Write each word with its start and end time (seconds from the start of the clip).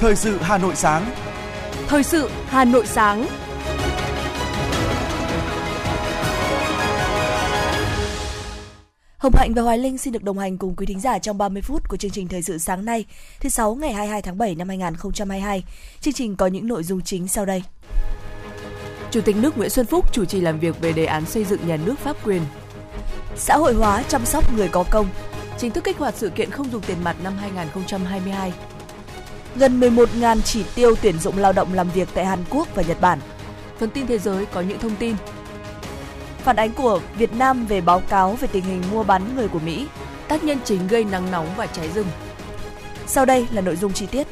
Thời 0.00 0.16
sự 0.16 0.38
Hà 0.40 0.58
Nội 0.58 0.76
sáng. 0.76 1.10
Thời 1.88 2.02
sự 2.02 2.30
Hà 2.46 2.64
Nội 2.64 2.86
sáng. 2.86 3.26
Hồng 9.18 9.32
Hạnh 9.36 9.54
và 9.54 9.62
Hoài 9.62 9.78
Linh 9.78 9.98
xin 9.98 10.12
được 10.12 10.22
đồng 10.22 10.38
hành 10.38 10.58
cùng 10.58 10.76
quý 10.76 10.86
thính 10.86 11.00
giả 11.00 11.18
trong 11.18 11.38
30 11.38 11.62
phút 11.62 11.88
của 11.88 11.96
chương 11.96 12.10
trình 12.10 12.28
Thời 12.28 12.42
sự 12.42 12.58
sáng 12.58 12.84
nay, 12.84 13.04
thứ 13.40 13.48
sáu 13.48 13.74
ngày 13.74 13.92
22 13.92 14.22
tháng 14.22 14.38
7 14.38 14.54
năm 14.54 14.68
2022. 14.68 15.64
Chương 16.00 16.14
trình 16.14 16.36
có 16.36 16.46
những 16.46 16.68
nội 16.68 16.82
dung 16.82 17.00
chính 17.00 17.28
sau 17.28 17.46
đây. 17.46 17.62
Chủ 19.10 19.20
tịch 19.20 19.36
nước 19.36 19.58
Nguyễn 19.58 19.70
Xuân 19.70 19.86
Phúc 19.86 20.12
chủ 20.12 20.24
trì 20.24 20.40
làm 20.40 20.60
việc 20.60 20.80
về 20.80 20.92
đề 20.92 21.04
án 21.04 21.26
xây 21.26 21.44
dựng 21.44 21.66
nhà 21.66 21.76
nước 21.76 21.98
pháp 21.98 22.16
quyền. 22.24 22.42
Xã 23.36 23.56
hội 23.56 23.74
hóa 23.74 24.02
chăm 24.02 24.26
sóc 24.26 24.56
người 24.56 24.68
có 24.68 24.84
công, 24.90 25.06
chính 25.58 25.70
thức 25.70 25.84
kích 25.84 25.98
hoạt 25.98 26.14
sự 26.16 26.30
kiện 26.30 26.50
không 26.50 26.70
dùng 26.72 26.82
tiền 26.82 27.04
mặt 27.04 27.16
năm 27.22 27.32
2022. 27.40 28.52
Gần 29.56 29.80
11.000 29.80 30.40
chỉ 30.40 30.64
tiêu 30.74 30.94
tuyển 31.02 31.18
dụng 31.18 31.38
lao 31.38 31.52
động 31.52 31.74
làm 31.74 31.90
việc 31.90 32.08
tại 32.14 32.26
Hàn 32.26 32.38
Quốc 32.50 32.68
và 32.74 32.82
Nhật 32.82 33.00
Bản. 33.00 33.18
Phần 33.78 33.90
tin 33.90 34.06
thế 34.06 34.18
giới 34.18 34.46
có 34.46 34.60
những 34.60 34.78
thông 34.78 34.96
tin. 34.96 35.16
Phản 36.38 36.56
ánh 36.56 36.72
của 36.72 37.00
Việt 37.18 37.34
Nam 37.34 37.66
về 37.66 37.80
báo 37.80 38.02
cáo 38.08 38.32
về 38.40 38.48
tình 38.52 38.64
hình 38.64 38.82
mua 38.90 39.02
bán 39.02 39.36
người 39.36 39.48
của 39.48 39.58
Mỹ. 39.58 39.86
Tác 40.28 40.44
nhân 40.44 40.58
chính 40.64 40.88
gây 40.88 41.04
nắng 41.04 41.30
nóng 41.30 41.48
và 41.56 41.66
cháy 41.66 41.88
rừng. 41.94 42.06
Sau 43.06 43.24
đây 43.24 43.46
là 43.52 43.60
nội 43.60 43.76
dung 43.76 43.92
chi 43.92 44.06
tiết. 44.06 44.26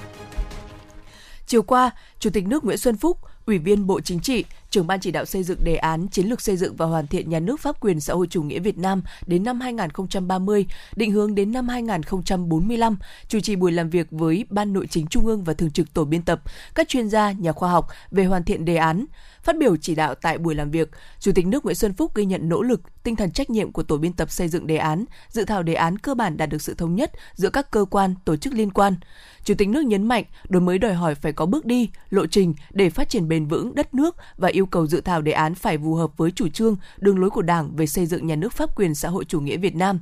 Chiều 1.46 1.62
qua, 1.62 1.90
Chủ 2.18 2.30
tịch 2.30 2.46
nước 2.46 2.64
Nguyễn 2.64 2.78
Xuân 2.78 2.96
Phúc, 2.96 3.18
Ủy 3.46 3.58
viên 3.58 3.86
Bộ 3.86 4.00
Chính 4.00 4.20
trị, 4.20 4.44
trưởng 4.70 4.86
ban 4.86 5.00
chỉ 5.00 5.10
đạo 5.10 5.24
xây 5.24 5.42
dựng 5.42 5.64
đề 5.64 5.76
án 5.76 6.08
chiến 6.08 6.26
lược 6.26 6.40
xây 6.40 6.56
dựng 6.56 6.76
và 6.76 6.86
hoàn 6.86 7.06
thiện 7.06 7.30
nhà 7.30 7.40
nước 7.40 7.60
pháp 7.60 7.80
quyền 7.80 8.00
xã 8.00 8.14
hội 8.14 8.26
chủ 8.30 8.42
nghĩa 8.42 8.58
Việt 8.58 8.78
Nam 8.78 9.02
đến 9.26 9.44
năm 9.44 9.60
2030, 9.60 10.66
định 10.96 11.10
hướng 11.10 11.34
đến 11.34 11.52
năm 11.52 11.68
2045, 11.68 12.96
chủ 13.28 13.40
trì 13.40 13.56
buổi 13.56 13.72
làm 13.72 13.90
việc 13.90 14.06
với 14.10 14.44
Ban 14.50 14.72
Nội 14.72 14.86
chính 14.86 15.06
Trung 15.06 15.26
ương 15.26 15.44
và 15.44 15.54
Thường 15.54 15.70
trực 15.70 15.94
Tổ 15.94 16.04
biên 16.04 16.22
tập, 16.22 16.40
các 16.74 16.88
chuyên 16.88 17.08
gia, 17.08 17.32
nhà 17.32 17.52
khoa 17.52 17.70
học 17.70 17.88
về 18.10 18.24
hoàn 18.24 18.44
thiện 18.44 18.64
đề 18.64 18.76
án. 18.76 19.04
Phát 19.42 19.58
biểu 19.58 19.76
chỉ 19.76 19.94
đạo 19.94 20.14
tại 20.14 20.38
buổi 20.38 20.54
làm 20.54 20.70
việc, 20.70 20.90
Chủ 21.20 21.32
tịch 21.34 21.46
nước 21.46 21.64
Nguyễn 21.64 21.76
Xuân 21.76 21.94
Phúc 21.94 22.14
ghi 22.14 22.24
nhận 22.24 22.48
nỗ 22.48 22.62
lực, 22.62 22.80
tinh 23.02 23.16
thần 23.16 23.30
trách 23.30 23.50
nhiệm 23.50 23.72
của 23.72 23.82
tổ 23.82 23.96
biên 23.96 24.12
tập 24.12 24.30
xây 24.30 24.48
dựng 24.48 24.66
đề 24.66 24.76
án, 24.76 25.04
dự 25.28 25.44
thảo 25.44 25.62
đề 25.62 25.74
án 25.74 25.98
cơ 25.98 26.14
bản 26.14 26.36
đạt 26.36 26.48
được 26.48 26.62
sự 26.62 26.74
thống 26.74 26.94
nhất 26.94 27.12
giữa 27.34 27.50
các 27.50 27.70
cơ 27.70 27.84
quan, 27.90 28.14
tổ 28.24 28.36
chức 28.36 28.52
liên 28.52 28.70
quan. 28.70 28.94
Chủ 29.44 29.54
tịch 29.54 29.68
nước 29.68 29.84
nhấn 29.84 30.08
mạnh, 30.08 30.24
đổi 30.48 30.62
mới 30.62 30.78
đòi 30.78 30.94
hỏi 30.94 31.14
phải 31.14 31.32
có 31.32 31.46
bước 31.46 31.66
đi, 31.66 31.90
lộ 32.10 32.26
trình 32.26 32.54
để 32.70 32.90
phát 32.90 33.08
triển 33.08 33.28
bền 33.28 33.46
vững 33.46 33.74
đất 33.74 33.94
nước 33.94 34.16
và 34.36 34.48
yêu 34.48 34.66
cầu 34.66 34.86
dự 34.86 35.00
thảo 35.00 35.22
đề 35.22 35.32
án 35.32 35.54
phải 35.54 35.78
phù 35.78 35.94
hợp 35.94 36.16
với 36.16 36.30
chủ 36.30 36.48
trương, 36.48 36.76
đường 36.98 37.18
lối 37.18 37.30
của 37.30 37.42
Đảng 37.42 37.76
về 37.76 37.86
xây 37.86 38.06
dựng 38.06 38.26
nhà 38.26 38.36
nước 38.36 38.52
pháp 38.52 38.76
quyền 38.76 38.94
xã 38.94 39.08
hội 39.08 39.24
chủ 39.24 39.40
nghĩa 39.40 39.56
Việt 39.56 39.74
Nam. 39.74 40.00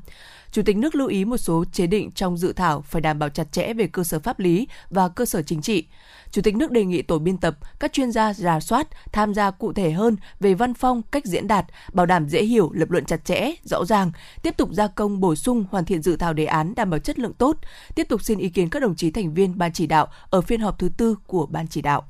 Chủ 0.56 0.62
tịch 0.62 0.76
nước 0.76 0.94
lưu 0.94 1.08
ý 1.08 1.24
một 1.24 1.36
số 1.36 1.64
chế 1.72 1.86
định 1.86 2.10
trong 2.10 2.36
dự 2.36 2.52
thảo 2.52 2.80
phải 2.80 3.02
đảm 3.02 3.18
bảo 3.18 3.28
chặt 3.28 3.52
chẽ 3.52 3.72
về 3.74 3.86
cơ 3.86 4.04
sở 4.04 4.18
pháp 4.18 4.38
lý 4.38 4.68
và 4.90 5.08
cơ 5.08 5.24
sở 5.24 5.42
chính 5.42 5.62
trị. 5.62 5.86
Chủ 6.30 6.42
tịch 6.42 6.56
nước 6.56 6.70
đề 6.70 6.84
nghị 6.84 7.02
tổ 7.02 7.18
biên 7.18 7.38
tập, 7.38 7.58
các 7.80 7.92
chuyên 7.92 8.12
gia 8.12 8.32
rà 8.32 8.60
soát, 8.60 8.88
tham 9.12 9.34
gia 9.34 9.50
cụ 9.50 9.72
thể 9.72 9.90
hơn 9.90 10.16
về 10.40 10.54
văn 10.54 10.74
phong, 10.74 11.02
cách 11.02 11.26
diễn 11.26 11.46
đạt, 11.46 11.66
bảo 11.92 12.06
đảm 12.06 12.28
dễ 12.28 12.44
hiểu, 12.44 12.70
lập 12.72 12.90
luận 12.90 13.04
chặt 13.04 13.24
chẽ, 13.24 13.50
rõ 13.62 13.84
ràng, 13.84 14.12
tiếp 14.42 14.56
tục 14.56 14.68
gia 14.72 14.86
công 14.86 15.20
bổ 15.20 15.34
sung 15.34 15.64
hoàn 15.70 15.84
thiện 15.84 16.02
dự 16.02 16.16
thảo 16.16 16.32
đề 16.32 16.44
án 16.44 16.74
đảm 16.76 16.90
bảo 16.90 16.98
chất 16.98 17.18
lượng 17.18 17.34
tốt, 17.34 17.56
tiếp 17.94 18.06
tục 18.08 18.22
xin 18.22 18.38
ý 18.38 18.48
kiến 18.48 18.70
các 18.70 18.80
đồng 18.80 18.96
chí 18.96 19.10
thành 19.10 19.34
viên 19.34 19.58
ban 19.58 19.72
chỉ 19.72 19.86
đạo 19.86 20.08
ở 20.30 20.40
phiên 20.40 20.60
họp 20.60 20.78
thứ 20.78 20.88
tư 20.96 21.16
của 21.26 21.46
ban 21.46 21.68
chỉ 21.68 21.82
đạo. 21.82 22.02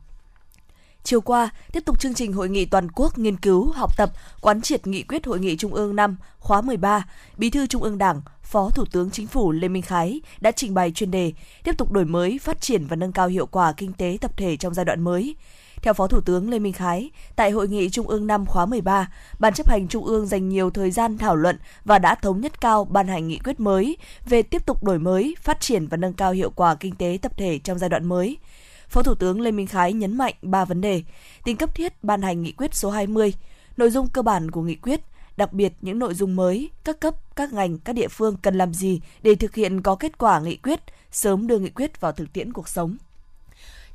Chiều 1.06 1.20
qua, 1.20 1.50
tiếp 1.72 1.84
tục 1.84 2.00
chương 2.00 2.14
trình 2.14 2.32
hội 2.32 2.48
nghị 2.48 2.64
toàn 2.64 2.88
quốc 2.94 3.18
nghiên 3.18 3.36
cứu, 3.36 3.72
học 3.72 3.96
tập, 3.96 4.12
quán 4.40 4.60
triệt 4.60 4.86
nghị 4.86 5.02
quyết 5.02 5.26
hội 5.26 5.40
nghị 5.40 5.56
Trung 5.56 5.74
ương 5.74 5.96
năm 5.96 6.16
khóa 6.38 6.60
13, 6.60 7.06
Bí 7.36 7.50
thư 7.50 7.66
Trung 7.66 7.82
ương 7.82 7.98
Đảng, 7.98 8.20
Phó 8.42 8.70
Thủ 8.70 8.84
tướng 8.92 9.10
Chính 9.10 9.26
phủ 9.26 9.52
Lê 9.52 9.68
Minh 9.68 9.82
Khái 9.82 10.20
đã 10.40 10.50
trình 10.50 10.74
bày 10.74 10.92
chuyên 10.92 11.10
đề 11.10 11.32
tiếp 11.64 11.78
tục 11.78 11.92
đổi 11.92 12.04
mới, 12.04 12.38
phát 12.42 12.60
triển 12.60 12.86
và 12.86 12.96
nâng 12.96 13.12
cao 13.12 13.28
hiệu 13.28 13.46
quả 13.46 13.72
kinh 13.72 13.92
tế 13.92 14.18
tập 14.20 14.36
thể 14.36 14.56
trong 14.56 14.74
giai 14.74 14.84
đoạn 14.84 15.00
mới. 15.00 15.36
Theo 15.82 15.94
Phó 15.94 16.06
Thủ 16.06 16.20
tướng 16.20 16.50
Lê 16.50 16.58
Minh 16.58 16.72
Khái, 16.72 17.10
tại 17.36 17.50
hội 17.50 17.68
nghị 17.68 17.90
Trung 17.90 18.08
ương 18.08 18.26
năm 18.26 18.46
khóa 18.46 18.66
13, 18.66 19.10
Ban 19.38 19.54
chấp 19.54 19.68
hành 19.68 19.88
Trung 19.88 20.04
ương 20.04 20.26
dành 20.26 20.48
nhiều 20.48 20.70
thời 20.70 20.90
gian 20.90 21.18
thảo 21.18 21.36
luận 21.36 21.58
và 21.84 21.98
đã 21.98 22.14
thống 22.14 22.40
nhất 22.40 22.60
cao 22.60 22.84
ban 22.84 23.08
hành 23.08 23.28
nghị 23.28 23.38
quyết 23.38 23.60
mới 23.60 23.96
về 24.26 24.42
tiếp 24.42 24.66
tục 24.66 24.84
đổi 24.84 24.98
mới, 24.98 25.36
phát 25.42 25.60
triển 25.60 25.86
và 25.86 25.96
nâng 25.96 26.12
cao 26.12 26.32
hiệu 26.32 26.50
quả 26.50 26.74
kinh 26.74 26.94
tế 26.94 27.18
tập 27.22 27.32
thể 27.36 27.58
trong 27.58 27.78
giai 27.78 27.90
đoạn 27.90 28.04
mới. 28.04 28.38
Phó 28.88 29.02
Thủ 29.02 29.14
tướng 29.14 29.40
Lê 29.40 29.50
Minh 29.50 29.66
Khái 29.66 29.92
nhấn 29.92 30.16
mạnh 30.16 30.34
ba 30.42 30.64
vấn 30.64 30.80
đề: 30.80 31.02
tính 31.44 31.56
cấp 31.56 31.74
thiết 31.74 32.04
ban 32.04 32.22
hành 32.22 32.42
nghị 32.42 32.52
quyết 32.52 32.74
số 32.74 32.90
20, 32.90 33.34
nội 33.76 33.90
dung 33.90 34.08
cơ 34.08 34.22
bản 34.22 34.50
của 34.50 34.62
nghị 34.62 34.74
quyết, 34.74 35.00
đặc 35.36 35.52
biệt 35.52 35.72
những 35.80 35.98
nội 35.98 36.14
dung 36.14 36.36
mới, 36.36 36.70
các 36.84 37.00
cấp, 37.00 37.14
các 37.36 37.52
ngành, 37.52 37.78
các 37.78 37.92
địa 37.92 38.08
phương 38.08 38.36
cần 38.42 38.58
làm 38.58 38.74
gì 38.74 39.00
để 39.22 39.34
thực 39.34 39.54
hiện 39.54 39.82
có 39.82 39.94
kết 39.94 40.18
quả 40.18 40.40
nghị 40.40 40.56
quyết, 40.56 40.80
sớm 41.10 41.46
đưa 41.46 41.58
nghị 41.58 41.70
quyết 41.70 42.00
vào 42.00 42.12
thực 42.12 42.32
tiễn 42.32 42.52
cuộc 42.52 42.68
sống 42.68 42.96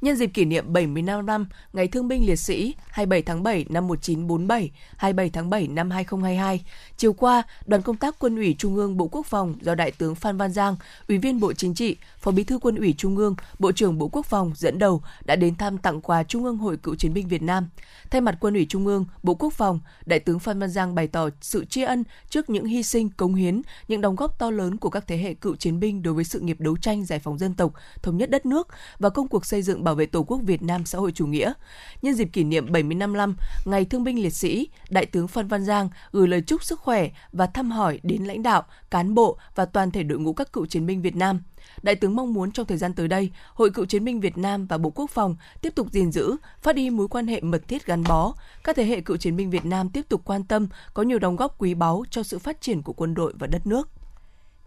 nhân 0.01 0.15
dịp 0.15 0.27
kỷ 0.27 0.45
niệm 0.45 0.73
75 0.73 1.25
năm 1.25 1.47
Ngày 1.73 1.87
Thương 1.87 2.07
binh 2.07 2.25
Liệt 2.25 2.35
sĩ 2.35 2.75
27 2.89 3.21
tháng 3.21 3.43
7 3.43 3.65
năm 3.69 3.87
1947, 3.87 4.71
27 4.97 5.29
tháng 5.29 5.49
7 5.49 5.67
năm 5.67 5.91
2022. 5.91 6.65
Chiều 6.97 7.13
qua, 7.13 7.43
đoàn 7.65 7.81
công 7.81 7.97
tác 7.97 8.15
Quân 8.19 8.35
ủy 8.35 8.55
Trung 8.57 8.75
ương 8.75 8.97
Bộ 8.97 9.07
Quốc 9.07 9.25
phòng 9.25 9.55
do 9.61 9.75
Đại 9.75 9.91
tướng 9.91 10.15
Phan 10.15 10.37
Văn 10.37 10.51
Giang, 10.51 10.75
Ủy 11.07 11.17
viên 11.17 11.39
Bộ 11.39 11.53
Chính 11.53 11.73
trị, 11.73 11.97
Phó 12.17 12.31
Bí 12.31 12.43
thư 12.43 12.59
Quân 12.59 12.75
ủy 12.75 12.93
Trung 12.97 13.17
ương, 13.17 13.35
Bộ 13.59 13.71
trưởng 13.71 13.97
Bộ 13.97 14.07
Quốc 14.07 14.25
phòng 14.25 14.51
dẫn 14.55 14.79
đầu 14.79 15.01
đã 15.25 15.35
đến 15.35 15.55
thăm 15.55 15.77
tặng 15.77 16.01
quà 16.01 16.23
Trung 16.23 16.43
ương 16.43 16.57
Hội 16.57 16.77
Cựu 16.77 16.95
chiến 16.95 17.13
binh 17.13 17.27
Việt 17.27 17.41
Nam. 17.41 17.69
Thay 18.09 18.21
mặt 18.21 18.37
Quân 18.39 18.53
ủy 18.53 18.65
Trung 18.69 18.85
ương, 18.85 19.05
Bộ 19.23 19.35
Quốc 19.35 19.53
phòng, 19.53 19.79
Đại 20.05 20.19
tướng 20.19 20.39
Phan 20.39 20.59
Văn 20.59 20.69
Giang 20.69 20.95
bày 20.95 21.07
tỏ 21.07 21.29
sự 21.41 21.65
tri 21.65 21.81
ân 21.81 22.03
trước 22.29 22.49
những 22.49 22.65
hy 22.65 22.83
sinh, 22.83 23.09
cống 23.09 23.35
hiến, 23.35 23.61
những 23.87 24.01
đóng 24.01 24.15
góp 24.15 24.39
to 24.39 24.51
lớn 24.51 24.77
của 24.77 24.89
các 24.89 25.07
thế 25.07 25.17
hệ 25.17 25.33
cựu 25.33 25.55
chiến 25.55 25.79
binh 25.79 26.03
đối 26.03 26.13
với 26.13 26.23
sự 26.23 26.39
nghiệp 26.39 26.59
đấu 26.59 26.77
tranh 26.77 27.05
giải 27.05 27.19
phóng 27.19 27.37
dân 27.37 27.53
tộc, 27.53 27.73
thống 28.01 28.17
nhất 28.17 28.29
đất 28.29 28.45
nước 28.45 28.67
và 28.99 29.09
công 29.09 29.27
cuộc 29.27 29.45
xây 29.45 29.61
dựng 29.61 29.83
bảo 29.83 29.90
vệ 29.95 30.05
Tổ 30.05 30.23
quốc 30.23 30.41
Việt 30.43 30.61
Nam 30.61 30.85
xã 30.85 30.97
hội 30.97 31.11
chủ 31.11 31.27
nghĩa. 31.27 31.53
Nhân 32.01 32.13
dịp 32.13 32.29
kỷ 32.33 32.43
niệm 32.43 32.71
75 32.71 33.13
năm 33.13 33.35
Ngày 33.65 33.85
Thương 33.85 34.03
binh 34.03 34.21
Liệt 34.21 34.33
sĩ, 34.33 34.69
Đại 34.89 35.05
tướng 35.05 35.27
Phan 35.27 35.47
Văn 35.47 35.63
Giang 35.63 35.89
gửi 36.11 36.27
lời 36.27 36.41
chúc 36.41 36.63
sức 36.63 36.79
khỏe 36.79 37.09
và 37.31 37.47
thăm 37.47 37.71
hỏi 37.71 37.99
đến 38.03 38.23
lãnh 38.23 38.43
đạo, 38.43 38.63
cán 38.89 39.13
bộ 39.13 39.37
và 39.55 39.65
toàn 39.65 39.91
thể 39.91 40.03
đội 40.03 40.19
ngũ 40.19 40.33
các 40.33 40.53
cựu 40.53 40.65
chiến 40.65 40.85
binh 40.85 41.01
Việt 41.01 41.15
Nam. 41.15 41.41
Đại 41.83 41.95
tướng 41.95 42.15
mong 42.15 42.33
muốn 42.33 42.51
trong 42.51 42.65
thời 42.65 42.77
gian 42.77 42.93
tới 42.93 43.07
đây, 43.07 43.31
Hội 43.53 43.69
Cựu 43.69 43.85
chiến 43.85 44.03
binh 44.03 44.19
Việt 44.19 44.37
Nam 44.37 44.67
và 44.67 44.77
Bộ 44.77 44.89
Quốc 44.89 45.09
phòng 45.09 45.35
tiếp 45.61 45.75
tục 45.75 45.87
gìn 45.91 46.11
giữ, 46.11 46.35
phát 46.61 46.75
huy 46.75 46.89
mối 46.89 47.07
quan 47.07 47.27
hệ 47.27 47.41
mật 47.41 47.67
thiết 47.67 47.85
gắn 47.85 48.03
bó. 48.03 48.33
Các 48.63 48.75
thế 48.75 48.85
hệ 48.85 49.01
cựu 49.01 49.17
chiến 49.17 49.35
binh 49.35 49.49
Việt 49.49 49.65
Nam 49.65 49.89
tiếp 49.89 50.05
tục 50.09 50.21
quan 50.25 50.43
tâm, 50.43 50.67
có 50.93 51.03
nhiều 51.03 51.19
đóng 51.19 51.35
góp 51.35 51.61
quý 51.61 51.73
báu 51.73 52.03
cho 52.09 52.23
sự 52.23 52.39
phát 52.39 52.61
triển 52.61 52.81
của 52.81 52.93
quân 52.93 53.13
đội 53.13 53.33
và 53.39 53.47
đất 53.47 53.67
nước. 53.67 53.89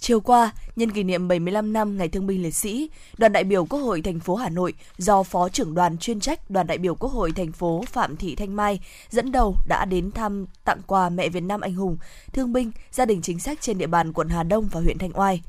Chiều 0.07 0.21
qua, 0.21 0.51
nhân 0.77 0.91
kỷ 0.91 1.03
niệm 1.03 1.29
75 1.29 1.73
năm 1.73 1.97
Ngày 1.97 2.09
Thương 2.09 2.27
binh 2.27 2.43
Liệt 2.43 2.55
sĩ, 2.55 2.91
đoàn 3.19 3.33
đại 3.33 3.45
biểu 3.45 3.65
Quốc 3.65 3.81
hội 3.81 4.03
thành 4.03 4.21
phố 4.21 4.35
Hà 4.35 4.49
Nội 4.49 4.75
do 4.99 5.23
Phó 5.23 5.49
trưởng 5.49 5.75
đoàn 5.75 5.99
chuyên 5.99 6.21
trách 6.21 6.51
đoàn 6.51 6.67
đại 6.67 6.79
biểu 6.79 6.95
Quốc 6.95 7.13
hội 7.13 7.33
thành 7.33 7.53
phố 7.53 7.85
Phạm 7.93 8.17
Thị 8.17 8.35
Thanh 8.35 8.57
Mai 8.57 8.81
dẫn 9.11 9.33
đầu 9.33 9.57
đã 9.67 9.85
đến 9.85 10.11
thăm 10.11 10.47
tặng 10.65 10.81
quà 10.87 11.09
mẹ 11.09 11.29
Việt 11.29 11.41
Nam 11.41 11.61
anh 11.61 11.75
hùng, 11.75 11.97
thương 12.33 12.53
binh, 12.53 12.71
gia 12.91 13.05
đình 13.05 13.23
chính 13.23 13.39
sách 13.39 13.59
trên 13.61 13.79
địa 13.79 13.87
bàn 13.87 14.13
quận 14.13 14.29
Hà 14.29 14.43
Đông 14.43 14.69
và 14.73 14.81
huyện 14.81 14.99
Thanh 14.99 15.19
Oai. 15.19 15.43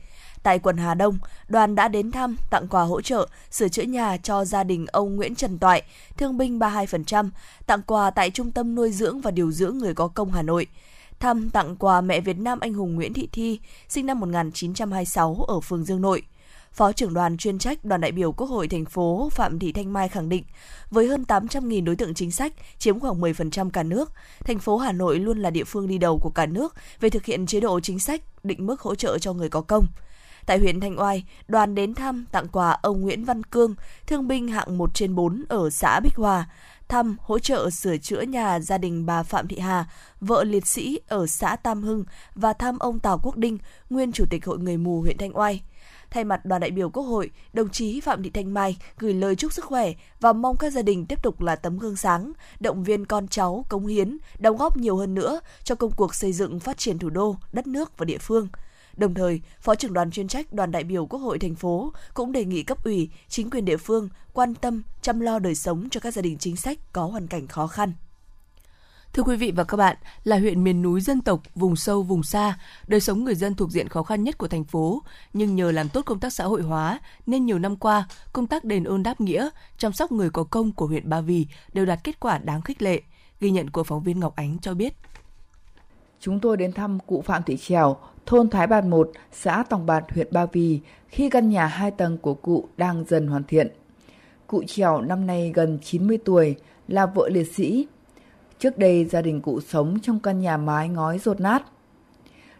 Tại 0.44 0.60
quận 0.60 0.78
Hà 0.78 0.94
Đông, 0.94 1.18
đoàn 1.48 1.76
đã 1.76 1.88
đến 1.88 2.12
thăm, 2.12 2.36
tặng 2.50 2.68
quà 2.68 2.84
hỗ 2.84 3.02
trợ, 3.02 3.28
sửa 3.52 3.68
chữa 3.68 3.84
nhà 3.84 4.18
cho 4.18 4.46
gia 4.46 4.64
đình 4.64 4.86
ông 4.92 5.16
Nguyễn 5.16 5.36
Trần 5.36 5.58
Toại, 5.60 5.84
thương 6.18 6.38
binh 6.38 6.60
32%, 6.60 7.30
tặng 7.66 7.82
quà 7.82 8.10
tại 8.10 8.32
Trung 8.32 8.52
tâm 8.52 8.76
nuôi 8.76 8.92
dưỡng 8.92 9.22
và 9.22 9.32
điều 9.32 9.52
dưỡng 9.52 9.78
người 9.78 9.94
có 9.94 10.08
công 10.08 10.32
Hà 10.32 10.42
Nội 10.42 10.68
thăm 11.20 11.50
tặng 11.50 11.76
quà 11.76 12.02
mẹ 12.02 12.22
Việt 12.22 12.38
Nam 12.38 12.60
anh 12.60 12.74
hùng 12.74 12.96
Nguyễn 12.96 13.14
Thị 13.14 13.30
Thi, 13.32 13.60
sinh 13.90 14.06
năm 14.06 14.20
1926 14.20 15.46
ở 15.48 15.60
phường 15.60 15.84
Dương 15.84 16.02
Nội. 16.02 16.22
Phó 16.72 16.92
trưởng 16.92 17.14
đoàn 17.14 17.38
chuyên 17.38 17.60
trách 17.60 17.86
đoàn 17.86 18.02
đại 18.02 18.12
biểu 18.12 18.32
Quốc 18.32 18.48
hội 18.48 18.68
thành 18.68 18.86
phố 18.86 19.30
Phạm 19.32 19.60
Thị 19.60 19.72
Thanh 19.72 19.94
Mai 19.94 20.10
khẳng 20.10 20.30
định, 20.30 20.44
với 20.90 21.08
hơn 21.08 21.26
800.000 21.28 21.84
đối 21.84 21.96
tượng 21.96 22.14
chính 22.14 22.32
sách, 22.32 22.54
chiếm 22.78 23.00
khoảng 23.00 23.22
10% 23.22 23.70
cả 23.70 23.84
nước, 23.84 24.12
thành 24.40 24.60
phố 24.60 24.78
Hà 24.78 24.92
Nội 24.92 25.20
luôn 25.20 25.40
là 25.40 25.50
địa 25.50 25.64
phương 25.64 25.88
đi 25.88 25.98
đầu 25.98 26.20
của 26.20 26.30
cả 26.30 26.46
nước 26.46 26.76
về 27.00 27.10
thực 27.10 27.26
hiện 27.26 27.46
chế 27.46 27.60
độ 27.60 27.80
chính 27.80 28.00
sách 28.00 28.22
định 28.44 28.66
mức 28.66 28.82
hỗ 28.82 28.96
trợ 28.96 29.18
cho 29.18 29.34
người 29.34 29.50
có 29.50 29.62
công. 29.62 29.86
Tại 30.46 30.60
huyện 30.60 30.80
Thanh 30.80 31.00
Oai, 31.00 31.24
đoàn 31.48 31.76
đến 31.76 31.94
thăm 31.94 32.26
tặng 32.32 32.48
quà 32.48 32.78
ông 32.82 33.02
Nguyễn 33.02 33.26
Văn 33.26 33.44
Cương, 33.44 33.76
thương 34.08 34.28
binh 34.28 34.48
hạng 34.48 34.78
1 34.78 34.94
trên 34.94 35.16
4 35.16 35.44
ở 35.50 35.70
xã 35.70 36.00
Bích 36.00 36.16
Hòa, 36.16 36.50
thăm 36.88 37.18
hỗ 37.22 37.40
trợ 37.40 37.70
sửa 37.70 37.98
chữa 37.98 38.22
nhà 38.22 38.60
gia 38.60 38.78
đình 38.78 39.06
bà 39.06 39.24
Phạm 39.24 39.48
Thị 39.48 39.60
Hà, 39.60 39.86
vợ 40.20 40.44
liệt 40.44 40.68
sĩ 40.68 41.00
ở 41.08 41.28
xã 41.28 41.56
Tam 41.56 41.84
Hưng 41.84 42.04
và 42.36 42.54
thăm 42.54 42.80
ông 42.80 43.00
Tào 43.00 43.20
Quốc 43.24 43.38
Đinh, 43.38 43.58
nguyên 43.90 44.12
chủ 44.12 44.26
tịch 44.30 44.46
Hội 44.46 44.60
người 44.60 44.78
mù 44.78 45.02
huyện 45.02 45.18
Thanh 45.18 45.38
Oai. 45.38 45.62
Thay 46.10 46.24
mặt 46.24 46.46
đoàn 46.46 46.62
đại 46.62 46.72
biểu 46.72 46.90
Quốc 46.90 47.04
hội, 47.04 47.32
đồng 47.54 47.70
chí 47.70 48.00
Phạm 48.02 48.24
Thị 48.24 48.30
Thanh 48.30 48.54
Mai 48.54 48.78
gửi 48.98 49.14
lời 49.14 49.36
chúc 49.36 49.54
sức 49.54 49.66
khỏe 49.66 49.94
và 50.20 50.34
mong 50.34 50.58
các 50.58 50.74
gia 50.74 50.82
đình 50.82 51.06
tiếp 51.06 51.24
tục 51.24 51.42
là 51.42 51.56
tấm 51.56 51.78
gương 51.78 51.98
sáng, 51.98 52.32
động 52.60 52.84
viên 52.84 53.06
con 53.06 53.28
cháu 53.28 53.66
cống 53.70 53.86
hiến, 53.86 54.18
đóng 54.40 54.58
góp 54.58 54.78
nhiều 54.78 54.98
hơn 54.98 55.14
nữa 55.14 55.40
cho 55.64 55.76
công 55.76 55.92
cuộc 55.92 56.16
xây 56.16 56.34
dựng 56.34 56.60
phát 56.60 56.78
triển 56.78 57.00
thủ 57.00 57.10
đô, 57.10 57.36
đất 57.52 57.68
nước 57.68 57.98
và 57.98 58.06
địa 58.06 58.18
phương– 58.18 58.48
Đồng 58.98 59.14
thời, 59.14 59.42
Phó 59.62 59.76
trưởng 59.76 59.94
đoàn 59.94 60.12
chuyên 60.12 60.28
trách 60.28 60.54
đoàn 60.54 60.72
đại 60.72 60.84
biểu 60.84 61.06
Quốc 61.06 61.20
hội 61.20 61.40
thành 61.40 61.56
phố 61.56 61.94
cũng 62.14 62.32
đề 62.32 62.46
nghị 62.46 62.64
cấp 62.64 62.84
ủy, 62.84 63.10
chính 63.28 63.50
quyền 63.50 63.66
địa 63.66 63.78
phương 63.78 64.10
quan 64.34 64.56
tâm 64.56 64.84
chăm 65.02 65.20
lo 65.20 65.40
đời 65.40 65.56
sống 65.56 65.90
cho 65.92 66.00
các 66.00 66.14
gia 66.14 66.22
đình 66.22 66.38
chính 66.38 66.56
sách 66.56 66.78
có 66.94 67.06
hoàn 67.06 67.28
cảnh 67.28 67.48
khó 67.48 67.68
khăn. 67.68 67.94
Thưa 69.14 69.24
quý 69.24 69.36
vị 69.36 69.52
và 69.52 69.64
các 69.64 69.78
bạn, 69.78 69.98
là 70.24 70.40
huyện 70.40 70.64
miền 70.64 70.82
núi 70.82 71.02
dân 71.02 71.22
tộc, 71.22 71.42
vùng 71.56 71.76
sâu, 71.76 72.04
vùng 72.04 72.24
xa, 72.24 72.60
đời 72.88 73.00
sống 73.00 73.24
người 73.24 73.36
dân 73.36 73.56
thuộc 73.56 73.72
diện 73.72 73.90
khó 73.90 74.04
khăn 74.04 74.24
nhất 74.24 74.38
của 74.38 74.48
thành 74.48 74.64
phố, 74.64 75.02
nhưng 75.34 75.56
nhờ 75.56 75.72
làm 75.72 75.90
tốt 75.90 76.02
công 76.06 76.20
tác 76.20 76.34
xã 76.34 76.44
hội 76.44 76.62
hóa 76.62 77.00
nên 77.26 77.46
nhiều 77.46 77.60
năm 77.60 77.76
qua, 77.76 78.08
công 78.34 78.48
tác 78.48 78.64
đền 78.64 78.84
ơn 78.84 79.04
đáp 79.04 79.22
nghĩa, 79.22 79.50
chăm 79.78 79.94
sóc 79.94 80.12
người 80.12 80.30
có 80.30 80.44
công 80.44 80.72
của 80.72 80.88
huyện 80.88 81.10
Ba 81.10 81.22
Vì 81.22 81.48
đều 81.74 81.86
đạt 81.86 82.00
kết 82.04 82.20
quả 82.20 82.38
đáng 82.38 82.62
khích 82.62 82.82
lệ. 82.82 83.02
Ghi 83.40 83.52
nhận 83.52 83.70
của 83.70 83.84
phóng 83.84 84.04
viên 84.04 84.20
Ngọc 84.20 84.36
Ánh 84.36 84.58
cho 84.60 84.74
biết. 84.74 84.94
Chúng 86.20 86.40
tôi 86.40 86.58
đến 86.58 86.74
thăm 86.74 87.00
cụ 87.00 87.24
Phạm 87.26 87.44
Thị 87.44 87.58
Trèo, 87.58 87.98
thôn 88.26 88.50
Thái 88.50 88.68
Bạt 88.68 88.86
1, 88.86 89.12
xã 89.32 89.64
Tòng 89.70 89.86
Bạt, 89.86 90.04
huyện 90.14 90.28
Ba 90.32 90.46
Vì, 90.46 90.80
khi 91.08 91.30
căn 91.30 91.50
nhà 91.50 91.66
hai 91.66 91.92
tầng 91.92 92.18
của 92.18 92.34
cụ 92.34 92.68
đang 92.78 93.06
dần 93.08 93.28
hoàn 93.28 93.44
thiện. 93.44 93.68
Cụ 94.48 94.64
Trèo 94.68 95.02
năm 95.02 95.28
nay 95.28 95.52
gần 95.56 95.80
90 95.84 96.18
tuổi, 96.26 96.56
là 96.88 97.06
vợ 97.06 97.30
liệt 97.30 97.52
sĩ, 97.56 97.88
Trước 98.60 98.78
đây 98.78 99.06
gia 99.06 99.22
đình 99.22 99.42
cụ 99.42 99.62
sống 99.62 99.98
trong 100.02 100.20
căn 100.20 100.40
nhà 100.40 100.58
mái 100.58 100.90
ngói 100.90 101.20
rột 101.20 101.42
nát. 101.42 101.64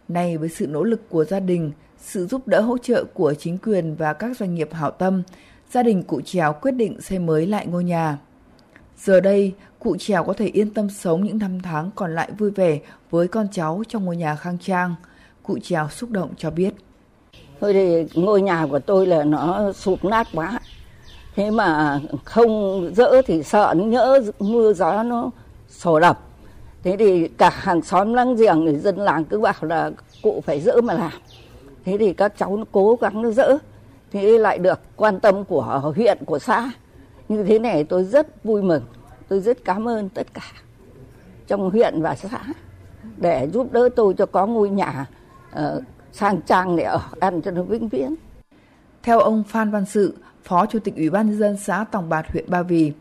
Nay 0.08 0.36
với 0.36 0.48
sự 0.48 0.66
nỗ 0.66 0.84
lực 0.84 1.08
của 1.08 1.24
gia 1.24 1.40
đình, 1.40 1.72
sự 1.98 2.26
giúp 2.26 2.48
đỡ 2.48 2.60
hỗ 2.60 2.78
trợ 2.78 3.04
của 3.14 3.34
chính 3.34 3.58
quyền 3.58 3.94
và 3.94 4.12
các 4.12 4.36
doanh 4.36 4.54
nghiệp 4.54 4.68
hảo 4.72 4.90
tâm, 4.90 5.22
gia 5.72 5.82
đình 5.82 6.02
cụ 6.02 6.20
Trèo 6.20 6.52
quyết 6.52 6.72
định 6.72 7.00
xây 7.00 7.18
mới 7.18 7.46
lại 7.46 7.66
ngôi 7.66 7.84
nhà. 7.84 8.18
Giờ 8.98 9.20
đây, 9.20 9.54
cụ 9.78 9.96
Trèo 9.96 10.24
có 10.24 10.32
thể 10.32 10.46
yên 10.46 10.74
tâm 10.74 10.90
sống 10.90 11.24
những 11.24 11.38
năm 11.38 11.60
tháng 11.62 11.90
còn 11.94 12.14
lại 12.14 12.30
vui 12.38 12.50
vẻ 12.50 12.80
với 13.10 13.28
con 13.28 13.46
cháu 13.52 13.82
trong 13.88 14.04
ngôi 14.04 14.16
nhà 14.16 14.36
khang 14.36 14.58
trang. 14.58 14.94
Cụ 15.46 15.58
Trèo 15.62 15.88
xúc 15.88 16.10
động 16.10 16.30
cho 16.36 16.50
biết. 16.50 16.74
Thôi 17.60 17.72
thì 17.72 18.04
ngôi 18.22 18.42
nhà 18.42 18.66
của 18.70 18.78
tôi 18.78 19.06
là 19.06 19.24
nó 19.24 19.72
sụp 19.72 20.04
nát 20.04 20.26
quá. 20.34 20.60
Thế 21.34 21.50
mà 21.50 22.00
không 22.24 22.82
dỡ 22.96 23.22
thì 23.26 23.42
sợ, 23.42 23.74
nhỡ 23.76 24.20
mưa 24.38 24.72
gió 24.72 25.02
nó 25.02 25.30
sổ 25.68 26.00
đập 26.00 26.20
thế 26.86 26.96
thì 26.98 27.28
cả 27.28 27.50
hàng 27.50 27.82
xóm 27.82 28.14
láng 28.14 28.36
giềng 28.36 28.64
người 28.64 28.76
dân 28.76 28.96
làng 28.96 29.24
cứ 29.24 29.40
bảo 29.40 29.54
là 29.60 29.90
cụ 30.22 30.42
phải 30.46 30.60
dỡ 30.60 30.80
mà 30.80 30.94
làm 30.94 31.10
thế 31.84 31.96
thì 31.98 32.12
các 32.12 32.32
cháu 32.38 32.56
nó 32.56 32.64
cố 32.72 32.98
gắng 33.00 33.22
nó 33.22 33.30
dỡ, 33.30 33.58
thế 34.12 34.38
lại 34.38 34.58
được 34.58 34.80
quan 34.96 35.20
tâm 35.20 35.44
của 35.44 35.92
huyện, 35.96 36.18
của 36.24 36.38
xã 36.38 36.70
như 37.28 37.42
thế 37.42 37.58
này 37.58 37.84
tôi 37.84 38.04
rất 38.04 38.44
vui 38.44 38.62
mừng, 38.62 38.82
tôi 39.28 39.40
rất 39.40 39.64
cảm 39.64 39.88
ơn 39.88 40.08
tất 40.08 40.26
cả 40.34 40.52
trong 41.46 41.70
huyện 41.70 42.02
và 42.02 42.14
xã 42.14 42.40
để 43.16 43.48
giúp 43.52 43.72
đỡ 43.72 43.88
tôi 43.96 44.14
cho 44.14 44.26
có 44.26 44.46
ngôi 44.46 44.70
nhà 44.70 45.06
uh, 45.58 45.82
sang 46.12 46.40
trang 46.46 46.76
để 46.76 46.84
ở 46.84 47.00
ăn 47.20 47.42
cho 47.42 47.50
nó 47.50 47.62
vĩnh 47.62 47.88
viễn. 47.88 48.14
Theo 49.02 49.20
ông 49.20 49.44
Phan 49.48 49.70
Văn 49.70 49.84
Sự, 49.86 50.14
Phó 50.44 50.66
Chủ 50.66 50.78
tịch 50.78 50.96
Ủy 50.96 51.10
ban 51.10 51.26
nhân 51.26 51.38
dân 51.38 51.56
xã 51.56 51.84
Tòng 51.92 52.08
Bạt 52.08 52.26
huyện 52.32 52.50
Ba 52.50 52.62
Vì, 52.62 52.92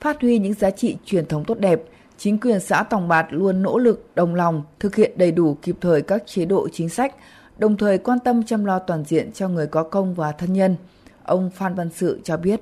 phát 0.00 0.20
huy 0.20 0.38
những 0.38 0.54
giá 0.54 0.70
trị 0.70 0.96
truyền 1.04 1.26
thống 1.26 1.44
tốt 1.44 1.58
đẹp, 1.58 1.82
chính 2.18 2.40
quyền 2.40 2.60
xã 2.60 2.82
Tòng 2.82 3.08
Bạt 3.08 3.26
luôn 3.30 3.62
nỗ 3.62 3.78
lực 3.78 4.10
đồng 4.14 4.34
lòng 4.34 4.62
thực 4.78 4.96
hiện 4.96 5.12
đầy 5.16 5.32
đủ 5.32 5.56
kịp 5.62 5.76
thời 5.80 6.02
các 6.02 6.22
chế 6.26 6.44
độ 6.44 6.68
chính 6.72 6.88
sách, 6.88 7.14
đồng 7.58 7.76
thời 7.76 7.98
quan 7.98 8.18
tâm 8.18 8.42
chăm 8.42 8.64
lo 8.64 8.78
toàn 8.78 9.04
diện 9.04 9.32
cho 9.32 9.48
người 9.48 9.66
có 9.66 9.82
công 9.82 10.14
và 10.14 10.32
thân 10.32 10.52
nhân. 10.52 10.76
Ông 11.24 11.50
Phan 11.50 11.74
Văn 11.74 11.88
Sự 11.94 12.20
cho 12.24 12.36
biết. 12.36 12.60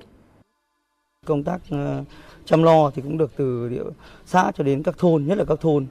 Công 1.27 1.45
tác 1.45 1.61
ờ, 1.71 2.05
chăm 2.45 2.63
lo 2.63 2.91
thì 2.91 3.03
cũng 3.03 3.19
được 3.19 3.31
từ 3.37 3.69
địa 3.69 3.83
xã 4.27 4.53
cho 4.55 4.65
đến 4.65 4.83
các 4.83 4.99
thôn, 4.99 5.25
nhất 5.25 5.39
là 5.39 5.45
các 5.45 5.61
thôn 5.61 5.87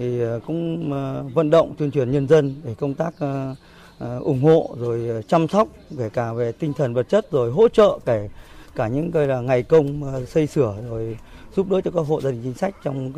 thì 0.00 0.20
ờ, 0.20 0.40
cũng 0.46 0.92
ờ, 0.92 1.24
vận 1.34 1.50
động 1.50 1.74
tuyên 1.78 1.90
truyền 1.90 2.10
nhân 2.10 2.28
dân 2.28 2.54
để 2.64 2.74
công 2.80 2.94
tác 2.94 3.14
ờ, 3.18 4.18
ủng 4.18 4.42
hộ 4.42 4.76
rồi 4.78 5.24
chăm 5.28 5.48
sóc 5.48 5.68
kể 5.98 6.08
cả 6.08 6.32
về 6.32 6.52
tinh 6.52 6.72
thần 6.72 6.94
vật 6.94 7.08
chất 7.08 7.30
rồi 7.30 7.50
hỗ 7.50 7.68
trợ 7.68 7.98
kể 8.06 8.28
cả 8.74 8.88
những 8.88 9.12
cái 9.12 9.26
là 9.26 9.40
ngày 9.40 9.62
công 9.62 10.02
xây 10.26 10.46
sửa 10.46 10.74
rồi 10.90 11.18
giúp 11.56 11.70
đỡ 11.70 11.80
cho 11.80 11.90
các 11.90 12.00
hộ 12.00 12.20
gia 12.20 12.30
đình 12.30 12.40
chính 12.42 12.54
sách 12.54 12.74
trong 12.82 13.12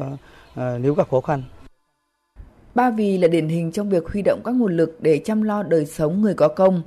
nếu 0.56 0.94
gặp 0.94 1.10
khó 1.10 1.20
khăn. 1.20 1.42
Ba 2.74 2.90
Vì 2.90 3.18
là 3.18 3.28
điển 3.28 3.48
hình 3.48 3.72
trong 3.72 3.90
việc 3.90 4.08
huy 4.08 4.22
động 4.22 4.40
các 4.44 4.54
nguồn 4.54 4.76
lực 4.76 4.98
để 5.00 5.20
chăm 5.24 5.42
lo 5.42 5.62
đời 5.62 5.86
sống 5.86 6.22
người 6.22 6.34
có 6.34 6.48
công. 6.48 6.82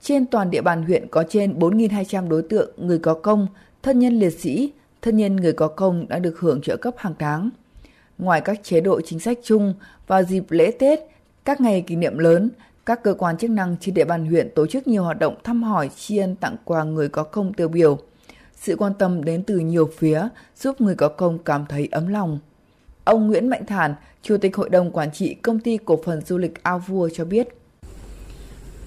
Trên 0.00 0.26
toàn 0.26 0.50
địa 0.50 0.62
bàn 0.62 0.82
huyện 0.82 1.06
có 1.10 1.24
trên 1.28 1.58
4.200 1.58 2.28
đối 2.28 2.42
tượng 2.42 2.70
người 2.76 2.98
có 2.98 3.14
công, 3.14 3.46
thân 3.82 3.98
nhân 3.98 4.18
liệt 4.18 4.30
sĩ, 4.30 4.72
thân 5.02 5.16
nhân 5.16 5.36
người 5.36 5.52
có 5.52 5.68
công 5.68 6.08
đã 6.08 6.18
được 6.18 6.38
hưởng 6.38 6.60
trợ 6.60 6.76
cấp 6.76 6.94
hàng 6.96 7.14
tháng. 7.18 7.50
Ngoài 8.18 8.40
các 8.40 8.60
chế 8.64 8.80
độ 8.80 9.00
chính 9.00 9.20
sách 9.20 9.38
chung, 9.42 9.74
vào 10.06 10.22
dịp 10.22 10.44
lễ 10.50 10.70
Tết, 10.78 11.00
các 11.44 11.60
ngày 11.60 11.84
kỷ 11.86 11.96
niệm 11.96 12.18
lớn, 12.18 12.50
các 12.86 13.02
cơ 13.02 13.14
quan 13.14 13.38
chức 13.38 13.50
năng 13.50 13.76
trên 13.80 13.94
địa 13.94 14.04
bàn 14.04 14.26
huyện 14.26 14.50
tổ 14.54 14.66
chức 14.66 14.86
nhiều 14.86 15.04
hoạt 15.04 15.18
động 15.18 15.34
thăm 15.44 15.62
hỏi, 15.62 15.90
tri 15.96 16.16
ân 16.16 16.36
tặng 16.36 16.56
quà 16.64 16.84
người 16.84 17.08
có 17.08 17.22
công 17.22 17.52
tiêu 17.52 17.68
biểu 17.68 17.98
sự 18.60 18.76
quan 18.76 18.92
tâm 18.98 19.24
đến 19.24 19.42
từ 19.42 19.58
nhiều 19.58 19.90
phía 19.98 20.28
giúp 20.56 20.80
người 20.80 20.94
có 20.94 21.08
công 21.08 21.38
cảm 21.38 21.66
thấy 21.68 21.88
ấm 21.90 22.08
lòng. 22.08 22.38
Ông 23.04 23.26
Nguyễn 23.26 23.48
Mạnh 23.48 23.66
Thản, 23.66 23.94
Chủ 24.22 24.36
tịch 24.36 24.56
Hội 24.56 24.68
đồng 24.68 24.90
Quản 24.90 25.12
trị 25.12 25.34
Công 25.34 25.60
ty 25.60 25.78
Cổ 25.84 25.98
phần 26.04 26.20
Du 26.20 26.38
lịch 26.38 26.62
Ao 26.62 26.78
Vua 26.78 27.08
cho 27.08 27.24
biết. 27.24 27.48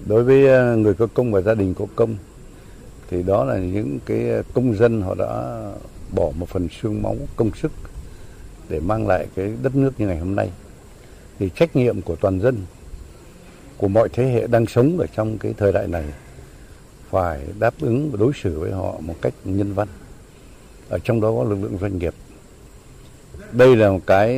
Đối 0.06 0.24
với 0.24 0.46
ờ, 0.46 0.76
người 0.76 0.94
có 0.94 1.06
công 1.14 1.32
và 1.32 1.40
gia 1.40 1.54
đình 1.54 1.74
có 1.74 1.86
công, 1.96 2.16
thì 3.10 3.22
đó 3.22 3.44
là 3.44 3.58
những 3.58 3.98
cái 4.06 4.30
ờ, 4.30 4.42
công 4.54 4.76
dân 4.76 5.02
họ 5.02 5.14
đã 5.14 5.62
bỏ 6.14 6.30
một 6.38 6.48
phần 6.48 6.68
xương 6.80 7.02
máu 7.02 7.16
công 7.36 7.50
sức 7.62 7.72
để 8.72 8.80
mang 8.80 9.06
lại 9.06 9.26
cái 9.34 9.52
đất 9.62 9.76
nước 9.76 10.00
như 10.00 10.06
ngày 10.06 10.18
hôm 10.18 10.34
nay. 10.36 10.50
Thì 11.38 11.50
trách 11.54 11.76
nhiệm 11.76 12.02
của 12.02 12.16
toàn 12.16 12.40
dân, 12.40 12.56
của 13.76 13.88
mọi 13.88 14.08
thế 14.08 14.24
hệ 14.24 14.46
đang 14.46 14.66
sống 14.66 14.98
ở 14.98 15.06
trong 15.16 15.38
cái 15.38 15.54
thời 15.58 15.72
đại 15.72 15.88
này 15.88 16.04
phải 17.10 17.40
đáp 17.58 17.74
ứng 17.80 18.10
và 18.10 18.16
đối 18.20 18.32
xử 18.42 18.60
với 18.60 18.72
họ 18.72 19.00
một 19.00 19.14
cách 19.22 19.34
nhân 19.44 19.74
văn. 19.74 19.88
Ở 20.88 20.98
trong 20.98 21.20
đó 21.20 21.32
có 21.36 21.44
lực 21.44 21.58
lượng 21.62 21.78
doanh 21.80 21.98
nghiệp. 21.98 22.14
Đây 23.52 23.76
là 23.76 23.90
một 23.90 24.00
cái 24.06 24.36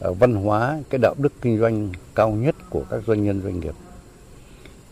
à, 0.00 0.10
văn 0.18 0.34
hóa, 0.34 0.80
cái 0.90 0.98
đạo 0.98 1.14
đức 1.18 1.32
kinh 1.40 1.58
doanh 1.58 1.90
cao 2.14 2.30
nhất 2.30 2.54
của 2.70 2.84
các 2.90 3.02
doanh 3.06 3.24
nhân 3.24 3.40
doanh 3.42 3.60
nghiệp. 3.60 3.74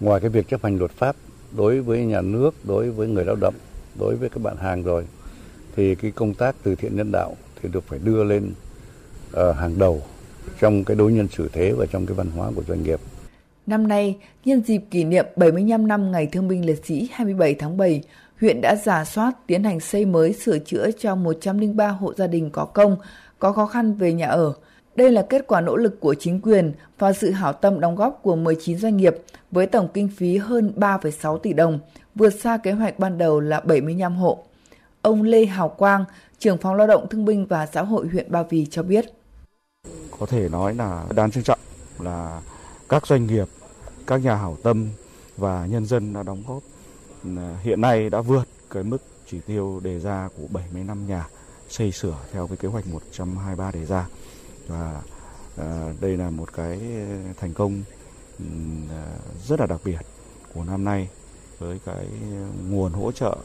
Ngoài 0.00 0.20
cái 0.20 0.30
việc 0.30 0.48
chấp 0.48 0.62
hành 0.62 0.78
luật 0.78 0.90
pháp 0.90 1.16
đối 1.56 1.80
với 1.80 2.04
nhà 2.04 2.20
nước, 2.20 2.54
đối 2.64 2.90
với 2.90 3.08
người 3.08 3.24
lao 3.24 3.36
động, 3.36 3.54
đối 3.98 4.16
với 4.16 4.28
các 4.28 4.42
bạn 4.42 4.56
hàng 4.56 4.82
rồi, 4.82 5.06
thì 5.76 5.94
cái 5.94 6.10
công 6.10 6.34
tác 6.34 6.56
từ 6.62 6.74
thiện 6.74 6.96
nhân 6.96 7.12
đạo 7.12 7.36
thì 7.62 7.68
được 7.72 7.84
phải 7.86 7.98
đưa 8.04 8.24
lên 8.24 8.52
uh, 9.30 9.56
hàng 9.56 9.78
đầu 9.78 10.02
trong 10.60 10.84
cái 10.84 10.96
đối 10.96 11.12
nhân 11.12 11.28
xử 11.36 11.48
thế 11.52 11.72
và 11.72 11.86
trong 11.86 12.06
cái 12.06 12.14
văn 12.14 12.30
hóa 12.30 12.50
của 12.56 12.62
doanh 12.68 12.82
nghiệp. 12.82 13.00
Năm 13.66 13.88
nay, 13.88 14.16
nhân 14.44 14.62
dịp 14.66 14.80
kỷ 14.90 15.04
niệm 15.04 15.26
75 15.36 15.88
năm 15.88 16.12
Ngày 16.12 16.26
Thương 16.26 16.48
binh 16.48 16.66
Liệt 16.66 16.84
sĩ 16.84 17.08
27 17.12 17.54
tháng 17.54 17.76
7, 17.76 18.02
huyện 18.40 18.60
đã 18.60 18.76
giả 18.76 19.04
soát 19.04 19.32
tiến 19.46 19.64
hành 19.64 19.80
xây 19.80 20.04
mới 20.04 20.32
sửa 20.32 20.58
chữa 20.58 20.90
cho 20.98 21.14
103 21.14 21.88
hộ 21.88 22.14
gia 22.14 22.26
đình 22.26 22.50
có 22.50 22.64
công, 22.64 22.96
có 23.38 23.52
khó 23.52 23.66
khăn 23.66 23.94
về 23.94 24.12
nhà 24.12 24.26
ở. 24.26 24.52
Đây 24.96 25.12
là 25.12 25.22
kết 25.22 25.46
quả 25.46 25.60
nỗ 25.60 25.76
lực 25.76 26.00
của 26.00 26.14
chính 26.14 26.40
quyền 26.40 26.72
và 26.98 27.12
sự 27.12 27.30
hảo 27.30 27.52
tâm 27.52 27.80
đóng 27.80 27.96
góp 27.96 28.20
của 28.22 28.36
19 28.36 28.78
doanh 28.78 28.96
nghiệp 28.96 29.14
với 29.50 29.66
tổng 29.66 29.88
kinh 29.94 30.08
phí 30.08 30.36
hơn 30.36 30.72
3,6 30.76 31.38
tỷ 31.38 31.52
đồng, 31.52 31.78
vượt 32.14 32.30
xa 32.30 32.56
kế 32.56 32.72
hoạch 32.72 32.98
ban 32.98 33.18
đầu 33.18 33.40
là 33.40 33.60
75 33.60 34.16
hộ. 34.16 34.44
Ông 35.06 35.22
Lê 35.22 35.46
Hào 35.46 35.68
Quang, 35.68 36.04
trưởng 36.38 36.58
phòng 36.58 36.74
lao 36.74 36.86
động 36.86 37.06
thương 37.10 37.24
binh 37.24 37.46
và 37.46 37.66
xã 37.66 37.82
hội 37.82 38.08
huyện 38.08 38.32
Ba 38.32 38.42
Vì 38.42 38.66
cho 38.66 38.82
biết. 38.82 39.04
Có 40.18 40.26
thể 40.26 40.48
nói 40.48 40.74
là 40.74 41.04
đáng 41.14 41.30
trân 41.30 41.44
trọng 41.44 41.58
là 41.98 42.40
các 42.88 43.06
doanh 43.06 43.26
nghiệp, 43.26 43.48
các 44.06 44.16
nhà 44.16 44.34
hảo 44.34 44.56
tâm 44.62 44.88
và 45.36 45.66
nhân 45.66 45.86
dân 45.86 46.12
đã 46.12 46.22
đóng 46.22 46.42
góp 46.48 46.62
hiện 47.62 47.80
nay 47.80 48.10
đã 48.10 48.20
vượt 48.20 48.48
cái 48.70 48.82
mức 48.82 48.98
chỉ 49.30 49.40
tiêu 49.46 49.80
đề 49.84 49.98
ra 50.00 50.28
của 50.36 50.46
75 50.50 51.06
nhà 51.06 51.28
xây 51.68 51.92
sửa 51.92 52.16
theo 52.32 52.46
cái 52.46 52.56
kế 52.56 52.68
hoạch 52.68 52.86
123 52.86 53.70
đề 53.70 53.84
ra 53.84 54.06
và 54.68 55.02
à, 55.56 55.92
đây 56.00 56.16
là 56.16 56.30
một 56.30 56.52
cái 56.52 56.80
thành 57.40 57.54
công 57.54 57.82
à, 58.90 59.04
rất 59.46 59.60
là 59.60 59.66
đặc 59.66 59.80
biệt 59.84 60.00
của 60.54 60.64
năm 60.64 60.84
nay 60.84 61.08
với 61.58 61.78
cái 61.84 62.06
nguồn 62.68 62.92
hỗ 62.92 63.12
trợ 63.12 63.36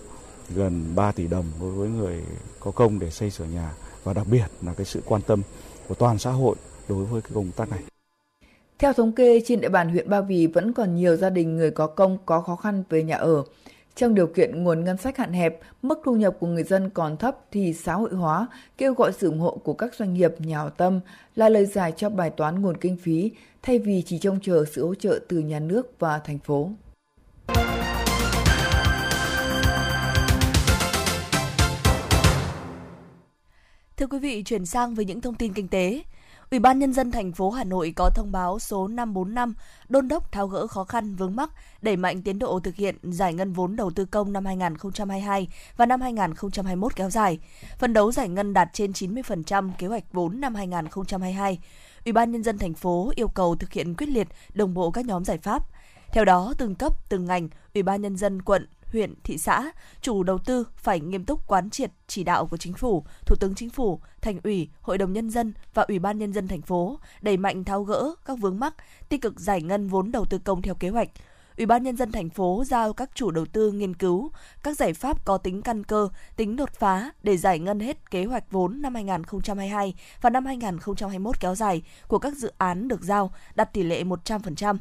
gần 0.56 0.96
3 0.96 1.12
tỷ 1.12 1.28
đồng 1.28 1.46
đối 1.62 1.72
với 1.72 1.90
người 1.90 2.22
có 2.60 2.72
công 2.72 3.00
để 3.00 3.10
xây 3.10 3.30
sửa 3.30 3.46
nhà 3.46 3.74
và 4.04 4.14
đặc 4.14 4.28
biệt 4.32 4.46
là 4.62 4.74
cái 4.74 4.86
sự 4.86 5.02
quan 5.06 5.22
tâm 5.22 5.42
của 5.88 5.96
toàn 5.96 6.20
xã 6.20 6.32
hội 6.32 6.56
đối 6.90 7.06
với 7.06 7.22
cái 7.22 7.32
công 7.34 7.52
tác 7.56 7.70
này. 7.70 7.80
Theo 8.80 8.94
thống 8.94 9.12
kê, 9.12 9.42
trên 9.46 9.62
địa 9.62 9.70
bàn 9.70 9.90
huyện 9.90 10.10
Ba 10.10 10.22
Vì 10.22 10.48
vẫn 10.48 10.74
còn 10.74 10.96
nhiều 10.96 11.16
gia 11.16 11.30
đình 11.30 11.56
người 11.56 11.72
có 11.72 11.88
công 11.88 12.18
có 12.26 12.42
khó 12.42 12.56
khăn 12.56 12.84
về 12.90 13.04
nhà 13.04 13.16
ở. 13.16 13.44
Trong 13.96 14.16
điều 14.16 14.28
kiện 14.28 14.64
nguồn 14.64 14.84
ngân 14.84 14.98
sách 14.98 15.18
hạn 15.18 15.34
hẹp, 15.34 15.60
mức 15.82 16.00
thu 16.06 16.16
nhập 16.16 16.38
của 16.40 16.48
người 16.48 16.64
dân 16.64 16.90
còn 16.90 17.18
thấp 17.18 17.38
thì 17.52 17.74
xã 17.74 17.94
hội 17.94 18.14
hóa, 18.14 18.48
kêu 18.78 18.94
gọi 18.94 19.12
sự 19.14 19.28
ủng 19.28 19.40
hộ 19.40 19.58
của 19.64 19.74
các 19.74 19.96
doanh 19.96 20.14
nghiệp, 20.14 20.32
nhà 20.40 20.58
hảo 20.58 20.70
tâm 20.70 21.00
là 21.36 21.50
lời 21.50 21.66
giải 21.66 21.94
cho 21.98 22.10
bài 22.10 22.30
toán 22.30 22.62
nguồn 22.62 22.78
kinh 22.78 22.98
phí, 22.98 23.32
thay 23.62 23.80
vì 23.80 24.04
chỉ 24.06 24.18
trông 24.18 24.40
chờ 24.42 24.66
sự 24.72 24.86
hỗ 24.88 24.96
trợ 24.96 25.20
từ 25.30 25.40
nhà 25.40 25.60
nước 25.60 26.00
và 26.00 26.20
thành 26.20 26.40
phố. 26.40 26.70
Thưa 34.02 34.08
quý 34.08 34.20
vị, 34.20 34.44
chuyển 34.44 34.66
sang 34.66 34.96
với 34.96 35.06
những 35.06 35.22
thông 35.22 35.36
tin 35.36 35.54
kinh 35.54 35.68
tế. 35.68 36.02
Ủy 36.52 36.60
ban 36.60 36.80
nhân 36.80 36.94
dân 36.94 37.12
thành 37.12 37.32
phố 37.32 37.50
Hà 37.50 37.64
Nội 37.64 37.94
có 37.96 38.10
thông 38.16 38.32
báo 38.32 38.60
số 38.60 38.88
545 38.88 39.54
đôn 39.90 40.08
đốc 40.08 40.32
tháo 40.32 40.48
gỡ 40.48 40.68
khó 40.68 40.84
khăn 40.84 41.16
vướng 41.16 41.36
mắc, 41.36 41.50
đẩy 41.82 41.98
mạnh 41.98 42.22
tiến 42.22 42.40
độ 42.40 42.60
thực 42.60 42.76
hiện 42.76 42.96
giải 43.02 43.34
ngân 43.34 43.54
vốn 43.54 43.76
đầu 43.76 43.92
tư 43.92 44.06
công 44.06 44.34
năm 44.34 44.46
2022 44.46 45.48
và 45.78 45.86
năm 45.86 46.02
2021 46.02 46.96
kéo 46.96 47.10
dài, 47.10 47.40
phân 47.80 47.94
đấu 47.94 48.12
giải 48.12 48.30
ngân 48.30 48.54
đạt 48.54 48.70
trên 48.74 48.92
90% 48.92 49.72
kế 49.78 49.88
hoạch 49.88 50.14
vốn 50.14 50.42
năm 50.42 50.56
2022. 50.56 51.60
Ủy 52.06 52.14
ban 52.14 52.32
nhân 52.32 52.44
dân 52.44 52.58
thành 52.58 52.74
phố 52.74 53.12
yêu 53.16 53.28
cầu 53.28 53.56
thực 53.56 53.74
hiện 53.74 53.96
quyết 53.96 54.10
liệt 54.10 54.28
đồng 54.54 54.74
bộ 54.74 54.92
các 54.92 55.06
nhóm 55.06 55.26
giải 55.26 55.38
pháp. 55.38 55.64
Theo 56.12 56.26
đó, 56.26 56.54
từng 56.58 56.76
cấp, 56.76 57.10
từng 57.10 57.26
ngành, 57.26 57.50
Ủy 57.74 57.84
ban 57.84 58.02
nhân 58.02 58.18
dân 58.18 58.42
quận, 58.42 58.68
huyện, 58.92 59.14
thị 59.24 59.38
xã, 59.38 59.72
chủ 60.02 60.24
đầu 60.24 60.38
tư 60.38 60.68
phải 60.76 61.00
nghiêm 61.00 61.26
túc 61.26 61.48
quán 61.48 61.70
triệt 61.70 61.92
chỉ 62.08 62.24
đạo 62.24 62.46
của 62.46 62.58
chính 62.58 62.74
phủ, 62.74 63.06
Thủ 63.26 63.36
tướng 63.40 63.56
Chính 63.56 63.70
phủ, 63.70 64.00
Thành 64.22 64.40
ủy, 64.44 64.70
Hội 64.82 64.98
đồng 64.98 65.14
nhân 65.14 65.30
dân 65.30 65.54
và 65.74 65.84
Ủy 65.84 66.00
ban 66.00 66.18
nhân 66.18 66.34
dân 66.34 66.48
thành 66.48 66.62
phố 66.62 67.00
đẩy 67.22 67.38
mạnh 67.38 67.64
tháo 67.64 67.84
gỡ 67.84 68.16
các 68.26 68.40
vướng 68.40 68.60
mắc, 68.60 68.76
tích 69.10 69.22
cực 69.22 69.40
giải 69.40 69.62
ngân 69.62 69.88
vốn 69.88 70.12
đầu 70.12 70.26
tư 70.26 70.38
công 70.38 70.62
theo 70.62 70.76
kế 70.76 70.90
hoạch. 70.90 71.10
Ủy 71.58 71.66
ban 71.66 71.84
nhân 71.84 71.98
dân 71.98 72.12
thành 72.12 72.30
phố 72.30 72.64
giao 72.68 72.94
các 72.94 73.10
chủ 73.14 73.32
đầu 73.32 73.46
tư 73.46 73.72
nghiên 73.72 73.94
cứu 73.94 74.32
các 74.64 74.78
giải 74.78 74.94
pháp 74.94 75.26
có 75.26 75.38
tính 75.38 75.62
căn 75.62 75.84
cơ, 75.84 76.10
tính 76.36 76.56
đột 76.56 76.70
phá 76.74 77.12
để 77.24 77.38
giải 77.38 77.60
ngân 77.60 77.80
hết 77.80 78.12
kế 78.12 78.26
hoạch 78.26 78.52
vốn 78.52 78.82
năm 78.82 78.96
2022 78.96 79.94
và 80.22 80.30
năm 80.30 80.46
2021 80.46 81.40
kéo 81.40 81.56
dài 81.56 81.82
của 82.08 82.20
các 82.20 82.38
dự 82.38 82.52
án 82.58 82.88
được 82.88 83.02
giao 83.02 83.32
đạt 83.56 83.74
tỷ 83.74 83.84
lệ 83.84 84.04
100%. 84.04 84.78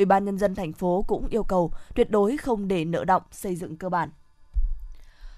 Ủy 0.00 0.04
ban 0.06 0.24
nhân 0.24 0.38
dân 0.38 0.54
thành 0.54 0.72
phố 0.72 1.04
cũng 1.08 1.26
yêu 1.30 1.42
cầu 1.42 1.72
tuyệt 1.94 2.10
đối 2.10 2.36
không 2.36 2.68
để 2.68 2.84
nợ 2.84 3.04
động 3.04 3.22
xây 3.30 3.56
dựng 3.56 3.76
cơ 3.76 3.88
bản. 3.88 4.10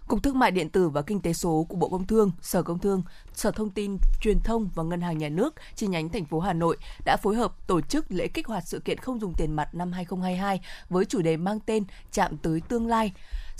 Cục 0.08 0.22
Thương 0.22 0.38
mại 0.38 0.50
điện 0.50 0.70
tử 0.70 0.88
và 0.88 1.02
Kinh 1.02 1.20
tế 1.20 1.32
số 1.32 1.66
của 1.68 1.76
Bộ 1.76 1.88
Công 1.88 2.06
Thương, 2.06 2.30
Sở 2.40 2.62
Công 2.62 2.78
Thương, 2.78 3.02
Sở 3.34 3.50
Thông 3.50 3.70
tin, 3.70 3.96
Truyền 4.20 4.40
thông 4.40 4.68
và 4.74 4.82
Ngân 4.82 5.00
hàng 5.00 5.18
Nhà 5.18 5.28
nước 5.28 5.54
chi 5.74 5.86
nhánh 5.86 6.08
thành 6.08 6.24
phố 6.24 6.40
Hà 6.40 6.52
Nội 6.52 6.76
đã 7.04 7.16
phối 7.16 7.36
hợp 7.36 7.66
tổ 7.66 7.80
chức 7.80 8.04
lễ 8.08 8.28
kích 8.28 8.46
hoạt 8.46 8.66
sự 8.66 8.80
kiện 8.80 8.98
không 8.98 9.20
dùng 9.20 9.34
tiền 9.34 9.52
mặt 9.52 9.74
năm 9.74 9.92
2022 9.92 10.60
với 10.90 11.04
chủ 11.04 11.22
đề 11.22 11.36
mang 11.36 11.60
tên 11.60 11.84
Chạm 12.12 12.36
tới 12.36 12.60
tương 12.68 12.86
lai. 12.86 13.12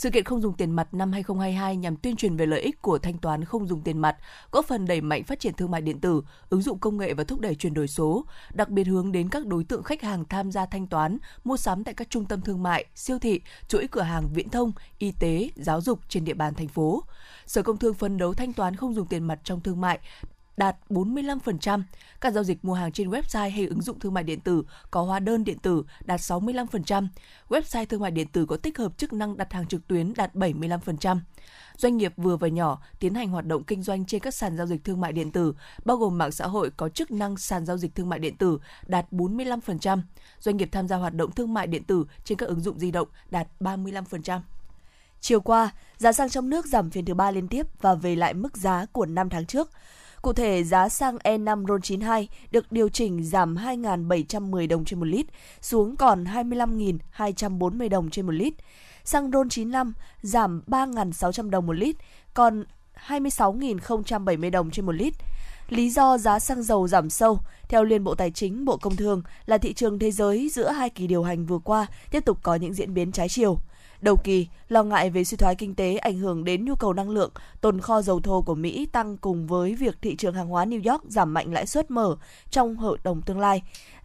Sự 0.02 0.10
kiện 0.10 0.24
không 0.24 0.40
dùng 0.40 0.52
tiền 0.52 0.70
mặt 0.70 0.94
năm 0.94 1.12
2022 1.12 1.76
nhằm 1.76 1.96
tuyên 1.96 2.16
truyền 2.16 2.36
về 2.36 2.46
lợi 2.46 2.60
ích 2.60 2.82
của 2.82 2.98
thanh 2.98 3.18
toán 3.18 3.44
không 3.44 3.66
dùng 3.66 3.80
tiền 3.80 3.98
mặt, 3.98 4.16
góp 4.50 4.66
phần 4.66 4.86
đẩy 4.86 5.00
mạnh 5.00 5.24
phát 5.24 5.40
triển 5.40 5.54
thương 5.54 5.70
mại 5.70 5.80
điện 5.80 6.00
tử, 6.00 6.22
ứng 6.48 6.62
dụng 6.62 6.78
công 6.78 6.96
nghệ 6.96 7.14
và 7.14 7.24
thúc 7.24 7.40
đẩy 7.40 7.54
chuyển 7.54 7.74
đổi 7.74 7.88
số, 7.88 8.24
đặc 8.54 8.68
biệt 8.68 8.84
hướng 8.84 9.12
đến 9.12 9.28
các 9.28 9.46
đối 9.46 9.64
tượng 9.64 9.82
khách 9.82 10.02
hàng 10.02 10.24
tham 10.24 10.52
gia 10.52 10.66
thanh 10.66 10.86
toán, 10.86 11.18
mua 11.44 11.56
sắm 11.56 11.84
tại 11.84 11.94
các 11.94 12.10
trung 12.10 12.24
tâm 12.24 12.40
thương 12.40 12.62
mại, 12.62 12.84
siêu 12.94 13.18
thị, 13.18 13.40
chuỗi 13.68 13.86
cửa 13.90 14.02
hàng 14.02 14.28
viễn 14.34 14.48
thông, 14.48 14.72
y 14.98 15.12
tế, 15.12 15.48
giáo 15.56 15.80
dục 15.80 16.00
trên 16.08 16.24
địa 16.24 16.34
bàn 16.34 16.54
thành 16.54 16.68
phố. 16.68 17.04
Sở 17.46 17.62
Công 17.62 17.78
Thương 17.78 17.94
phấn 17.94 18.18
đấu 18.18 18.34
thanh 18.34 18.52
toán 18.52 18.76
không 18.76 18.94
dùng 18.94 19.06
tiền 19.06 19.24
mặt 19.24 19.40
trong 19.44 19.60
thương 19.60 19.80
mại 19.80 19.98
đạt 20.56 20.76
45%, 20.90 21.82
các 22.20 22.32
giao 22.32 22.44
dịch 22.44 22.64
mua 22.64 22.74
hàng 22.74 22.92
trên 22.92 23.10
website 23.10 23.50
hay 23.50 23.66
ứng 23.66 23.82
dụng 23.82 23.98
thương 23.98 24.14
mại 24.14 24.24
điện 24.24 24.40
tử 24.40 24.62
có 24.90 25.02
hóa 25.02 25.18
đơn 25.18 25.44
điện 25.44 25.58
tử 25.58 25.84
đạt 26.04 26.20
65%, 26.20 27.08
website 27.48 27.86
thương 27.86 28.00
mại 28.00 28.10
điện 28.10 28.26
tử 28.28 28.46
có 28.46 28.56
tích 28.56 28.78
hợp 28.78 28.98
chức 28.98 29.12
năng 29.12 29.36
đặt 29.36 29.52
hàng 29.52 29.66
trực 29.66 29.88
tuyến 29.88 30.14
đạt 30.16 30.34
75%. 30.34 31.18
Doanh 31.76 31.96
nghiệp 31.96 32.12
vừa 32.16 32.36
và 32.36 32.48
nhỏ 32.48 32.82
tiến 32.98 33.14
hành 33.14 33.28
hoạt 33.28 33.46
động 33.46 33.64
kinh 33.64 33.82
doanh 33.82 34.04
trên 34.04 34.20
các 34.20 34.34
sàn 34.34 34.56
giao 34.56 34.66
dịch 34.66 34.84
thương 34.84 35.00
mại 35.00 35.12
điện 35.12 35.32
tử, 35.32 35.54
bao 35.84 35.96
gồm 35.96 36.18
mạng 36.18 36.32
xã 36.32 36.46
hội 36.46 36.70
có 36.70 36.88
chức 36.88 37.10
năng 37.10 37.36
sàn 37.36 37.66
giao 37.66 37.76
dịch 37.76 37.94
thương 37.94 38.08
mại 38.08 38.18
điện 38.18 38.36
tử 38.36 38.58
đạt 38.86 39.12
45%. 39.12 40.00
Doanh 40.38 40.56
nghiệp 40.56 40.68
tham 40.72 40.88
gia 40.88 40.96
hoạt 40.96 41.14
động 41.14 41.32
thương 41.32 41.54
mại 41.54 41.66
điện 41.66 41.84
tử 41.84 42.04
trên 42.24 42.38
các 42.38 42.46
ứng 42.46 42.60
dụng 42.60 42.78
di 42.78 42.90
động 42.90 43.08
đạt 43.30 43.48
35%. 43.60 44.40
Chiều 45.20 45.40
qua, 45.40 45.70
giá 45.96 46.12
xăng 46.12 46.28
trong 46.28 46.50
nước 46.50 46.66
giảm 46.66 46.90
phiên 46.90 47.04
thứ 47.04 47.14
ba 47.14 47.30
liên 47.30 47.48
tiếp 47.48 47.66
và 47.80 47.94
về 47.94 48.16
lại 48.16 48.34
mức 48.34 48.56
giá 48.56 48.86
của 48.92 49.06
5 49.06 49.28
tháng 49.28 49.46
trước. 49.46 49.70
Cụ 50.22 50.32
thể, 50.32 50.64
giá 50.64 50.88
xăng 50.88 51.16
E5 51.16 51.64
RON92 51.64 52.26
được 52.50 52.72
điều 52.72 52.88
chỉnh 52.88 53.24
giảm 53.24 53.56
2.710 53.56 54.68
đồng 54.68 54.84
trên 54.84 55.00
một 55.00 55.04
lít, 55.04 55.26
xuống 55.60 55.96
còn 55.96 56.24
25.240 56.24 57.88
đồng 57.88 58.10
trên 58.10 58.26
một 58.26 58.32
lít. 58.32 58.54
Xăng 59.04 59.30
RON95 59.30 59.92
giảm 60.22 60.62
3.600 60.66 61.50
đồng 61.50 61.66
một 61.66 61.72
lít, 61.72 61.96
còn 62.34 62.64
26.070 63.06 64.50
đồng 64.50 64.70
trên 64.70 64.86
một 64.86 64.92
lít. 64.92 65.14
Lý 65.68 65.90
do 65.90 66.18
giá 66.18 66.38
xăng 66.38 66.62
dầu 66.62 66.88
giảm 66.88 67.10
sâu, 67.10 67.38
theo 67.68 67.84
Liên 67.84 68.04
Bộ 68.04 68.14
Tài 68.14 68.30
chính, 68.30 68.64
Bộ 68.64 68.76
Công 68.76 68.96
Thương, 68.96 69.22
là 69.46 69.58
thị 69.58 69.72
trường 69.72 69.98
thế 69.98 70.10
giới 70.10 70.48
giữa 70.48 70.70
hai 70.70 70.90
kỳ 70.90 71.06
điều 71.06 71.22
hành 71.22 71.46
vừa 71.46 71.58
qua 71.58 71.86
tiếp 72.10 72.24
tục 72.24 72.38
có 72.42 72.54
những 72.54 72.74
diễn 72.74 72.94
biến 72.94 73.12
trái 73.12 73.28
chiều. 73.28 73.58
Đầu 74.02 74.16
kỳ, 74.16 74.46
lo 74.68 74.82
ngại 74.82 75.10
về 75.10 75.24
suy 75.24 75.36
thoái 75.36 75.54
kinh 75.54 75.74
tế 75.74 75.96
ảnh 75.96 76.18
hưởng 76.18 76.44
đến 76.44 76.64
nhu 76.64 76.74
cầu 76.74 76.92
năng 76.92 77.10
lượng, 77.10 77.30
tồn 77.60 77.80
kho 77.80 78.02
dầu 78.02 78.20
thô 78.20 78.42
của 78.42 78.54
Mỹ 78.54 78.86
tăng 78.86 79.16
cùng 79.16 79.46
với 79.46 79.74
việc 79.74 79.96
thị 80.02 80.16
trường 80.16 80.34
hàng 80.34 80.48
hóa 80.48 80.64
New 80.64 80.92
York 80.92 81.04
giảm 81.08 81.34
mạnh 81.34 81.52
lãi 81.52 81.66
suất 81.66 81.90
mở 81.90 82.16
trong 82.50 82.76
hợp 82.76 82.96
đồng 83.04 83.22
tương 83.22 83.40
lai 83.40 83.62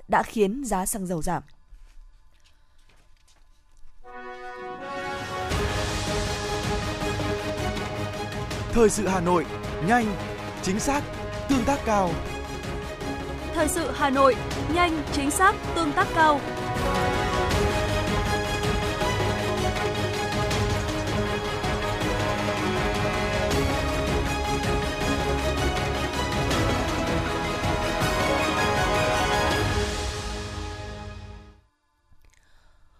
đã 0.07 0.23
khiến 0.23 0.63
giá 0.65 0.85
xăng 0.85 1.07
dầu 1.07 1.21
giảm. 1.21 1.43
Thời 8.71 8.89
sự 8.89 9.07
Hà 9.07 9.19
Nội, 9.19 9.45
nhanh, 9.87 10.05
chính 10.61 10.79
xác, 10.79 11.03
tương 11.49 11.63
tác 11.65 11.79
cao. 11.85 12.09
Thời 13.53 13.67
sự 13.67 13.91
Hà 13.91 14.09
Nội, 14.09 14.35
nhanh, 14.73 15.03
chính 15.11 15.31
xác, 15.31 15.55
tương 15.75 15.91
tác 15.91 16.07
cao. 16.15 16.39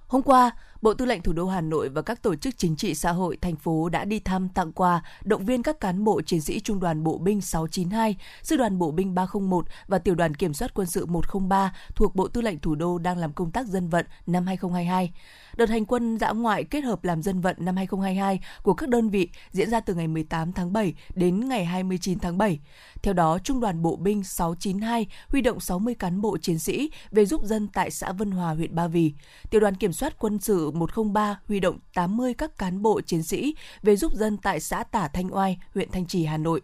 Hôm 0.07 0.21
qua, 0.21 0.51
Bộ 0.81 0.93
Tư 0.93 1.05
lệnh 1.05 1.21
Thủ 1.21 1.33
đô 1.33 1.47
Hà 1.47 1.61
Nội 1.61 1.89
và 1.89 2.01
các 2.01 2.21
tổ 2.21 2.35
chức 2.35 2.57
chính 2.57 2.75
trị 2.75 2.95
xã 2.95 3.11
hội 3.11 3.37
thành 3.41 3.55
phố 3.55 3.89
đã 3.89 4.05
đi 4.05 4.19
thăm 4.19 4.49
tặng 4.49 4.71
quà, 4.71 5.01
động 5.23 5.45
viên 5.45 5.63
các 5.63 5.79
cán 5.79 6.03
bộ 6.03 6.21
chiến 6.21 6.41
sĩ 6.41 6.59
Trung 6.59 6.79
đoàn 6.79 7.03
Bộ 7.03 7.17
binh 7.17 7.41
692, 7.41 8.15
Sư 8.43 8.57
đoàn 8.57 8.79
Bộ 8.79 8.91
binh 8.91 9.15
301 9.15 9.65
và 9.87 9.99
Tiểu 9.99 10.15
đoàn 10.15 10.35
Kiểm 10.35 10.53
soát 10.53 10.73
quân 10.73 10.87
sự 10.87 11.05
103 11.05 11.75
thuộc 11.95 12.15
Bộ 12.15 12.27
Tư 12.27 12.41
lệnh 12.41 12.59
Thủ 12.59 12.75
đô 12.75 12.97
đang 12.97 13.17
làm 13.17 13.33
công 13.33 13.51
tác 13.51 13.67
dân 13.67 13.89
vận 13.89 14.05
năm 14.27 14.45
2022. 14.47 15.13
Đợt 15.57 15.69
hành 15.69 15.85
quân 15.85 16.17
dã 16.17 16.31
ngoại 16.31 16.63
kết 16.63 16.81
hợp 16.81 17.03
làm 17.03 17.21
dân 17.21 17.41
vận 17.41 17.55
năm 17.59 17.75
2022 17.75 18.39
của 18.63 18.73
các 18.73 18.89
đơn 18.89 19.09
vị 19.09 19.29
diễn 19.51 19.69
ra 19.69 19.79
từ 19.79 19.93
ngày 19.93 20.07
18 20.07 20.53
tháng 20.53 20.73
7 20.73 20.93
đến 21.15 21.49
ngày 21.49 21.65
29 21.65 22.19
tháng 22.19 22.37
7. 22.37 22.59
Theo 23.03 23.13
đó, 23.13 23.39
Trung 23.43 23.59
đoàn 23.59 23.81
Bộ 23.81 23.95
binh 23.95 24.23
692 24.23 25.07
huy 25.29 25.41
động 25.41 25.59
60 25.59 25.95
cán 25.95 26.21
bộ 26.21 26.37
chiến 26.37 26.59
sĩ 26.59 26.91
về 27.11 27.25
giúp 27.25 27.43
dân 27.43 27.67
tại 27.73 27.91
xã 27.91 28.11
Vân 28.11 28.31
Hòa, 28.31 28.53
huyện 28.53 28.75
Ba 28.75 28.87
Vì. 28.87 29.13
Tiểu 29.49 29.61
đoàn 29.61 29.75
Kiểm 29.75 29.93
soát 29.93 30.19
quân 30.19 30.39
sự 30.39 30.71
103 30.71 31.39
huy 31.47 31.59
động 31.59 31.79
80 31.93 32.33
các 32.33 32.57
cán 32.57 32.81
bộ 32.81 33.01
chiến 33.01 33.23
sĩ 33.23 33.55
về 33.81 33.95
giúp 33.95 34.13
dân 34.13 34.37
tại 34.37 34.59
xã 34.59 34.83
Tả 34.83 35.07
Thanh 35.07 35.35
Oai, 35.35 35.57
huyện 35.73 35.91
Thanh 35.91 36.05
Trì, 36.05 36.25
Hà 36.25 36.37
Nội. 36.37 36.61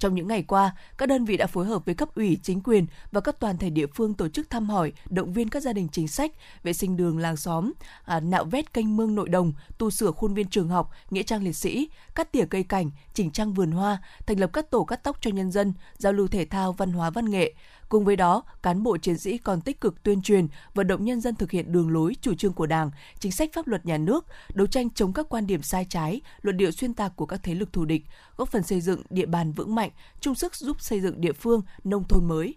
Trong 0.00 0.14
những 0.14 0.28
ngày 0.28 0.42
qua, 0.42 0.74
các 0.98 1.08
đơn 1.08 1.24
vị 1.24 1.36
đã 1.36 1.46
phối 1.46 1.66
hợp 1.66 1.84
với 1.84 1.94
cấp 1.94 2.08
ủy, 2.14 2.38
chính 2.42 2.60
quyền 2.60 2.86
và 3.12 3.20
các 3.20 3.40
toàn 3.40 3.58
thể 3.58 3.70
địa 3.70 3.86
phương 3.86 4.14
tổ 4.14 4.28
chức 4.28 4.50
thăm 4.50 4.70
hỏi, 4.70 4.92
động 5.10 5.32
viên 5.32 5.48
các 5.48 5.62
gia 5.62 5.72
đình 5.72 5.88
chính 5.92 6.08
sách, 6.08 6.32
vệ 6.62 6.72
sinh 6.72 6.96
đường 6.96 7.18
làng 7.18 7.36
xóm, 7.36 7.72
à, 8.04 8.20
nạo 8.20 8.44
vét 8.44 8.72
kênh 8.72 8.96
mương 8.96 9.14
nội 9.14 9.28
đồng, 9.28 9.52
tu 9.78 9.90
sửa 9.90 10.10
khuôn 10.10 10.34
viên 10.34 10.48
trường 10.48 10.68
học, 10.68 10.90
nghĩa 11.10 11.22
trang 11.22 11.42
liệt 11.42 11.52
sĩ, 11.52 11.88
cắt 12.14 12.32
tỉa 12.32 12.44
cây 12.44 12.62
cảnh, 12.62 12.90
chỉnh 13.14 13.30
trang 13.30 13.52
vườn 13.52 13.70
hoa, 13.70 14.02
thành 14.26 14.40
lập 14.40 14.50
các 14.52 14.70
tổ 14.70 14.84
cắt 14.84 15.04
tóc 15.04 15.16
cho 15.20 15.30
nhân 15.30 15.50
dân, 15.50 15.74
giao 15.98 16.12
lưu 16.12 16.28
thể 16.28 16.44
thao, 16.44 16.72
văn 16.72 16.92
hóa 16.92 17.10
văn 17.10 17.30
nghệ, 17.30 17.54
Cùng 17.90 18.04
với 18.04 18.16
đó, 18.16 18.42
cán 18.62 18.82
bộ 18.82 18.96
chiến 18.96 19.18
sĩ 19.18 19.38
còn 19.38 19.60
tích 19.60 19.80
cực 19.80 20.02
tuyên 20.02 20.22
truyền, 20.22 20.48
vận 20.74 20.86
động 20.86 21.04
nhân 21.04 21.20
dân 21.20 21.34
thực 21.34 21.50
hiện 21.50 21.72
đường 21.72 21.90
lối, 21.90 22.16
chủ 22.20 22.34
trương 22.34 22.52
của 22.52 22.66
Đảng, 22.66 22.90
chính 23.18 23.32
sách 23.32 23.50
pháp 23.52 23.66
luật 23.66 23.86
nhà 23.86 23.98
nước, 23.98 24.26
đấu 24.54 24.66
tranh 24.66 24.90
chống 24.90 25.12
các 25.12 25.26
quan 25.28 25.46
điểm 25.46 25.62
sai 25.62 25.86
trái, 25.88 26.20
luận 26.42 26.56
điệu 26.56 26.70
xuyên 26.70 26.94
tạc 26.94 27.12
của 27.16 27.26
các 27.26 27.40
thế 27.42 27.54
lực 27.54 27.72
thù 27.72 27.84
địch, 27.84 28.02
góp 28.36 28.48
phần 28.48 28.62
xây 28.62 28.80
dựng 28.80 29.02
địa 29.10 29.26
bàn 29.26 29.52
vững 29.52 29.74
mạnh, 29.74 29.90
chung 30.20 30.34
sức 30.34 30.54
giúp 30.54 30.80
xây 30.80 31.00
dựng 31.00 31.20
địa 31.20 31.32
phương 31.32 31.62
nông 31.84 32.04
thôn 32.08 32.28
mới. 32.28 32.54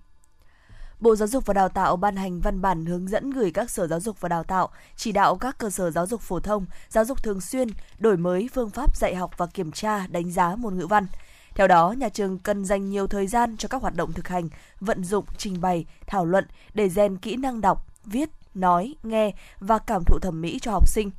Bộ 0.99 1.15
Giáo 1.15 1.27
dục 1.27 1.45
và 1.45 1.53
Đào 1.53 1.69
tạo 1.69 1.95
ban 1.95 2.15
hành 2.15 2.39
văn 2.39 2.61
bản 2.61 2.85
hướng 2.85 3.07
dẫn 3.07 3.31
gửi 3.31 3.51
các 3.51 3.69
sở 3.69 3.87
giáo 3.87 3.99
dục 3.99 4.21
và 4.21 4.29
đào 4.29 4.43
tạo, 4.43 4.69
chỉ 4.95 5.11
đạo 5.11 5.37
các 5.37 5.57
cơ 5.57 5.69
sở 5.69 5.91
giáo 5.91 6.07
dục 6.07 6.21
phổ 6.21 6.39
thông, 6.39 6.65
giáo 6.89 7.05
dục 7.05 7.23
thường 7.23 7.41
xuyên 7.41 7.67
đổi 7.99 8.17
mới 8.17 8.49
phương 8.53 8.69
pháp 8.69 8.97
dạy 8.97 9.15
học 9.15 9.31
và 9.37 9.45
kiểm 9.45 9.71
tra, 9.71 10.07
đánh 10.07 10.31
giá 10.31 10.55
môn 10.55 10.77
ngữ 10.77 10.87
văn. 10.87 11.07
Theo 11.55 11.67
đó, 11.67 11.91
nhà 11.91 12.09
trường 12.09 12.37
cần 12.37 12.65
dành 12.65 12.89
nhiều 12.89 13.07
thời 13.07 13.27
gian 13.27 13.57
cho 13.57 13.67
các 13.67 13.81
hoạt 13.81 13.95
động 13.95 14.13
thực 14.13 14.27
hành, 14.27 14.49
vận 14.79 15.03
dụng, 15.03 15.25
trình 15.37 15.61
bày, 15.61 15.85
thảo 16.07 16.25
luận 16.25 16.45
để 16.73 16.89
rèn 16.89 17.17
kỹ 17.17 17.35
năng 17.35 17.61
đọc, 17.61 17.85
viết, 18.05 18.29
nói, 18.53 18.95
nghe 19.03 19.31
và 19.59 19.79
cảm 19.79 20.03
thụ 20.03 20.19
thẩm 20.19 20.41
mỹ 20.41 20.59
cho 20.61 20.71
học 20.71 20.87
sinh. 20.87 21.11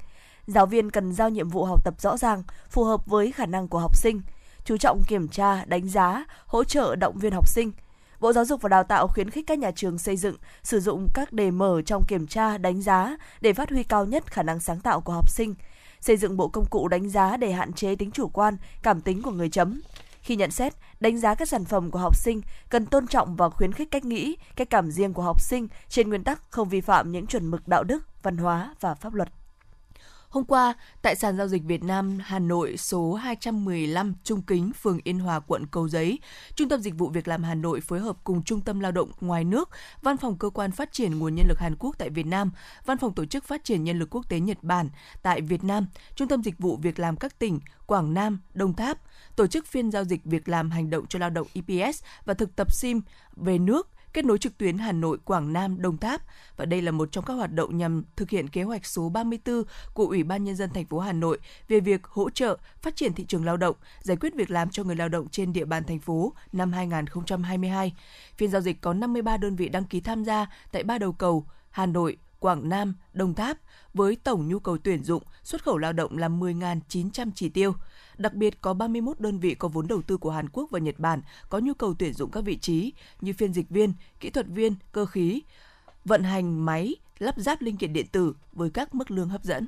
Giáo 0.46 0.66
viên 0.66 0.90
cần 0.90 1.12
giao 1.12 1.30
nhiệm 1.30 1.48
vụ 1.48 1.64
học 1.64 1.84
tập 1.84 1.94
rõ 2.00 2.16
ràng, 2.16 2.42
phù 2.70 2.84
hợp 2.84 3.06
với 3.06 3.32
khả 3.32 3.46
năng 3.46 3.68
của 3.68 3.78
học 3.78 3.96
sinh, 3.96 4.20
chú 4.64 4.76
trọng 4.76 5.02
kiểm 5.08 5.28
tra, 5.28 5.64
đánh 5.64 5.88
giá, 5.88 6.24
hỗ 6.46 6.64
trợ 6.64 6.96
động 6.96 7.18
viên 7.18 7.32
học 7.32 7.48
sinh. 7.48 7.72
Bộ 8.20 8.32
Giáo 8.32 8.44
dục 8.44 8.62
và 8.62 8.68
Đào 8.68 8.84
tạo 8.84 9.08
khuyến 9.08 9.30
khích 9.30 9.46
các 9.46 9.58
nhà 9.58 9.70
trường 9.70 9.98
xây 9.98 10.16
dựng, 10.16 10.36
sử 10.62 10.80
dụng 10.80 11.08
các 11.14 11.32
đề 11.32 11.50
mở 11.50 11.82
trong 11.86 12.04
kiểm 12.08 12.26
tra, 12.26 12.58
đánh 12.58 12.82
giá 12.82 13.16
để 13.40 13.52
phát 13.52 13.70
huy 13.70 13.82
cao 13.82 14.04
nhất 14.04 14.32
khả 14.32 14.42
năng 14.42 14.60
sáng 14.60 14.80
tạo 14.80 15.00
của 15.00 15.12
học 15.12 15.30
sinh, 15.30 15.54
xây 16.00 16.16
dựng 16.16 16.36
bộ 16.36 16.48
công 16.48 16.66
cụ 16.70 16.88
đánh 16.88 17.08
giá 17.08 17.36
để 17.36 17.52
hạn 17.52 17.72
chế 17.72 17.94
tính 17.96 18.10
chủ 18.10 18.28
quan, 18.28 18.56
cảm 18.82 19.00
tính 19.00 19.22
của 19.22 19.30
người 19.30 19.48
chấm 19.48 19.80
khi 20.24 20.36
nhận 20.36 20.50
xét, 20.50 20.74
đánh 21.00 21.18
giá 21.18 21.34
các 21.34 21.48
sản 21.48 21.64
phẩm 21.64 21.90
của 21.90 21.98
học 21.98 22.16
sinh 22.16 22.40
cần 22.68 22.86
tôn 22.86 23.06
trọng 23.06 23.36
và 23.36 23.48
khuyến 23.48 23.72
khích 23.72 23.90
cách 23.90 24.04
nghĩ, 24.04 24.36
cách 24.56 24.70
cảm 24.70 24.90
riêng 24.90 25.12
của 25.12 25.22
học 25.22 25.40
sinh 25.40 25.68
trên 25.88 26.08
nguyên 26.08 26.24
tắc 26.24 26.42
không 26.50 26.68
vi 26.68 26.80
phạm 26.80 27.12
những 27.12 27.26
chuẩn 27.26 27.50
mực 27.50 27.68
đạo 27.68 27.84
đức, 27.84 28.08
văn 28.22 28.36
hóa 28.36 28.74
và 28.80 28.94
pháp 28.94 29.14
luật. 29.14 29.28
Hôm 30.34 30.44
qua, 30.44 30.74
tại 31.02 31.16
sàn 31.16 31.36
giao 31.36 31.48
dịch 31.48 31.62
Việt 31.64 31.82
Nam 31.82 32.18
Hà 32.22 32.38
Nội 32.38 32.76
số 32.76 33.14
215 33.14 34.14
Trung 34.24 34.42
Kính, 34.42 34.72
phường 34.72 34.98
Yên 35.04 35.18
Hòa, 35.18 35.40
quận 35.40 35.66
Cầu 35.66 35.88
Giấy, 35.88 36.18
Trung 36.54 36.68
tâm 36.68 36.80
Dịch 36.80 36.94
vụ 36.98 37.08
Việc 37.08 37.28
làm 37.28 37.42
Hà 37.42 37.54
Nội 37.54 37.80
phối 37.80 38.00
hợp 38.00 38.16
cùng 38.24 38.42
Trung 38.42 38.60
tâm 38.60 38.80
Lao 38.80 38.92
động 38.92 39.10
ngoài 39.20 39.44
nước, 39.44 39.68
Văn 40.02 40.16
phòng 40.16 40.38
Cơ 40.38 40.50
quan 40.50 40.70
Phát 40.70 40.92
triển 40.92 41.18
Nguồn 41.18 41.34
Nhân 41.34 41.46
lực 41.48 41.58
Hàn 41.58 41.76
Quốc 41.78 41.98
tại 41.98 42.10
Việt 42.10 42.26
Nam, 42.26 42.50
Văn 42.84 42.98
phòng 42.98 43.14
Tổ 43.14 43.24
chức 43.24 43.44
Phát 43.44 43.64
triển 43.64 43.84
Nhân 43.84 43.98
lực 43.98 44.14
Quốc 44.14 44.28
tế 44.28 44.40
Nhật 44.40 44.58
Bản 44.62 44.88
tại 45.22 45.40
Việt 45.40 45.64
Nam, 45.64 45.86
Trung 46.14 46.28
tâm 46.28 46.42
Dịch 46.42 46.58
vụ 46.58 46.76
Việc 46.76 46.98
làm 46.98 47.16
các 47.16 47.38
tỉnh 47.38 47.60
Quảng 47.86 48.14
Nam, 48.14 48.40
Đồng 48.54 48.74
Tháp, 48.74 48.98
tổ 49.36 49.46
chức 49.46 49.66
phiên 49.66 49.90
giao 49.90 50.04
dịch 50.04 50.24
việc 50.24 50.48
làm 50.48 50.70
hành 50.70 50.90
động 50.90 51.06
cho 51.06 51.18
lao 51.18 51.30
động 51.30 51.46
EPS 51.54 52.02
và 52.24 52.34
thực 52.34 52.56
tập 52.56 52.72
SIM 52.72 53.00
về 53.36 53.58
nước 53.58 53.88
kết 54.14 54.25
nối 54.25 54.38
trực 54.38 54.59
tuyến 54.59 54.78
Hà 54.78 54.92
Nội, 54.92 55.18
Quảng 55.25 55.52
Nam, 55.52 55.83
Đồng 55.83 55.99
Tháp 55.99 56.23
và 56.56 56.64
đây 56.64 56.83
là 56.83 56.90
một 56.90 57.12
trong 57.12 57.25
các 57.25 57.35
hoạt 57.35 57.52
động 57.52 57.76
nhằm 57.76 58.02
thực 58.16 58.30
hiện 58.30 58.49
kế 58.49 58.62
hoạch 58.62 58.87
số 58.87 59.09
34 59.09 59.62
của 59.94 60.06
Ủy 60.06 60.23
ban 60.23 60.44
nhân 60.44 60.56
dân 60.56 60.71
thành 60.71 60.87
phố 60.87 60.99
Hà 60.99 61.12
Nội 61.12 61.38
về 61.68 61.80
việc 61.80 62.04
hỗ 62.04 62.30
trợ 62.30 62.59
phát 62.83 62.97
triển 62.97 63.14
thị 63.14 63.25
trường 63.25 63.44
lao 63.44 63.56
động, 63.56 63.76
giải 64.00 64.16
quyết 64.16 64.35
việc 64.35 64.50
làm 64.50 64.71
cho 64.71 64.85
người 64.85 64.97
lao 64.97 65.09
động 65.09 65.28
trên 65.28 65.52
địa 65.52 65.64
bàn 65.64 65.85
thành 65.85 65.99
phố 65.99 66.33
năm 66.52 66.73
2022. 66.73 67.94
Phiên 68.37 68.50
giao 68.50 68.61
dịch 68.61 68.80
có 68.80 68.92
53 68.92 69.37
đơn 69.37 69.56
vị 69.56 69.68
đăng 69.68 69.85
ký 69.85 70.00
tham 70.00 70.25
gia 70.25 70.47
tại 70.73 70.83
ba 70.83 70.99
đầu 70.99 71.12
cầu 71.12 71.47
Hà 71.71 71.87
Nội, 71.87 72.16
Quảng 72.44 72.68
Nam, 72.68 72.94
Đồng 73.12 73.34
Tháp 73.34 73.58
với 73.94 74.16
tổng 74.16 74.48
nhu 74.48 74.58
cầu 74.58 74.78
tuyển 74.78 75.04
dụng 75.04 75.22
xuất 75.42 75.64
khẩu 75.64 75.78
lao 75.78 75.92
động 75.92 76.18
là 76.18 76.28
10.900 76.28 77.30
chỉ 77.34 77.48
tiêu. 77.48 77.74
Đặc 78.18 78.34
biệt 78.34 78.60
có 78.60 78.74
31 78.74 79.20
đơn 79.20 79.38
vị 79.38 79.54
có 79.54 79.68
vốn 79.68 79.86
đầu 79.88 80.02
tư 80.02 80.16
của 80.16 80.30
Hàn 80.30 80.48
Quốc 80.48 80.70
và 80.70 80.78
Nhật 80.78 80.98
Bản 80.98 81.22
có 81.48 81.58
nhu 81.58 81.74
cầu 81.74 81.94
tuyển 81.98 82.12
dụng 82.12 82.30
các 82.30 82.44
vị 82.44 82.56
trí 82.56 82.92
như 83.20 83.32
phiên 83.32 83.52
dịch 83.52 83.70
viên, 83.70 83.92
kỹ 84.20 84.30
thuật 84.30 84.46
viên, 84.46 84.74
cơ 84.92 85.06
khí, 85.06 85.42
vận 86.04 86.22
hành 86.22 86.64
máy, 86.64 86.94
lắp 87.18 87.34
ráp 87.38 87.62
linh 87.62 87.76
kiện 87.76 87.92
điện 87.92 88.06
tử 88.12 88.36
với 88.52 88.70
các 88.70 88.94
mức 88.94 89.10
lương 89.10 89.28
hấp 89.28 89.44
dẫn. 89.44 89.66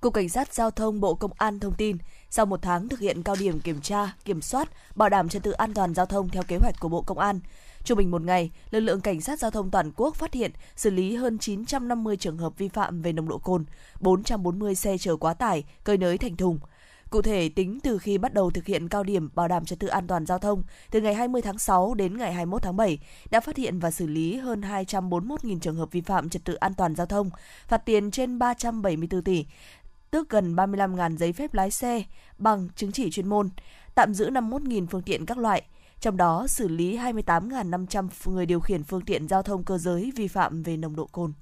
Cục 0.00 0.14
Cảnh 0.14 0.28
sát 0.28 0.54
Giao 0.54 0.70
thông 0.70 1.00
Bộ 1.00 1.14
Công 1.14 1.32
an 1.36 1.60
thông 1.60 1.74
tin, 1.74 1.96
sau 2.30 2.46
một 2.46 2.62
tháng 2.62 2.88
thực 2.88 3.00
hiện 3.00 3.22
cao 3.22 3.36
điểm 3.38 3.60
kiểm 3.60 3.80
tra, 3.80 4.14
kiểm 4.24 4.42
soát, 4.42 4.68
bảo 4.96 5.08
đảm 5.08 5.28
trật 5.28 5.42
tự 5.42 5.52
an 5.52 5.74
toàn 5.74 5.94
giao 5.94 6.06
thông 6.06 6.28
theo 6.28 6.42
kế 6.42 6.56
hoạch 6.56 6.80
của 6.80 6.88
Bộ 6.88 7.02
Công 7.02 7.18
an, 7.18 7.40
Trung 7.84 7.98
bình 7.98 8.10
một 8.10 8.22
ngày, 8.22 8.50
lực 8.70 8.80
lượng 8.80 9.00
cảnh 9.00 9.20
sát 9.20 9.38
giao 9.38 9.50
thông 9.50 9.70
toàn 9.70 9.90
quốc 9.96 10.16
phát 10.16 10.34
hiện 10.34 10.50
xử 10.76 10.90
lý 10.90 11.16
hơn 11.16 11.38
950 11.38 12.16
trường 12.16 12.38
hợp 12.38 12.58
vi 12.58 12.68
phạm 12.68 13.02
về 13.02 13.12
nồng 13.12 13.28
độ 13.28 13.38
cồn, 13.38 13.64
440 14.00 14.74
xe 14.74 14.98
chở 14.98 15.16
quá 15.16 15.34
tải, 15.34 15.64
cơi 15.84 15.98
nới 15.98 16.18
thành 16.18 16.36
thùng. 16.36 16.58
Cụ 17.10 17.22
thể, 17.22 17.48
tính 17.48 17.80
từ 17.80 17.98
khi 17.98 18.18
bắt 18.18 18.34
đầu 18.34 18.50
thực 18.50 18.66
hiện 18.66 18.88
cao 18.88 19.04
điểm 19.04 19.28
bảo 19.34 19.48
đảm 19.48 19.64
trật 19.64 19.78
tự 19.78 19.88
an 19.88 20.06
toàn 20.06 20.26
giao 20.26 20.38
thông, 20.38 20.62
từ 20.90 21.00
ngày 21.00 21.14
20 21.14 21.42
tháng 21.42 21.58
6 21.58 21.94
đến 21.94 22.18
ngày 22.18 22.32
21 22.32 22.62
tháng 22.62 22.76
7, 22.76 22.98
đã 23.30 23.40
phát 23.40 23.56
hiện 23.56 23.78
và 23.78 23.90
xử 23.90 24.06
lý 24.06 24.36
hơn 24.36 24.60
241.000 24.60 25.58
trường 25.58 25.76
hợp 25.76 25.92
vi 25.92 26.00
phạm 26.00 26.28
trật 26.28 26.44
tự 26.44 26.54
an 26.54 26.74
toàn 26.74 26.94
giao 26.94 27.06
thông, 27.06 27.30
phạt 27.68 27.78
tiền 27.84 28.10
trên 28.10 28.38
374 28.38 29.22
tỷ, 29.22 29.46
tước 30.10 30.30
gần 30.30 30.56
35.000 30.56 31.16
giấy 31.16 31.32
phép 31.32 31.54
lái 31.54 31.70
xe 31.70 32.02
bằng 32.38 32.68
chứng 32.76 32.92
chỉ 32.92 33.10
chuyên 33.10 33.28
môn, 33.28 33.48
tạm 33.94 34.14
giữ 34.14 34.30
51.000 34.30 34.86
phương 34.86 35.02
tiện 35.02 35.26
các 35.26 35.38
loại, 35.38 35.62
trong 36.04 36.16
đó 36.16 36.46
xử 36.46 36.68
lý 36.68 36.98
28.500 36.98 38.08
người 38.24 38.46
điều 38.46 38.60
khiển 38.60 38.84
phương 38.84 39.00
tiện 39.00 39.28
giao 39.28 39.42
thông 39.42 39.64
cơ 39.64 39.78
giới 39.78 40.12
vi 40.16 40.28
phạm 40.28 40.62
về 40.62 40.76
nồng 40.76 40.96
độ 40.96 41.06
cồn. 41.06 41.32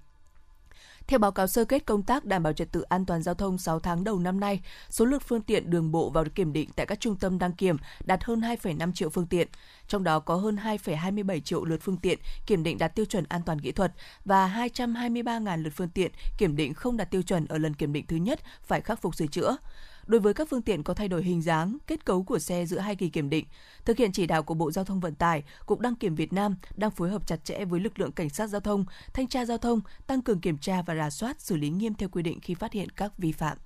Theo 1.07 1.19
báo 1.19 1.33
cáo 1.33 1.47
sơ 1.47 1.64
kết 1.64 1.87
công 1.87 2.02
tác 2.02 2.25
đảm 2.25 2.42
bảo 2.42 2.52
trật 2.52 2.73
tự 2.73 2.83
an 2.83 3.07
toàn 3.07 3.23
giao 3.23 3.35
thông 3.35 3.59
6 3.59 3.81
tháng 3.81 4.04
đầu 4.04 4.19
năm 4.19 4.40
nay, 4.40 4.61
số 4.90 5.04
lượt 5.04 5.23
phương 5.26 5.42
tiện 5.42 5.71
đường 5.71 5.92
bộ 5.92 6.11
vào 6.11 6.25
kiểm 6.35 6.52
định 6.52 6.71
tại 6.76 6.87
các 6.87 7.00
trung 7.00 7.16
tâm 7.16 7.38
đăng 7.38 7.52
kiểm 7.52 7.76
đạt 8.04 8.25
hơn 8.25 8.40
2,5 8.40 8.92
triệu 8.92 9.11
phương 9.11 9.26
tiện, 9.26 9.49
trong 9.88 10.04
đó 10.04 10.21
có 10.21 10.35
hơn 10.35 10.57
2,27 10.57 11.40
triệu 11.40 11.64
lượt 11.64 11.81
phương 11.83 11.97
tiện 11.97 12.19
kiểm 12.47 12.62
định 12.62 12.78
đạt 12.78 12.95
tiêu 12.95 13.04
chuẩn 13.04 13.25
an 13.28 13.42
toàn 13.47 13.61
kỹ 13.61 13.73
thuật 13.73 13.92
và 14.25 14.69
223.000 14.75 15.62
lượt 15.62 15.73
phương 15.76 15.88
tiện 15.88 16.12
kiểm 16.38 16.57
định 16.57 16.75
không 16.75 16.97
đạt 16.97 17.11
tiêu 17.11 17.23
chuẩn 17.23 17.47
ở 17.47 17.59
lần 17.59 17.75
kiểm 17.75 17.92
định 17.92 18.07
thứ 18.07 18.16
nhất 18.16 18.40
phải 18.62 18.81
khắc 18.81 19.02
phục 19.02 19.14
sửa 19.14 19.26
chữa 19.26 19.57
đối 20.06 20.21
với 20.21 20.35
các 20.35 20.49
phương 20.50 20.62
tiện 20.62 20.82
có 20.82 20.94
thay 20.94 21.09
đổi 21.09 21.23
hình 21.23 21.42
dáng, 21.42 21.78
kết 21.87 22.04
cấu 22.04 22.23
của 22.23 22.38
xe 22.38 22.66
giữa 22.66 22.78
hai 22.78 22.97
kỳ 22.97 23.09
kiểm 23.09 23.30
định. 23.30 23.47
Thực 23.85 23.97
hiện 23.97 24.12
chỉ 24.12 24.26
đạo 24.26 24.42
của 24.42 24.54
Bộ 24.54 24.73
Giao 24.73 24.85
thông 24.85 25.00
Vận 25.00 25.14
tải, 25.14 25.42
Cục 25.66 25.80
Đăng 25.80 25.94
kiểm 25.94 26.14
Việt 26.14 26.32
Nam 26.32 26.56
đang 26.76 26.90
phối 26.90 27.11
hợp 27.11 27.26
chặt 27.26 27.44
chẽ 27.44 27.64
với 27.64 27.80
lực 27.80 27.99
lượng 27.99 28.12
cảnh 28.12 28.28
sát 28.28 28.47
giao 28.47 28.61
thông, 28.61 28.85
thanh 29.12 29.26
tra 29.26 29.44
giao 29.44 29.59
thông, 29.59 29.80
tăng 30.06 30.23
cường 30.23 30.40
kiểm 30.40 30.59
tra 30.59 30.82
và 30.82 30.94
rà 30.94 31.11
soát, 31.11 31.40
xử 31.40 31.56
lý 31.56 31.68
nghiêm 31.71 31.94
theo 31.94 32.09
quy 32.09 32.23
định 32.23 32.40
khi 32.40 32.54
phát 32.54 32.73
hiện 32.73 32.90
các 32.90 33.18
vi 33.18 33.32
phạm. 33.32 33.59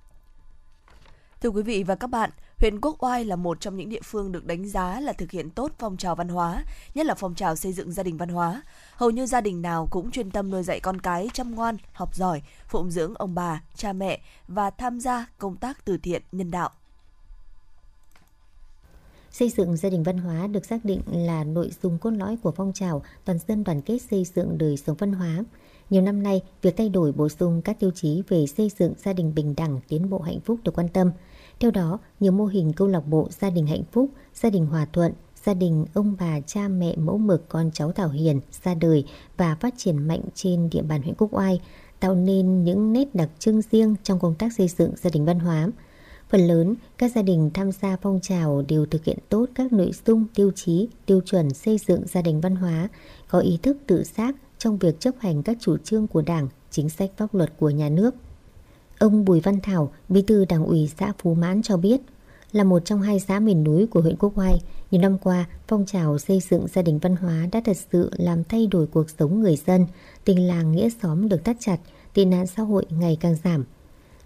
Thưa 1.41 1.49
quý 1.49 1.61
vị 1.61 1.83
và 1.83 1.95
các 1.95 2.07
bạn, 2.07 2.29
huyện 2.59 2.81
Quốc 2.81 3.03
Oai 3.03 3.25
là 3.25 3.35
một 3.35 3.61
trong 3.61 3.77
những 3.77 3.89
địa 3.89 4.01
phương 4.03 4.31
được 4.31 4.45
đánh 4.45 4.67
giá 4.67 4.99
là 4.99 5.13
thực 5.13 5.31
hiện 5.31 5.49
tốt 5.49 5.71
phong 5.79 5.97
trào 5.97 6.15
văn 6.15 6.27
hóa, 6.27 6.63
nhất 6.95 7.05
là 7.05 7.15
phong 7.15 7.35
trào 7.35 7.55
xây 7.55 7.73
dựng 7.73 7.91
gia 7.91 8.03
đình 8.03 8.17
văn 8.17 8.29
hóa. 8.29 8.61
Hầu 8.95 9.09
như 9.09 9.25
gia 9.25 9.41
đình 9.41 9.61
nào 9.61 9.87
cũng 9.91 10.11
chuyên 10.11 10.31
tâm 10.31 10.51
nuôi 10.51 10.63
dạy 10.63 10.79
con 10.79 11.01
cái 11.01 11.29
chăm 11.33 11.55
ngoan, 11.55 11.77
học 11.93 12.15
giỏi, 12.15 12.41
phụng 12.67 12.91
dưỡng 12.91 13.13
ông 13.15 13.35
bà, 13.35 13.61
cha 13.75 13.93
mẹ 13.93 14.19
và 14.47 14.69
tham 14.69 14.99
gia 14.99 15.25
công 15.37 15.55
tác 15.55 15.85
từ 15.85 15.97
thiện 15.97 16.21
nhân 16.31 16.51
đạo. 16.51 16.69
Xây 19.31 19.49
dựng 19.49 19.77
gia 19.77 19.89
đình 19.89 20.03
văn 20.03 20.17
hóa 20.17 20.47
được 20.47 20.65
xác 20.65 20.85
định 20.85 21.01
là 21.11 21.43
nội 21.43 21.71
dung 21.83 21.97
cốt 21.97 22.09
lõi 22.09 22.37
của 22.43 22.51
phong 22.51 22.73
trào 22.73 23.03
toàn 23.25 23.39
dân 23.47 23.63
đoàn 23.63 23.81
kết 23.81 23.97
xây 24.09 24.25
dựng 24.35 24.57
đời 24.57 24.77
sống 24.77 24.95
văn 24.99 25.11
hóa. 25.11 25.43
Nhiều 25.89 26.01
năm 26.01 26.23
nay, 26.23 26.41
việc 26.61 26.77
thay 26.77 26.89
đổi 26.89 27.11
bổ 27.11 27.29
sung 27.29 27.61
các 27.61 27.79
tiêu 27.79 27.91
chí 27.95 28.23
về 28.27 28.45
xây 28.57 28.71
dựng 28.79 28.93
gia 28.97 29.13
đình 29.13 29.35
bình 29.35 29.53
đẳng, 29.57 29.79
tiến 29.87 30.09
bộ 30.09 30.19
hạnh 30.19 30.39
phúc 30.39 30.59
được 30.63 30.75
quan 30.75 30.87
tâm. 30.87 31.11
Theo 31.59 31.71
đó, 31.71 31.99
nhiều 32.19 32.31
mô 32.31 32.45
hình 32.45 32.73
câu 32.73 32.87
lạc 32.87 33.07
bộ 33.07 33.27
gia 33.31 33.49
đình 33.49 33.67
hạnh 33.67 33.83
phúc, 33.91 34.09
gia 34.33 34.49
đình 34.49 34.65
hòa 34.65 34.87
thuận, 34.93 35.13
gia 35.45 35.53
đình 35.53 35.85
ông 35.93 36.15
bà 36.19 36.39
cha 36.39 36.67
mẹ 36.67 36.95
mẫu 36.95 37.17
mực 37.17 37.49
con 37.49 37.71
cháu 37.73 37.91
Thảo 37.91 38.09
Hiền 38.09 38.39
ra 38.63 38.73
đời 38.73 39.05
và 39.37 39.55
phát 39.55 39.73
triển 39.77 40.07
mạnh 40.07 40.21
trên 40.33 40.69
địa 40.69 40.81
bàn 40.81 41.01
huyện 41.01 41.15
Quốc 41.17 41.33
Oai, 41.33 41.61
tạo 41.99 42.15
nên 42.15 42.63
những 42.63 42.93
nét 42.93 43.15
đặc 43.15 43.29
trưng 43.39 43.61
riêng 43.71 43.95
trong 44.03 44.19
công 44.19 44.35
tác 44.35 44.53
xây 44.53 44.67
dựng 44.67 44.91
gia 44.95 45.09
đình 45.09 45.25
văn 45.25 45.39
hóa. 45.39 45.69
Phần 46.29 46.47
lớn, 46.47 46.75
các 46.97 47.11
gia 47.15 47.21
đình 47.21 47.49
tham 47.53 47.71
gia 47.71 47.97
phong 48.01 48.19
trào 48.21 48.63
đều 48.67 48.85
thực 48.85 49.03
hiện 49.03 49.17
tốt 49.29 49.45
các 49.55 49.73
nội 49.73 49.91
dung, 50.05 50.25
tiêu 50.35 50.51
chí, 50.55 50.87
tiêu 51.05 51.21
chuẩn 51.25 51.49
xây 51.49 51.77
dựng 51.87 52.01
gia 52.07 52.21
đình 52.21 52.41
văn 52.41 52.55
hóa, 52.55 52.89
có 53.27 53.39
ý 53.39 53.59
thức 53.63 53.77
tự 53.87 54.03
giác 54.03 54.35
trong 54.57 54.77
việc 54.77 54.99
chấp 54.99 55.15
hành 55.19 55.43
các 55.43 55.57
chủ 55.59 55.77
trương 55.77 56.07
của 56.07 56.21
Đảng, 56.21 56.47
chính 56.71 56.89
sách 56.89 57.11
pháp 57.17 57.35
luật 57.35 57.53
của 57.59 57.69
nhà 57.69 57.89
nước. 57.89 58.15
Ông 58.99 59.25
Bùi 59.25 59.39
Văn 59.39 59.59
Thảo, 59.63 59.91
bí 60.09 60.21
thư 60.21 60.45
đảng 60.45 60.65
ủy 60.65 60.91
xã 60.99 61.13
Phú 61.19 61.33
Mãn 61.33 61.61
cho 61.61 61.77
biết, 61.77 62.01
là 62.51 62.63
một 62.63 62.85
trong 62.85 63.01
hai 63.01 63.19
xã 63.19 63.39
miền 63.39 63.63
núi 63.63 63.87
của 63.87 64.01
huyện 64.01 64.15
Quốc 64.19 64.37
Oai, 64.37 64.61
nhiều 64.91 65.01
năm 65.01 65.17
qua, 65.17 65.45
phong 65.67 65.85
trào 65.85 66.17
xây 66.17 66.39
dựng 66.49 66.67
gia 66.67 66.81
đình 66.81 66.99
văn 66.99 67.15
hóa 67.15 67.47
đã 67.51 67.61
thật 67.65 67.77
sự 67.91 68.11
làm 68.17 68.43
thay 68.43 68.67
đổi 68.67 68.87
cuộc 68.87 69.09
sống 69.19 69.41
người 69.41 69.55
dân, 69.55 69.85
tình 70.25 70.47
làng 70.47 70.71
nghĩa 70.71 70.89
xóm 71.01 71.29
được 71.29 71.45
thắt 71.45 71.57
chặt, 71.59 71.77
tệ 72.13 72.25
nạn 72.25 72.47
xã 72.47 72.63
hội 72.63 72.85
ngày 72.89 73.17
càng 73.19 73.35
giảm. 73.43 73.65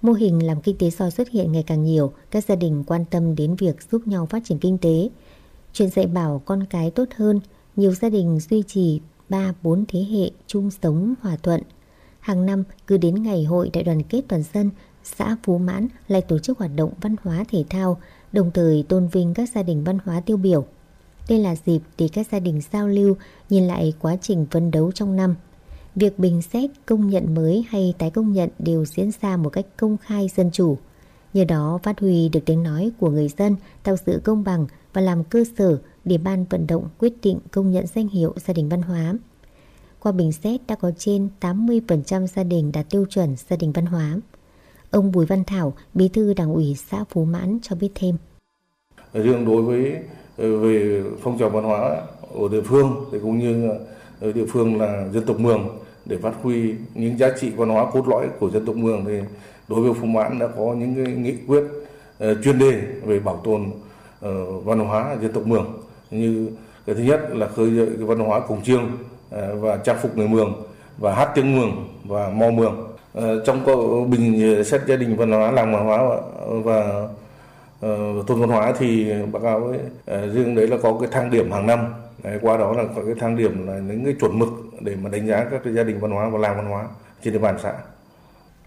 Mô 0.01 0.13
hình 0.13 0.45
làm 0.45 0.61
kinh 0.61 0.77
tế 0.77 0.89
soi 0.89 1.11
xuất 1.11 1.29
hiện 1.29 1.51
ngày 1.51 1.63
càng 1.63 1.83
nhiều, 1.83 2.11
các 2.31 2.45
gia 2.45 2.55
đình 2.55 2.83
quan 2.87 3.05
tâm 3.05 3.35
đến 3.35 3.55
việc 3.55 3.75
giúp 3.91 4.07
nhau 4.07 4.25
phát 4.25 4.41
triển 4.45 4.59
kinh 4.59 4.77
tế. 4.77 5.09
Chuyện 5.73 5.89
dạy 5.89 6.07
bảo 6.07 6.41
con 6.45 6.65
cái 6.69 6.91
tốt 6.91 7.07
hơn, 7.15 7.39
nhiều 7.75 7.93
gia 7.93 8.09
đình 8.09 8.39
duy 8.39 8.63
trì 8.67 9.01
3-4 9.29 9.85
thế 9.87 9.99
hệ 9.99 10.31
chung 10.47 10.69
sống 10.81 11.13
hòa 11.21 11.37
thuận. 11.43 11.61
Hàng 12.21 12.45
năm, 12.45 12.63
cứ 12.87 12.97
đến 12.97 13.23
ngày 13.23 13.43
hội 13.43 13.69
đại 13.73 13.83
đoàn 13.83 14.03
kết 14.03 14.21
toàn 14.27 14.43
dân, 14.53 14.69
xã 15.03 15.37
Phú 15.43 15.57
Mãn 15.57 15.87
lại 16.07 16.21
tổ 16.21 16.39
chức 16.39 16.57
hoạt 16.57 16.71
động 16.75 16.93
văn 17.01 17.15
hóa 17.23 17.43
thể 17.49 17.63
thao, 17.69 17.97
đồng 18.31 18.51
thời 18.51 18.85
tôn 18.89 19.07
vinh 19.07 19.33
các 19.33 19.49
gia 19.55 19.63
đình 19.63 19.83
văn 19.83 19.97
hóa 20.05 20.21
tiêu 20.21 20.37
biểu. 20.37 20.65
Đây 21.29 21.39
là 21.39 21.55
dịp 21.65 21.79
để 21.97 22.09
các 22.13 22.27
gia 22.31 22.39
đình 22.39 22.61
giao 22.71 22.87
lưu, 22.87 23.15
nhìn 23.49 23.63
lại 23.63 23.93
quá 23.99 24.15
trình 24.21 24.45
phấn 24.51 24.71
đấu 24.71 24.91
trong 24.91 25.15
năm. 25.15 25.35
Việc 25.95 26.19
bình 26.19 26.41
xét, 26.41 26.69
công 26.85 27.09
nhận 27.09 27.35
mới 27.35 27.65
hay 27.69 27.93
tái 27.97 28.09
công 28.09 28.33
nhận 28.33 28.49
đều 28.59 28.85
diễn 28.85 29.11
ra 29.21 29.37
một 29.37 29.49
cách 29.49 29.65
công 29.77 29.97
khai 29.97 30.29
dân 30.35 30.49
chủ. 30.51 30.77
Nhờ 31.33 31.43
đó 31.43 31.79
phát 31.83 31.99
huy 31.99 32.29
được 32.29 32.39
tiếng 32.45 32.63
nói 32.63 32.91
của 32.99 33.09
người 33.09 33.27
dân, 33.37 33.55
tạo 33.83 33.95
sự 34.05 34.21
công 34.23 34.43
bằng 34.43 34.67
và 34.93 35.01
làm 35.01 35.23
cơ 35.23 35.43
sở 35.57 35.77
để 36.05 36.17
ban 36.17 36.45
vận 36.45 36.67
động 36.67 36.89
quyết 36.97 37.13
định 37.23 37.39
công 37.51 37.71
nhận 37.71 37.85
danh 37.87 38.07
hiệu 38.07 38.33
gia 38.45 38.53
đình 38.53 38.69
văn 38.69 38.81
hóa. 38.81 39.13
Qua 40.03 40.11
bình 40.11 40.31
xét 40.31 40.61
đã 40.67 40.75
có 40.75 40.91
trên 40.97 41.29
80% 41.41 42.27
gia 42.27 42.43
đình 42.43 42.71
đạt 42.71 42.89
tiêu 42.89 43.05
chuẩn 43.09 43.35
gia 43.49 43.55
đình 43.55 43.71
văn 43.71 43.85
hóa. 43.85 44.17
Ông 44.91 45.11
Bùi 45.11 45.25
Văn 45.25 45.43
Thảo, 45.43 45.73
bí 45.93 46.07
thư 46.07 46.33
đảng 46.33 46.53
ủy 46.53 46.75
xã 46.89 47.03
Phú 47.09 47.25
Mãn 47.25 47.59
cho 47.61 47.75
biết 47.75 47.89
thêm. 47.95 48.15
Riêng 49.13 49.45
đối 49.45 49.61
với 49.61 49.95
ờ, 50.37 50.57
về 50.57 51.03
phong 51.21 51.37
trào 51.39 51.49
văn 51.49 51.63
hóa 51.63 51.79
ở 52.33 52.47
địa 52.51 52.61
phương 52.61 53.05
thì 53.11 53.19
cũng 53.21 53.39
như 53.39 53.71
ở 54.19 54.31
địa 54.31 54.45
phương 54.45 54.77
là 54.77 55.07
dân 55.13 55.25
tộc 55.25 55.39
Mường 55.39 55.79
để 56.05 56.17
phát 56.17 56.33
huy 56.41 56.73
những 56.95 57.17
giá 57.17 57.29
trị 57.39 57.49
văn 57.49 57.69
hóa 57.69 57.91
cốt 57.91 58.07
lõi 58.07 58.27
của 58.39 58.49
dân 58.49 58.65
tộc 58.65 58.75
Mường 58.75 59.05
thì 59.05 59.19
đối 59.67 59.81
với 59.81 59.93
Phú 59.93 60.05
Mãn 60.05 60.39
đã 60.39 60.47
có 60.47 60.73
những 60.73 61.05
cái 61.05 61.13
nghị 61.13 61.35
quyết 61.47 61.63
ờ, 62.19 62.35
chuyên 62.43 62.59
đề 62.59 62.81
về 63.05 63.19
bảo 63.19 63.41
tồn 63.43 63.71
ờ, 64.21 64.59
văn 64.59 64.79
hóa 64.79 65.17
dân 65.21 65.33
tộc 65.33 65.47
Mường 65.47 65.81
như 66.11 66.49
cái 66.85 66.95
thứ 66.95 67.03
nhất 67.03 67.19
là 67.35 67.47
khơi 67.47 67.75
dậy 67.75 67.87
cái 67.97 68.05
văn 68.05 68.19
hóa 68.19 68.39
cổng 68.39 68.63
chiêng 68.63 68.81
Ờ, 69.31 69.55
và 69.55 69.77
trang 69.77 69.97
phục 70.01 70.17
người 70.17 70.27
Mường 70.27 70.63
và 70.97 71.15
hát 71.15 71.29
tiếng 71.35 71.55
Mường 71.55 71.87
và 72.03 72.29
mò 72.29 72.49
Mường. 72.49 72.87
Ờ, 73.13 73.45
trong 73.45 73.63
trong 73.65 74.09
bình 74.09 74.63
xét 74.63 74.81
gia 74.87 74.95
đình 74.95 75.15
văn 75.15 75.31
hóa 75.31 75.51
làng 75.51 75.73
văn 75.73 75.85
hóa 75.85 76.03
và 76.63 77.07
ờ, 77.81 77.97
thôn 78.27 78.41
văn 78.41 78.49
hóa 78.49 78.73
thì 78.79 79.13
báo 79.31 79.41
cáo 79.41 79.63
ấy, 79.63 79.79
riêng 80.27 80.55
đấy 80.55 80.67
là 80.67 80.77
có 80.83 80.97
cái 80.99 81.09
thang 81.11 81.31
điểm 81.31 81.51
hàng 81.51 81.67
năm. 81.67 81.93
Đấy, 82.23 82.39
qua 82.41 82.57
đó 82.57 82.73
là 82.73 82.83
có 82.95 83.01
cái 83.05 83.15
thang 83.19 83.37
điểm 83.37 83.67
là 83.67 83.73
những 83.73 84.05
cái 84.05 84.15
chuẩn 84.19 84.39
mực 84.39 84.49
để 84.79 84.95
mà 85.03 85.09
đánh 85.09 85.27
giá 85.27 85.43
các 85.51 85.61
cái 85.63 85.73
gia 85.73 85.83
đình 85.83 85.99
văn 85.99 86.11
hóa 86.11 86.29
và 86.29 86.39
làng 86.39 86.57
văn 86.57 86.65
hóa 86.65 86.85
trên 87.23 87.33
địa 87.33 87.39
bàn 87.39 87.55
xã 87.63 87.73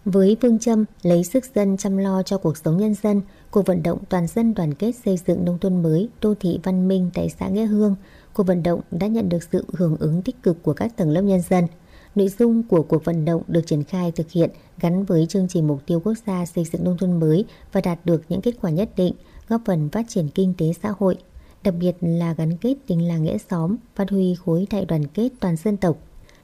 với 0.04 0.36
phương 0.42 0.58
châm 0.58 0.84
lấy 1.02 1.24
sức 1.24 1.44
dân 1.54 1.76
chăm 1.76 1.96
lo 1.96 2.22
cho 2.22 2.38
cuộc 2.38 2.56
sống 2.56 2.76
nhân 2.76 2.94
dân, 3.02 3.20
cuộc 3.50 3.66
vận 3.66 3.82
động 3.82 3.98
toàn 4.08 4.26
dân 4.26 4.54
đoàn 4.54 4.74
kết 4.74 4.92
xây 5.04 5.18
dựng 5.26 5.44
nông 5.44 5.58
thôn 5.58 5.82
mới, 5.82 6.08
đô 6.20 6.34
thị 6.40 6.60
văn 6.62 6.88
minh 6.88 7.10
tại 7.14 7.28
xã 7.40 7.48
Nghĩa 7.48 7.66
Hương, 7.66 7.96
cuộc 8.32 8.42
vận 8.42 8.62
động 8.62 8.80
đã 8.90 9.06
nhận 9.06 9.28
được 9.28 9.42
sự 9.52 9.64
hưởng 9.72 9.96
ứng 9.96 10.22
tích 10.22 10.42
cực 10.42 10.62
của 10.62 10.72
các 10.72 10.96
tầng 10.96 11.10
lớp 11.10 11.22
nhân 11.22 11.40
dân. 11.48 11.66
Nội 12.14 12.28
dung 12.38 12.62
của 12.62 12.82
cuộc 12.82 13.04
vận 13.04 13.24
động 13.24 13.42
được 13.48 13.66
triển 13.66 13.84
khai 13.84 14.12
thực 14.12 14.30
hiện 14.30 14.50
gắn 14.80 15.04
với 15.04 15.26
chương 15.26 15.48
trình 15.48 15.66
mục 15.66 15.80
tiêu 15.86 16.00
quốc 16.04 16.14
gia 16.26 16.46
xây 16.46 16.64
dựng 16.64 16.84
nông 16.84 16.98
thôn 16.98 17.20
mới 17.20 17.44
và 17.72 17.80
đạt 17.80 17.98
được 18.04 18.22
những 18.28 18.40
kết 18.40 18.54
quả 18.62 18.70
nhất 18.70 18.90
định, 18.96 19.14
góp 19.48 19.60
phần 19.66 19.88
phát 19.88 20.06
triển 20.08 20.28
kinh 20.28 20.54
tế 20.58 20.72
xã 20.82 20.94
hội, 20.98 21.16
đặc 21.62 21.74
biệt 21.80 21.96
là 22.00 22.34
gắn 22.34 22.56
kết 22.56 22.74
tình 22.86 23.08
làng 23.08 23.22
nghĩa 23.22 23.38
xóm, 23.50 23.76
phát 23.94 24.10
huy 24.10 24.34
khối 24.44 24.66
đại 24.70 24.84
đoàn 24.84 25.06
kết 25.06 25.28
toàn 25.40 25.56
dân 25.56 25.76
tộc. 25.76 25.96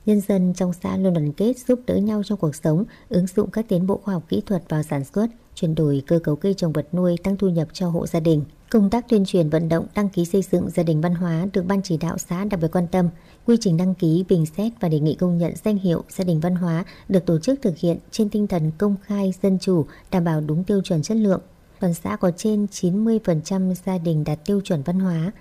Nhân 0.07 0.21
dân 0.21 0.55
trong 0.55 0.73
xã 0.73 0.97
luôn 0.97 1.15
đoàn 1.15 1.33
kết 1.33 1.59
giúp 1.69 1.81
đỡ 1.87 1.97
nhau 1.97 2.23
trong 2.25 2.39
cuộc 2.39 2.55
sống, 2.55 2.85
ứng 3.09 3.27
dụng 3.27 3.51
các 3.51 3.69
tiến 3.69 3.87
bộ 3.87 4.01
khoa 4.05 4.15
học 4.15 4.23
kỹ 4.29 4.43
thuật 4.47 4.63
vào 4.69 4.83
sản 4.83 5.05
xuất, 5.05 5.27
chuyển 5.55 5.75
đổi 5.75 6.03
cơ 6.07 6.19
cấu 6.19 6.37
cây 6.37 6.55
trồng 6.55 6.73
vật 6.73 6.95
nuôi 6.95 7.17
tăng 7.23 7.37
thu 7.37 7.49
nhập 7.49 7.69
cho 7.73 7.89
hộ 7.89 8.07
gia 8.07 8.21
đình. 8.21 8.45
Công 8.71 8.91
tác 8.91 9.09
tuyên 9.09 9.25
truyền 9.25 9.51
vận 9.51 9.69
động 9.69 9.87
đăng 9.95 10.09
ký 10.09 10.25
xây 10.25 10.43
dựng 10.43 10.71
gia 10.71 10.83
đình 10.83 11.01
văn 11.01 11.15
hóa 11.15 11.47
được 11.53 11.65
Ban 11.67 11.83
chỉ 11.83 11.97
đạo 11.97 12.19
xã 12.19 12.45
đặc 12.45 12.61
biệt 12.61 12.69
quan 12.73 12.87
tâm. 12.87 13.09
Quy 13.47 13.57
trình 13.61 13.77
đăng 13.77 13.95
ký, 13.95 14.25
bình 14.29 14.47
xét 14.47 14.73
và 14.81 14.89
đề 14.89 15.01
nghị 15.01 15.15
công 15.15 15.39
nhận 15.39 15.53
danh 15.65 15.79
hiệu 15.79 16.05
gia 16.09 16.25
đình 16.25 16.41
văn 16.41 16.55
hóa 16.55 16.85
được 17.09 17.27
tổ 17.27 17.39
chức 17.39 17.63
thực 17.63 17.79
hiện 17.79 17.99
trên 18.11 18.29
tinh 18.29 18.47
thần 18.47 18.71
công 18.79 18.97
khai, 19.03 19.35
dân 19.43 19.59
chủ, 19.59 19.87
đảm 20.11 20.25
bảo 20.25 20.41
đúng 20.41 20.65
tiêu 20.65 20.81
chuẩn 20.81 21.03
chất 21.03 21.17
lượng. 21.17 21.41
Toàn 21.81 21.95
xã 21.95 22.17
có 22.17 22.31
trên 22.37 22.67
90% 22.67 23.75
gia 23.87 23.99
đình 23.99 24.25
đạt 24.25 24.45
tiêu 24.45 24.61
chuẩn 24.65 24.83
văn 24.83 25.01
hóa, 25.01 25.33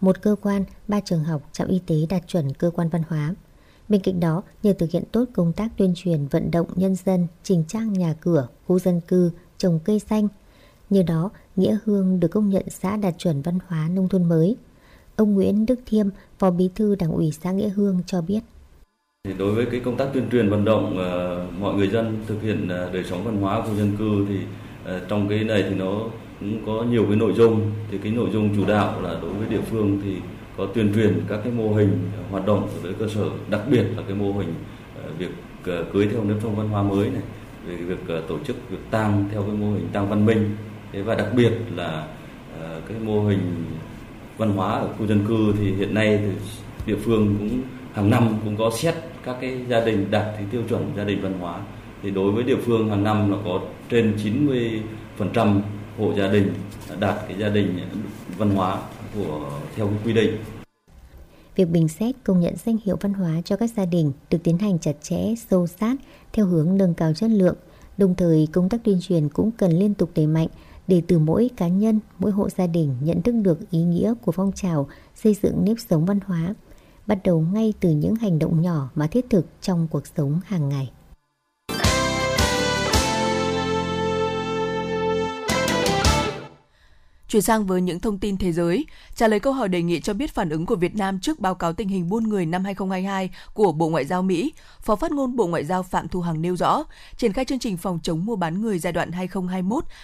một 0.00 0.22
cơ 0.22 0.36
quan, 0.42 0.64
ba 0.88 1.00
trường 1.04 1.24
học, 1.24 1.48
trạm 1.52 1.68
y 1.68 1.78
tế 1.86 1.96
đạt 2.08 2.22
chuẩn 2.26 2.54
cơ 2.54 2.70
quan 2.70 2.88
văn 2.88 3.02
hóa. 3.08 3.34
Bên 3.88 4.00
cạnh 4.00 4.20
đó, 4.20 4.42
nhờ 4.62 4.72
thực 4.72 4.90
hiện 4.90 5.02
tốt 5.12 5.24
công 5.32 5.52
tác 5.52 5.68
tuyên 5.76 5.92
truyền 5.96 6.26
vận 6.26 6.50
động 6.50 6.66
nhân 6.74 6.94
dân, 6.94 7.26
chỉnh 7.42 7.64
trang 7.68 7.92
nhà 7.92 8.14
cửa, 8.20 8.48
khu 8.66 8.78
dân 8.78 9.00
cư, 9.08 9.30
trồng 9.58 9.78
cây 9.84 9.98
xanh. 9.98 10.28
Nhờ 10.90 11.02
đó, 11.02 11.30
Nghĩa 11.56 11.78
Hương 11.84 12.20
được 12.20 12.28
công 12.28 12.50
nhận 12.50 12.70
xã 12.70 12.96
đạt 12.96 13.18
chuẩn 13.18 13.42
văn 13.42 13.58
hóa 13.66 13.88
nông 13.92 14.08
thôn 14.08 14.28
mới. 14.28 14.56
Ông 15.16 15.34
Nguyễn 15.34 15.66
Đức 15.66 15.80
Thiêm, 15.86 16.06
Phó 16.38 16.50
Bí 16.50 16.70
thư 16.74 16.94
Đảng 16.94 17.12
ủy 17.12 17.32
xã 17.32 17.52
Nghĩa 17.52 17.68
Hương 17.68 18.00
cho 18.06 18.20
biết. 18.22 18.40
Thì 19.24 19.32
đối 19.38 19.54
với 19.54 19.66
cái 19.70 19.80
công 19.80 19.96
tác 19.96 20.08
tuyên 20.14 20.28
truyền 20.32 20.50
vận 20.50 20.64
động 20.64 20.96
uh, 20.96 21.60
mọi 21.60 21.74
người 21.74 21.88
dân 21.88 22.24
thực 22.26 22.42
hiện 22.42 22.64
uh, 22.64 22.92
đời 22.92 23.04
sống 23.04 23.24
văn 23.24 23.40
hóa 23.40 23.62
khu 23.62 23.76
dân 23.76 23.96
cư 23.96 24.26
thì 24.28 24.38
uh, 24.96 25.08
trong 25.08 25.28
cái 25.28 25.44
này 25.44 25.64
thì 25.68 25.74
nó 25.74 26.00
cũng 26.40 26.66
có 26.66 26.84
nhiều 26.90 27.04
cái 27.08 27.16
nội 27.16 27.32
dung 27.36 27.72
thì 27.90 27.98
cái 27.98 28.12
nội 28.12 28.28
dung 28.32 28.56
chủ 28.56 28.66
đạo 28.66 29.02
là 29.02 29.18
đối 29.22 29.32
với 29.32 29.48
địa 29.48 29.60
phương 29.70 30.00
thì 30.04 30.16
có 30.58 30.66
tuyên 30.66 30.92
truyền 30.94 31.20
các 31.28 31.40
cái 31.44 31.52
mô 31.52 31.74
hình 31.74 32.10
hoạt 32.30 32.46
động 32.46 32.68
ở 32.84 32.92
cơ 32.98 33.08
sở, 33.08 33.30
đặc 33.50 33.60
biệt 33.70 33.84
là 33.96 34.02
cái 34.08 34.16
mô 34.16 34.32
hình 34.32 34.54
ờ, 35.02 35.10
việc 35.18 35.30
ờ, 35.66 35.84
cưới 35.92 36.08
theo 36.12 36.24
nếp 36.24 36.36
sống 36.42 36.56
văn 36.56 36.68
hóa 36.68 36.82
mới 36.82 37.10
này, 37.10 37.22
về 37.66 37.76
việc 37.76 37.98
ờ, 38.08 38.22
tổ 38.28 38.38
chức 38.46 38.56
việc 38.70 38.78
tang 38.90 39.24
theo 39.32 39.42
cái 39.42 39.52
mô 39.52 39.72
hình 39.72 39.88
tang 39.92 40.08
văn 40.08 40.26
minh. 40.26 40.56
Thế 40.92 41.02
và 41.02 41.14
đặc 41.14 41.26
biệt 41.36 41.52
là 41.76 42.06
cái 42.88 42.98
mô 43.04 43.24
hình 43.24 43.64
văn 44.38 44.50
hóa 44.50 44.70
ở 44.72 44.88
khu 44.98 45.06
dân 45.06 45.26
cư 45.28 45.54
thì 45.58 45.72
hiện 45.72 45.94
nay 45.94 46.18
thì 46.22 46.28
địa 46.86 46.96
phương 47.04 47.36
cũng 47.38 47.60
hàng 47.94 48.10
năm 48.10 48.28
cũng 48.44 48.56
có 48.56 48.70
xét 48.70 48.94
các 49.24 49.36
cái 49.40 49.60
gia 49.68 49.80
đình 49.80 50.06
đạt 50.10 50.24
cái 50.36 50.44
tiêu 50.50 50.62
chuẩn 50.68 50.92
gia 50.96 51.04
đình 51.04 51.22
văn 51.22 51.32
hóa. 51.40 51.60
Thì 52.02 52.10
đối 52.10 52.32
với 52.32 52.44
địa 52.44 52.56
phương 52.56 52.90
hàng 52.90 53.04
năm 53.04 53.30
là 53.30 53.36
có 53.44 53.60
trên 53.90 54.16
90% 55.18 55.60
hộ 55.98 56.12
gia 56.16 56.28
đình 56.28 56.52
đạt 57.00 57.14
cái 57.28 57.38
gia 57.38 57.48
đình 57.48 57.78
văn 58.38 58.50
hóa 58.50 58.78
của 59.14 59.50
theo 59.76 59.90
quy 60.04 60.12
định. 60.12 60.36
Việc 61.56 61.70
bình 61.70 61.88
xét 61.88 62.14
công 62.24 62.40
nhận 62.40 62.54
danh 62.64 62.76
hiệu 62.84 62.96
văn 63.00 63.14
hóa 63.14 63.42
cho 63.44 63.56
các 63.56 63.70
gia 63.76 63.84
đình 63.84 64.12
được 64.30 64.38
tiến 64.42 64.58
hành 64.58 64.78
chặt 64.78 64.96
chẽ, 65.02 65.34
sâu 65.50 65.66
sát 65.66 65.96
theo 66.32 66.46
hướng 66.46 66.76
nâng 66.76 66.94
cao 66.94 67.12
chất 67.14 67.30
lượng. 67.30 67.56
Đồng 67.96 68.14
thời, 68.14 68.48
công 68.52 68.68
tác 68.68 68.84
tuyên 68.84 68.98
truyền 69.00 69.28
cũng 69.28 69.50
cần 69.50 69.72
liên 69.72 69.94
tục 69.94 70.10
đẩy 70.14 70.26
mạnh 70.26 70.48
để 70.86 71.02
từ 71.06 71.18
mỗi 71.18 71.50
cá 71.56 71.68
nhân, 71.68 72.00
mỗi 72.18 72.30
hộ 72.30 72.48
gia 72.48 72.66
đình 72.66 72.96
nhận 73.00 73.22
thức 73.22 73.32
được 73.32 73.70
ý 73.70 73.82
nghĩa 73.82 74.14
của 74.24 74.32
phong 74.32 74.52
trào 74.52 74.88
xây 75.14 75.36
dựng 75.42 75.64
nếp 75.64 75.76
sống 75.88 76.04
văn 76.04 76.20
hóa, 76.26 76.54
bắt 77.06 77.18
đầu 77.24 77.40
ngay 77.52 77.74
từ 77.80 77.90
những 77.90 78.14
hành 78.14 78.38
động 78.38 78.62
nhỏ 78.62 78.90
mà 78.94 79.06
thiết 79.06 79.26
thực 79.30 79.46
trong 79.60 79.88
cuộc 79.90 80.02
sống 80.16 80.40
hàng 80.44 80.68
ngày. 80.68 80.90
Chuyển 87.28 87.42
sang 87.42 87.66
với 87.66 87.80
những 87.80 88.00
thông 88.00 88.18
tin 88.18 88.36
thế 88.36 88.52
giới, 88.52 88.86
trả 89.14 89.28
lời 89.28 89.40
câu 89.40 89.52
hỏi 89.52 89.68
đề 89.68 89.82
nghị 89.82 90.00
cho 90.00 90.14
biết 90.14 90.34
phản 90.34 90.50
ứng 90.50 90.66
của 90.66 90.76
Việt 90.76 90.96
Nam 90.96 91.20
trước 91.20 91.40
báo 91.40 91.54
cáo 91.54 91.72
tình 91.72 91.88
hình 91.88 92.08
buôn 92.08 92.28
người 92.28 92.46
năm 92.46 92.64
2022 92.64 93.30
của 93.54 93.72
Bộ 93.72 93.88
Ngoại 93.88 94.04
giao 94.04 94.22
Mỹ, 94.22 94.52
Phó 94.80 94.96
phát 94.96 95.12
ngôn 95.12 95.36
Bộ 95.36 95.46
Ngoại 95.46 95.64
giao 95.64 95.82
Phạm 95.82 96.08
Thu 96.08 96.20
Hằng 96.20 96.42
nêu 96.42 96.56
rõ, 96.56 96.84
triển 97.16 97.32
khai 97.32 97.44
chương 97.44 97.58
trình 97.58 97.76
phòng 97.76 97.98
chống 98.02 98.26
mua 98.26 98.36
bán 98.36 98.60
người 98.62 98.78
giai 98.78 98.92
đoạn 98.92 99.10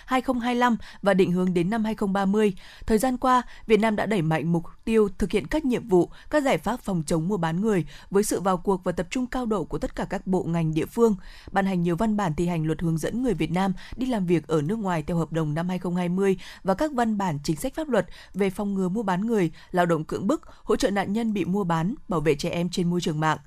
2021-2025 0.09 0.77
và 1.03 1.15
định 1.15 1.33
hướng 1.33 1.55
đến 1.55 1.71
năm 1.71 1.85
2030. 1.85 2.53
Thời 2.87 2.99
gian 2.99 3.17
qua, 3.17 3.43
Việt 3.67 3.81
Nam 3.81 3.97
đã 3.97 4.07
đẩy 4.07 4.23
mạnh 4.23 4.53
mục 4.53 4.65
tiêu 4.85 5.09
thực 5.19 5.31
hiện 5.31 5.47
các 5.47 5.65
nhiệm 5.65 5.89
vụ, 5.89 6.11
các 6.31 6.43
giải 6.43 6.59
pháp 6.59 6.81
phòng 6.81 7.03
chống 7.07 7.29
mua 7.29 7.37
bán 7.37 7.61
người 7.61 7.85
với 8.11 8.25
sự 8.25 8.41
vào 8.41 8.57
cuộc 8.57 8.85
và 8.85 8.93
tập 8.93 9.07
trung 9.11 9.27
cao 9.27 9.47
độ 9.47 9.65
của 9.65 9.79
tất 9.79 9.97
cả 9.97 10.05
các 10.05 10.27
bộ 10.27 10.43
ngành 10.43 10.75
địa 10.75 10.87
phương, 10.87 11.17
ban 11.53 11.67
hành 11.67 11.83
nhiều 11.83 11.97
văn 11.97 12.17
bản 12.17 12.35
thi 12.37 12.47
hành 12.47 12.67
luật 12.67 12.81
hướng 12.81 12.99
dẫn 12.99 13.23
người 13.23 13.35
Việt 13.35 13.51
Nam 13.51 13.73
đi 13.97 14.07
làm 14.07 14.27
việc 14.27 14.47
ở 14.47 14.63
nước 14.63 14.79
ngoài 14.79 15.03
theo 15.03 15.17
hợp 15.17 15.33
đồng 15.33 15.55
năm 15.55 15.69
2020 15.69 16.37
và 16.63 16.75
các 16.75 16.93
văn 16.93 17.14
bản 17.19 17.39
chính 17.45 17.57
sách 17.57 17.75
pháp 17.75 17.89
luật 17.89 18.07
về 18.35 18.51
phòng 18.51 18.75
ngừa 18.75 18.89
mua 18.89 19.03
bán 19.03 19.27
người, 19.27 19.51
lao 19.71 19.87
động 19.87 20.05
cưỡng 20.05 20.27
bức, 20.27 20.43
hỗ 20.65 20.77
trợ 20.77 20.91
nạn 20.91 21.13
nhân 21.13 21.33
bị 21.33 21.45
mua 21.45 21.65
bán, 21.65 21.95
bảo 22.09 22.21
vệ 22.21 22.35
trẻ 22.35 22.51
em 22.51 22.69
trên 22.71 22.91
môi 22.91 23.01
trường 23.01 23.21
mạng. 23.21 23.39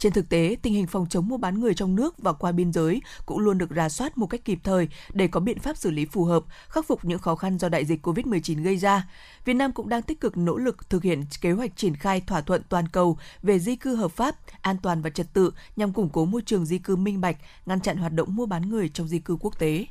Trên 0.00 0.12
thực 0.12 0.28
tế, 0.28 0.56
tình 0.62 0.74
hình 0.74 0.86
phòng 0.86 1.06
chống 1.08 1.28
mua 1.28 1.36
bán 1.36 1.60
người 1.60 1.74
trong 1.74 1.96
nước 1.96 2.18
và 2.18 2.32
qua 2.32 2.52
biên 2.52 2.72
giới 2.72 3.02
cũng 3.26 3.38
luôn 3.38 3.58
được 3.58 3.70
rà 3.76 3.88
soát 3.88 4.18
một 4.18 4.26
cách 4.26 4.44
kịp 4.44 4.58
thời 4.64 4.88
để 5.12 5.28
có 5.28 5.40
biện 5.40 5.58
pháp 5.58 5.76
xử 5.76 5.90
lý 5.90 6.04
phù 6.04 6.24
hợp, 6.24 6.44
khắc 6.68 6.86
phục 6.86 7.04
những 7.04 7.18
khó 7.18 7.34
khăn 7.34 7.58
do 7.58 7.68
đại 7.68 7.84
dịch 7.84 8.06
COVID-19 8.06 8.62
gây 8.62 8.76
ra. 8.76 9.08
Việt 9.44 9.54
Nam 9.54 9.72
cũng 9.72 9.88
đang 9.88 10.02
tích 10.02 10.20
cực 10.20 10.36
nỗ 10.36 10.56
lực 10.56 10.90
thực 10.90 11.02
hiện 11.02 11.24
kế 11.40 11.52
hoạch 11.52 11.76
triển 11.76 11.94
khai 11.94 12.20
thỏa 12.20 12.40
thuận 12.40 12.62
toàn 12.68 12.88
cầu 12.88 13.18
về 13.42 13.58
di 13.58 13.76
cư 13.76 13.94
hợp 13.94 14.12
pháp, 14.12 14.36
an 14.60 14.76
toàn 14.82 15.02
và 15.02 15.10
trật 15.10 15.32
tự 15.32 15.50
nhằm 15.76 15.92
củng 15.92 16.10
cố 16.10 16.24
môi 16.24 16.42
trường 16.46 16.66
di 16.66 16.78
cư 16.78 16.96
minh 16.96 17.20
bạch, 17.20 17.36
ngăn 17.66 17.80
chặn 17.80 17.96
hoạt 17.96 18.12
động 18.12 18.36
mua 18.36 18.46
bán 18.46 18.70
người 18.70 18.88
trong 18.88 19.08
di 19.08 19.18
cư 19.18 19.36
quốc 19.40 19.58
tế. 19.58 19.86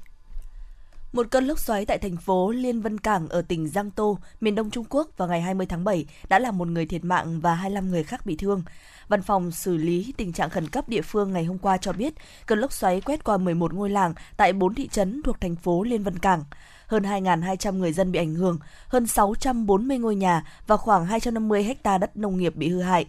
Một 1.14 1.28
cơn 1.32 1.48
lốc 1.48 1.60
xoáy 1.60 1.86
tại 1.86 1.98
thành 1.98 2.18
phố 2.18 2.52
Liên 2.52 2.82
Vân 2.82 2.98
Cảng 2.98 3.28
ở 3.28 3.42
tỉnh 3.42 3.68
Giang 3.68 3.92
Tô, 3.92 4.18
miền 4.42 4.56
đông 4.56 4.70
Trung 4.70 4.86
Quốc 4.90 5.10
vào 5.18 5.28
ngày 5.28 5.42
20 5.42 5.66
tháng 5.66 5.84
7 5.84 6.06
đã 6.30 6.40
làm 6.40 6.58
một 6.58 6.68
người 6.68 6.86
thiệt 6.86 7.04
mạng 7.04 7.40
và 7.40 7.56
25 7.56 7.92
người 7.92 8.04
khác 8.04 8.26
bị 8.26 8.36
thương. 8.36 8.64
Văn 9.08 9.22
phòng 9.22 9.52
xử 9.52 9.78
lý 9.78 10.14
tình 10.18 10.34
trạng 10.34 10.50
khẩn 10.50 10.68
cấp 10.68 10.90
địa 10.90 11.02
phương 11.02 11.34
ngày 11.34 11.46
hôm 11.46 11.58
qua 11.58 11.78
cho 11.78 11.94
biết 11.94 12.14
cơn 12.46 12.60
lốc 12.60 12.74
xoáy 12.74 13.02
quét 13.02 13.24
qua 13.24 13.38
11 13.38 13.74
ngôi 13.74 13.90
làng 13.90 14.14
tại 14.38 14.54
4 14.54 14.76
thị 14.76 14.88
trấn 14.88 15.22
thuộc 15.24 15.42
thành 15.42 15.56
phố 15.56 15.84
Liên 15.84 16.04
Vân 16.04 16.20
Cảng. 16.20 16.44
Hơn 16.88 17.04
2.200 17.04 17.74
người 17.78 17.94
dân 17.94 18.12
bị 18.12 18.20
ảnh 18.20 18.36
hưởng, 18.36 18.60
hơn 18.88 19.08
640 19.08 19.98
ngôi 19.98 20.16
nhà 20.16 20.44
và 20.68 20.78
khoảng 20.78 21.06
250 21.06 21.64
hecta 21.64 21.98
đất 21.98 22.18
nông 22.18 22.38
nghiệp 22.38 22.56
bị 22.56 22.70
hư 22.70 22.82
hại. 22.82 23.06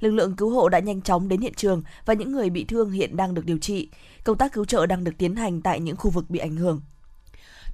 Lực 0.00 0.10
lượng 0.10 0.36
cứu 0.36 0.50
hộ 0.50 0.68
đã 0.68 0.78
nhanh 0.78 1.02
chóng 1.02 1.28
đến 1.28 1.40
hiện 1.40 1.54
trường 1.56 1.82
và 2.04 2.14
những 2.14 2.32
người 2.32 2.50
bị 2.50 2.64
thương 2.64 2.90
hiện 2.90 3.16
đang 3.16 3.34
được 3.34 3.44
điều 3.44 3.58
trị. 3.58 3.88
Công 4.24 4.38
tác 4.38 4.52
cứu 4.52 4.64
trợ 4.64 4.86
đang 4.86 5.04
được 5.04 5.12
tiến 5.18 5.36
hành 5.36 5.62
tại 5.62 5.80
những 5.80 5.96
khu 5.96 6.10
vực 6.10 6.30
bị 6.30 6.38
ảnh 6.38 6.56
hưởng. 6.56 6.80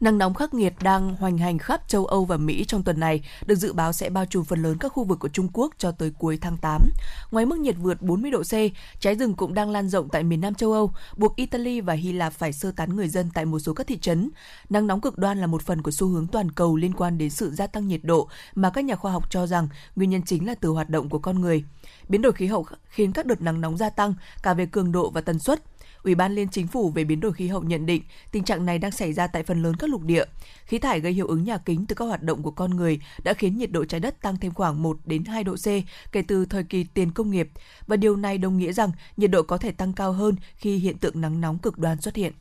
Nắng 0.01 0.19
nóng 0.19 0.35
khắc 0.35 0.55
nghiệt 0.55 0.75
đang 0.83 1.17
hoành 1.17 1.39
hành 1.39 1.59
khắp 1.59 1.89
châu 1.89 2.07
Âu 2.07 2.25
và 2.25 2.37
Mỹ 2.37 2.65
trong 2.65 2.83
tuần 2.83 3.01
này, 3.01 3.23
được 3.47 3.55
dự 3.55 3.73
báo 3.73 3.93
sẽ 3.93 4.11
bao 4.11 4.25
trùm 4.27 4.45
phần 4.45 4.63
lớn 4.63 4.77
các 4.81 4.89
khu 4.93 5.05
vực 5.05 5.19
của 5.19 5.29
Trung 5.29 5.49
Quốc 5.53 5.75
cho 5.79 5.93
tới 5.93 6.13
cuối 6.19 6.39
tháng 6.41 6.57
8. 6.57 6.83
Ngoài 7.31 7.47
mức 7.47 7.59
nhiệt 7.59 7.75
vượt 7.79 8.03
40 8.03 8.31
độ 8.31 8.43
C, 8.43 8.53
cháy 9.01 9.15
rừng 9.15 9.35
cũng 9.35 9.55
đang 9.55 9.71
lan 9.71 9.89
rộng 9.89 10.09
tại 10.09 10.23
miền 10.23 10.41
Nam 10.41 10.55
châu 10.55 10.73
Âu, 10.73 10.93
buộc 11.17 11.37
Italy 11.37 11.81
và 11.81 11.95
Hy 11.95 12.13
Lạp 12.13 12.33
phải 12.33 12.53
sơ 12.53 12.71
tán 12.71 12.97
người 12.97 13.09
dân 13.09 13.31
tại 13.35 13.45
một 13.45 13.59
số 13.59 13.75
các 13.75 13.87
thị 13.87 13.99
trấn. 13.99 14.31
Nắng 14.71 14.87
nóng 14.87 15.01
cực 15.01 15.19
đoan 15.19 15.39
là 15.39 15.47
một 15.47 15.63
phần 15.63 15.83
của 15.83 15.91
xu 15.91 16.09
hướng 16.09 16.27
toàn 16.27 16.51
cầu 16.51 16.77
liên 16.77 16.93
quan 16.93 17.19
đến 17.19 17.31
sự 17.31 17.51
gia 17.51 17.67
tăng 17.67 17.89
nhiệt 17.89 18.01
độ 18.03 18.29
mà 18.55 18.71
các 18.71 18.85
nhà 18.85 18.97
khoa 18.97 19.13
học 19.13 19.31
cho 19.31 19.47
rằng 19.47 19.69
nguyên 19.97 20.11
nhân 20.11 20.23
chính 20.23 20.47
là 20.47 20.55
từ 20.55 20.69
hoạt 20.69 20.91
động 20.91 21.09
của 21.09 21.19
con 21.19 21.41
người. 21.41 21.65
Biến 22.09 22.23
đổi 22.23 22.33
khí 22.33 22.47
hậu 22.47 22.67
khiến 22.89 23.13
các 23.13 23.27
đợt 23.27 23.43
nắng 23.43 23.61
nóng 23.61 23.77
gia 23.77 23.91
tăng 23.91 24.15
cả 24.43 24.55
về 24.55 24.67
cường 24.67 24.93
độ 24.93 25.11
và 25.11 25.21
tần 25.21 25.39
suất. 25.39 25.63
Ủy 26.03 26.15
ban 26.15 26.35
Liên 26.35 26.49
Chính 26.49 26.67
phủ 26.67 26.91
về 26.91 27.05
biến 27.05 27.21
đổi 27.21 27.33
khí 27.33 27.49
hậu 27.49 27.63
nhận 27.63 27.87
định 27.87 28.03
tình 28.33 28.45
trạng 28.45 28.67
này 28.67 28.79
đang 28.79 28.91
xảy 28.91 29.13
ra 29.13 29.27
tại 29.27 29.43
phần 29.43 29.63
lớn 29.63 29.77
các 29.79 29.91
lục 29.91 30.03
địa. 30.03 30.25
Khí 30.65 30.79
thải 30.79 31.01
gây 31.01 31.13
hiệu 31.13 31.27
ứng 31.27 31.45
nhà 31.45 31.59
kính 31.59 31.87
từ 31.87 31.95
các 31.95 32.05
hoạt 32.05 32.23
động 32.23 32.43
của 32.43 32.51
con 32.51 32.71
người 32.71 33.01
đã 33.25 33.35
khiến 33.35 33.59
nhiệt 33.59 33.73
độ 33.73 33.85
trái 33.85 34.01
đất 34.01 34.23
tăng 34.23 34.37
thêm 34.37 34.55
khoảng 34.55 34.83
1 34.83 34.99
đến 35.05 35.25
2 35.25 35.45
độ 35.45 35.55
C 35.55 35.67
kể 36.13 36.23
từ 36.29 36.47
thời 36.47 36.65
kỳ 36.65 36.85
tiền 36.85 37.11
công 37.11 37.31
nghiệp 37.31 37.51
và 37.87 37.97
điều 37.97 38.17
này 38.17 38.39
đồng 38.39 38.59
nghĩa 38.59 38.73
rằng 38.73 38.91
nhiệt 39.17 39.31
độ 39.31 39.43
có 39.43 39.59
thể 39.59 39.73
tăng 39.73 39.93
cao 39.93 40.13
hơn 40.13 40.37
khi 40.57 40.77
hiện 40.77 40.99
tượng 40.99 41.21
nắng 41.21 41.41
nóng 41.41 41.59
cực 41.59 41.79
đoan 41.79 42.01
xuất 42.01 42.17
hiện. 42.17 42.33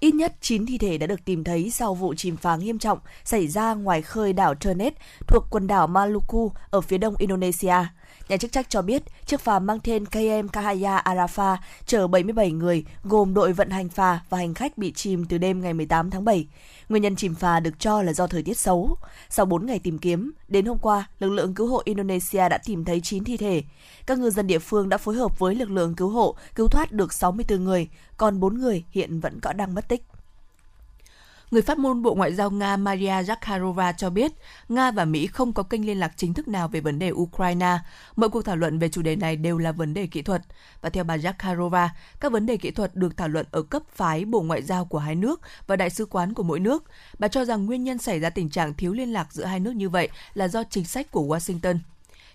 Ít 0.00 0.14
nhất 0.14 0.34
9 0.40 0.66
thi 0.66 0.78
thể 0.78 0.98
đã 0.98 1.06
được 1.06 1.24
tìm 1.24 1.44
thấy 1.44 1.70
sau 1.70 1.94
vụ 1.94 2.14
chìm 2.14 2.36
phá 2.36 2.56
nghiêm 2.56 2.78
trọng 2.78 2.98
xảy 3.24 3.48
ra 3.48 3.74
ngoài 3.74 4.02
khơi 4.02 4.32
đảo 4.32 4.54
Ternet 4.54 4.94
thuộc 5.26 5.44
quần 5.50 5.66
đảo 5.66 5.86
Maluku 5.86 6.52
ở 6.70 6.80
phía 6.80 6.98
đông 6.98 7.14
Indonesia. 7.18 7.74
Nhà 8.28 8.36
chức 8.36 8.52
trách 8.52 8.70
cho 8.70 8.82
biết, 8.82 9.02
chiếc 9.26 9.40
phà 9.40 9.58
mang 9.58 9.80
tên 9.80 10.06
KM 10.06 10.48
Kahaya 10.52 11.02
Arafa 11.04 11.56
chở 11.86 12.06
77 12.06 12.50
người, 12.50 12.84
gồm 13.04 13.34
đội 13.34 13.52
vận 13.52 13.70
hành 13.70 13.88
phà 13.88 14.20
và 14.28 14.38
hành 14.38 14.54
khách 14.54 14.78
bị 14.78 14.92
chìm 14.92 15.24
từ 15.24 15.38
đêm 15.38 15.60
ngày 15.60 15.74
18 15.74 16.10
tháng 16.10 16.24
7. 16.24 16.46
Nguyên 16.88 17.02
nhân 17.02 17.16
chìm 17.16 17.34
phà 17.34 17.60
được 17.60 17.78
cho 17.78 18.02
là 18.02 18.12
do 18.12 18.26
thời 18.26 18.42
tiết 18.42 18.58
xấu. 18.58 18.96
Sau 19.28 19.46
4 19.46 19.66
ngày 19.66 19.78
tìm 19.78 19.98
kiếm, 19.98 20.32
đến 20.48 20.66
hôm 20.66 20.78
qua, 20.78 21.08
lực 21.18 21.30
lượng 21.30 21.54
cứu 21.54 21.66
hộ 21.66 21.82
Indonesia 21.84 22.48
đã 22.48 22.58
tìm 22.64 22.84
thấy 22.84 23.00
9 23.00 23.24
thi 23.24 23.36
thể. 23.36 23.62
Các 24.06 24.18
ngư 24.18 24.30
dân 24.30 24.46
địa 24.46 24.58
phương 24.58 24.88
đã 24.88 24.98
phối 24.98 25.14
hợp 25.14 25.38
với 25.38 25.54
lực 25.54 25.70
lượng 25.70 25.94
cứu 25.94 26.08
hộ 26.08 26.34
cứu 26.54 26.68
thoát 26.68 26.92
được 26.92 27.12
64 27.12 27.64
người, 27.64 27.88
còn 28.16 28.40
4 28.40 28.58
người 28.58 28.84
hiện 28.90 29.20
vẫn 29.20 29.40
có 29.40 29.52
đang 29.52 29.74
mất 29.74 29.88
tích. 29.88 30.02
Người 31.50 31.62
phát 31.62 31.78
ngôn 31.78 32.02
Bộ 32.02 32.14
Ngoại 32.14 32.34
giao 32.34 32.50
Nga 32.50 32.76
Maria 32.76 33.22
Zakharova 33.22 33.92
cho 33.96 34.10
biết, 34.10 34.32
Nga 34.68 34.90
và 34.90 35.04
Mỹ 35.04 35.26
không 35.26 35.52
có 35.52 35.62
kênh 35.62 35.86
liên 35.86 35.98
lạc 36.00 36.12
chính 36.16 36.34
thức 36.34 36.48
nào 36.48 36.68
về 36.68 36.80
vấn 36.80 36.98
đề 36.98 37.10
Ukraine. 37.12 37.78
Mọi 38.16 38.30
cuộc 38.30 38.42
thảo 38.42 38.56
luận 38.56 38.78
về 38.78 38.88
chủ 38.88 39.02
đề 39.02 39.16
này 39.16 39.36
đều 39.36 39.58
là 39.58 39.72
vấn 39.72 39.94
đề 39.94 40.06
kỹ 40.06 40.22
thuật. 40.22 40.42
Và 40.80 40.90
theo 40.90 41.04
bà 41.04 41.16
Zakharova, 41.16 41.88
các 42.20 42.32
vấn 42.32 42.46
đề 42.46 42.56
kỹ 42.56 42.70
thuật 42.70 42.96
được 42.96 43.16
thảo 43.16 43.28
luận 43.28 43.46
ở 43.50 43.62
cấp 43.62 43.82
phái 43.94 44.24
Bộ 44.24 44.42
Ngoại 44.42 44.62
giao 44.62 44.84
của 44.84 44.98
hai 44.98 45.14
nước 45.14 45.40
và 45.66 45.76
đại 45.76 45.90
sứ 45.90 46.06
quán 46.06 46.34
của 46.34 46.42
mỗi 46.42 46.60
nước. 46.60 46.84
Bà 47.18 47.28
cho 47.28 47.44
rằng 47.44 47.66
nguyên 47.66 47.84
nhân 47.84 47.98
xảy 47.98 48.20
ra 48.20 48.30
tình 48.30 48.50
trạng 48.50 48.74
thiếu 48.74 48.92
liên 48.92 49.12
lạc 49.12 49.32
giữa 49.32 49.44
hai 49.44 49.60
nước 49.60 49.72
như 49.72 49.88
vậy 49.88 50.08
là 50.34 50.48
do 50.48 50.62
chính 50.70 50.84
sách 50.84 51.10
của 51.10 51.36
Washington. 51.36 51.78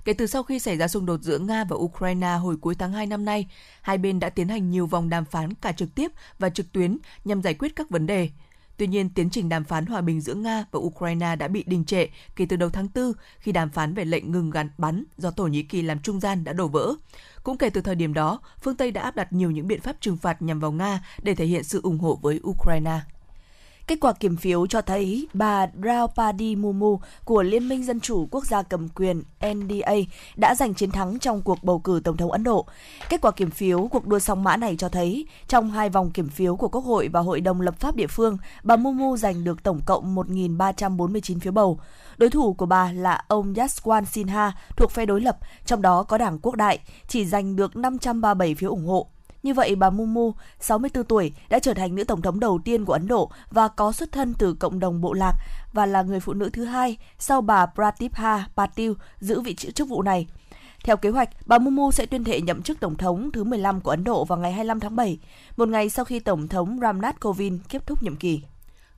Kể 0.06 0.14
từ 0.14 0.28
sau 0.28 0.44
khi 0.44 0.60
xảy 0.60 0.78
ra 0.78 0.88
xung 0.88 1.06
đột 1.06 1.22
giữa 1.22 1.40
Nga 1.40 1.64
và 1.64 1.76
Ukraine 1.76 2.34
hồi 2.34 2.58
cuối 2.62 2.76
tháng 2.76 2.94
2 2.94 3.08
năm 3.08 3.26
nay, 3.26 3.48
hai 3.82 3.98
bên 3.98 4.20
đã 4.20 4.30
tiến 4.30 4.48
hành 4.48 4.72
nhiều 4.72 4.88
vòng 4.88 5.10
đàm 5.10 5.26
phán 5.26 5.54
cả 5.54 5.72
trực 5.72 5.96
tiếp 5.96 6.12
và 6.40 6.50
trực 6.50 6.72
tuyến 6.72 6.98
nhằm 7.26 7.42
giải 7.42 7.54
quyết 7.54 7.76
các 7.76 7.90
vấn 7.90 8.08
đề. 8.08 8.30
Tuy 8.78 8.88
nhiên, 8.88 9.10
tiến 9.10 9.30
trình 9.30 9.50
đàm 9.50 9.64
phán 9.64 9.86
hòa 9.86 10.02
bình 10.02 10.22
giữa 10.22 10.34
Nga 10.34 10.66
và 10.72 10.80
Ukraine 10.80 11.36
đã 11.36 11.48
bị 11.48 11.64
đình 11.68 11.86
trệ 11.86 12.08
kể 12.36 12.46
từ 12.50 12.56
đầu 12.56 12.70
tháng 12.70 12.88
4 12.96 13.14
khi 13.40 13.52
đàm 13.52 13.70
phán 13.70 13.94
về 13.94 14.06
lệnh 14.06 14.32
ngừng 14.32 14.50
gắn 14.50 14.70
bắn 14.78 15.04
do 15.18 15.32
Thổ 15.32 15.48
Nhĩ 15.48 15.64
Kỳ 15.64 15.82
làm 15.82 16.00
trung 16.00 16.20
gian 16.20 16.44
đã 16.44 16.54
đổ 16.54 16.68
vỡ. 16.68 16.94
Cũng 17.44 17.58
kể 17.58 17.70
từ 17.70 17.82
thời 17.82 17.96
điểm 17.96 18.14
đó, 18.14 18.40
phương 18.62 18.76
Tây 18.76 18.92
đã 18.92 19.02
áp 19.02 19.16
đặt 19.16 19.34
nhiều 19.34 19.52
những 19.52 19.68
biện 19.68 19.82
pháp 19.82 19.96
trừng 20.00 20.18
phạt 20.18 20.42
nhằm 20.42 20.60
vào 20.60 20.72
Nga 20.72 21.06
để 21.24 21.36
thể 21.36 21.46
hiện 21.46 21.64
sự 21.64 21.80
ủng 21.84 22.00
hộ 22.00 22.20
với 22.22 22.40
Ukraine. 22.44 23.00
Kết 23.88 24.00
quả 24.02 24.14
kiểm 24.14 24.38
phiếu 24.38 24.68
cho 24.68 24.82
thấy 24.82 25.28
bà 25.34 25.68
Draupadi 25.84 26.56
Murmu 26.56 27.00
của 27.26 27.44
Liên 27.44 27.70
minh 27.70 27.84
Dân 27.84 28.00
chủ 28.00 28.28
Quốc 28.32 28.46
gia 28.46 28.62
cầm 28.62 28.90
quyền 28.90 29.24
NDA 29.54 29.94
đã 30.36 30.56
giành 30.56 30.74
chiến 30.74 30.92
thắng 30.92 31.20
trong 31.20 31.42
cuộc 31.42 31.64
bầu 31.64 31.80
cử 31.80 32.02
Tổng 32.04 32.18
thống 32.18 32.32
Ấn 32.32 32.44
Độ. 32.44 32.66
Kết 33.10 33.22
quả 33.22 33.32
kiểm 33.32 33.52
phiếu 33.52 33.88
cuộc 33.88 34.08
đua 34.08 34.20
song 34.20 34.44
mã 34.44 34.58
này 34.58 34.76
cho 34.78 34.90
thấy, 34.90 35.28
trong 35.48 35.72
hai 35.72 35.90
vòng 35.90 36.12
kiểm 36.12 36.30
phiếu 36.30 36.56
của 36.56 36.68
Quốc 36.68 36.86
hội 36.86 37.08
và 37.08 37.20
Hội 37.20 37.42
đồng 37.42 37.62
lập 37.62 37.76
pháp 37.80 37.96
địa 37.96 38.08
phương, 38.08 38.38
bà 38.64 38.76
Murmu 38.76 39.18
giành 39.18 39.44
được 39.44 39.64
tổng 39.64 39.82
cộng 39.86 40.16
1.349 40.16 41.40
phiếu 41.40 41.52
bầu. 41.52 41.80
Đối 42.18 42.30
thủ 42.30 42.54
của 42.54 42.66
bà 42.66 42.92
là 42.92 43.24
ông 43.28 43.54
Yaswan 43.54 44.06
Sinha 44.06 44.52
thuộc 44.78 44.92
phe 44.92 45.06
đối 45.06 45.22
lập, 45.22 45.38
trong 45.66 45.82
đó 45.82 46.04
có 46.04 46.18
Đảng 46.18 46.40
Quốc 46.40 46.56
đại, 46.56 46.80
chỉ 47.08 47.26
giành 47.26 47.56
được 47.56 47.76
537 47.76 48.56
phiếu 48.56 48.70
ủng 48.70 48.88
hộ. 48.88 49.08
Như 49.46 49.54
vậy, 49.54 49.76
bà 49.76 49.90
Mumu, 49.90 50.34
64 50.60 51.04
tuổi, 51.04 51.34
đã 51.50 51.60
trở 51.60 51.74
thành 51.74 51.96
nữ 51.96 52.04
tổng 52.04 52.22
thống 52.22 52.40
đầu 52.40 52.60
tiên 52.66 52.86
của 52.86 52.94
Ấn 52.94 53.08
Độ 53.08 53.32
và 53.52 53.68
có 53.68 53.92
xuất 53.92 54.12
thân 54.12 54.34
từ 54.34 54.54
cộng 54.54 54.80
đồng 54.80 55.02
bộ 55.02 55.14
lạc 55.14 55.34
và 55.74 55.86
là 55.86 56.02
người 56.02 56.20
phụ 56.20 56.34
nữ 56.34 56.50
thứ 56.50 56.66
hai 56.66 56.98
sau 57.20 57.42
bà 57.42 57.66
Pratibha 57.66 58.48
Patil 58.56 58.92
giữ 59.20 59.42
vị 59.42 59.56
trí 59.56 59.72
chức 59.72 59.88
vụ 59.88 60.02
này. 60.02 60.28
Theo 60.84 60.98
kế 60.98 61.10
hoạch, 61.10 61.30
bà 61.46 61.58
Mumu 61.58 61.92
sẽ 61.92 62.06
tuyên 62.06 62.24
thệ 62.24 62.42
nhậm 62.42 62.62
chức 62.62 62.80
tổng 62.80 62.98
thống 62.98 63.32
thứ 63.32 63.44
15 63.44 63.82
của 63.82 63.92
Ấn 63.92 64.04
Độ 64.04 64.26
vào 64.26 64.40
ngày 64.40 64.52
25 64.52 64.80
tháng 64.80 64.96
7, 64.96 65.20
một 65.58 65.70
ngày 65.70 65.90
sau 65.90 66.06
khi 66.06 66.20
tổng 66.20 66.48
thống 66.48 66.80
Ramnath 66.82 67.20
Kovind 67.20 67.62
kết 67.70 67.88
thúc 67.88 68.04
nhiệm 68.04 68.16
kỳ. 68.16 68.42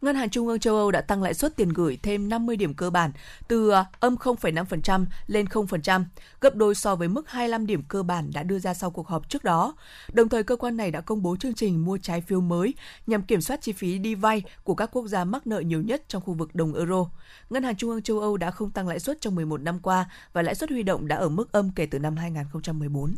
Ngân 0.02 0.16
hàng 0.16 0.30
Trung 0.30 0.48
ương 0.48 0.60
châu 0.60 0.76
Âu 0.76 0.92
đã 0.92 1.02
tăng 1.02 1.24
lãi 1.24 1.34
suất 1.34 1.56
tiền 1.56 1.70
gửi 1.70 1.98
thêm 2.04 2.30
50 2.30 2.56
điểm 2.56 2.74
cơ 2.74 2.90
bản 2.90 3.12
từ 3.48 3.70
ờ, 3.70 3.86
âm 4.00 4.16
0,5% 4.16 5.06
lên 5.28 5.46
0%, 5.46 6.04
gấp 6.42 6.56
đôi 6.56 6.76
so 6.76 6.96
với 6.96 7.08
mức 7.08 7.30
25 7.30 7.68
điểm 7.68 7.84
cơ 7.88 8.04
bản 8.04 8.32
đã 8.34 8.44
đưa 8.44 8.60
ra 8.60 8.74
sau 8.74 8.92
cuộc 8.92 9.08
họp 9.08 9.30
trước 9.30 9.44
đó. 9.44 9.76
Đồng 10.14 10.30
thời, 10.30 10.44
cơ 10.44 10.56
quan 10.56 10.78
này 10.78 10.92
đã 10.92 11.02
công 11.02 11.22
bố 11.22 11.36
chương 11.36 11.54
trình 11.54 11.86
mua 11.86 11.98
trái 11.98 12.22
phiếu 12.22 12.42
mới 12.42 12.74
nhằm 13.08 13.22
kiểm 13.22 13.42
soát 13.42 13.62
chi 13.62 13.72
phí 13.72 13.98
đi 13.98 14.16
vay 14.16 14.44
của 14.64 14.76
các 14.76 14.90
quốc 14.94 15.08
gia 15.08 15.24
mắc 15.24 15.48
nợ 15.48 15.60
nhiều 15.60 15.82
nhất 15.82 16.04
trong 16.08 16.22
khu 16.22 16.34
vực 16.34 16.56
đồng 16.56 16.74
euro. 16.74 17.06
Ngân 17.50 17.64
hàng 17.64 17.76
Trung 17.76 17.90
ương 17.90 18.02
châu 18.02 18.20
Âu 18.20 18.38
đã 18.38 18.52
không 18.52 18.72
tăng 18.72 18.88
lãi 18.88 19.00
suất 19.00 19.22
trong 19.22 19.36
11 19.36 19.62
năm 19.62 19.80
qua 19.80 20.06
và 20.34 20.42
lãi 20.42 20.56
suất 20.56 20.70
huy 20.70 20.84
động 20.84 21.08
đã 21.08 21.16
ở 21.16 21.30
mức 21.30 21.52
âm 21.52 21.72
kể 21.76 21.86
từ 21.86 22.00
năm 22.00 22.18
2014. 22.18 23.16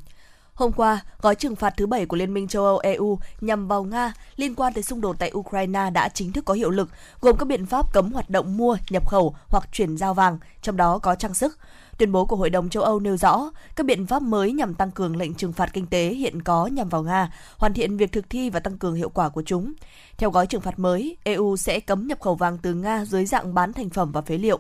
Hôm 0.60 0.72
qua, 0.72 1.02
gói 1.22 1.36
trừng 1.36 1.56
phạt 1.56 1.74
thứ 1.78 1.88
bảy 1.88 2.06
của 2.06 2.18
Liên 2.18 2.34
minh 2.34 2.48
châu 2.48 2.66
Âu 2.66 2.78
EU 2.78 3.20
nhằm 3.42 3.68
vào 3.68 3.84
Nga 3.84 4.14
liên 4.36 4.56
quan 4.56 4.74
tới 4.74 4.84
xung 4.84 5.02
đột 5.02 5.16
tại 5.20 5.32
Ukraine 5.34 5.90
đã 5.90 6.10
chính 6.10 6.32
thức 6.32 6.46
có 6.46 6.54
hiệu 6.54 6.70
lực, 6.70 6.90
gồm 7.22 7.38
các 7.38 7.46
biện 7.46 7.66
pháp 7.66 7.94
cấm 7.94 8.12
hoạt 8.12 8.30
động 8.30 8.58
mua, 8.58 8.78
nhập 8.90 9.10
khẩu 9.10 9.36
hoặc 9.48 9.70
chuyển 9.72 9.98
giao 9.98 10.14
vàng, 10.14 10.38
trong 10.62 10.78
đó 10.78 11.00
có 11.00 11.16
trang 11.16 11.34
sức. 11.34 11.58
Tuyên 11.98 12.12
bố 12.12 12.26
của 12.26 12.36
Hội 12.36 12.50
đồng 12.50 12.70
châu 12.70 12.84
Âu 12.84 13.00
nêu 13.00 13.18
rõ, 13.18 13.52
các 13.76 13.86
biện 13.86 14.08
pháp 14.08 14.22
mới 14.22 14.52
nhằm 14.52 14.74
tăng 14.74 14.92
cường 14.92 15.16
lệnh 15.16 15.34
trừng 15.34 15.54
phạt 15.54 15.70
kinh 15.74 15.88
tế 15.88 16.10
hiện 16.10 16.42
có 16.42 16.68
nhằm 16.68 16.90
vào 16.90 17.04
Nga, 17.04 17.34
hoàn 17.58 17.74
thiện 17.74 17.98
việc 17.98 18.12
thực 18.12 18.30
thi 18.30 18.50
và 18.50 18.60
tăng 18.60 18.78
cường 18.78 18.96
hiệu 18.96 19.10
quả 19.10 19.30
của 19.30 19.44
chúng. 19.46 19.74
Theo 20.18 20.32
gói 20.32 20.48
trừng 20.48 20.62
phạt 20.62 20.80
mới, 20.80 21.18
EU 21.24 21.58
sẽ 21.58 21.80
cấm 21.80 22.08
nhập 22.08 22.20
khẩu 22.20 22.36
vàng 22.36 22.58
từ 22.58 22.74
Nga 22.74 23.06
dưới 23.06 23.26
dạng 23.26 23.54
bán 23.54 23.74
thành 23.74 23.90
phẩm 23.90 24.12
và 24.12 24.22
phế 24.22 24.38
liệu. 24.38 24.60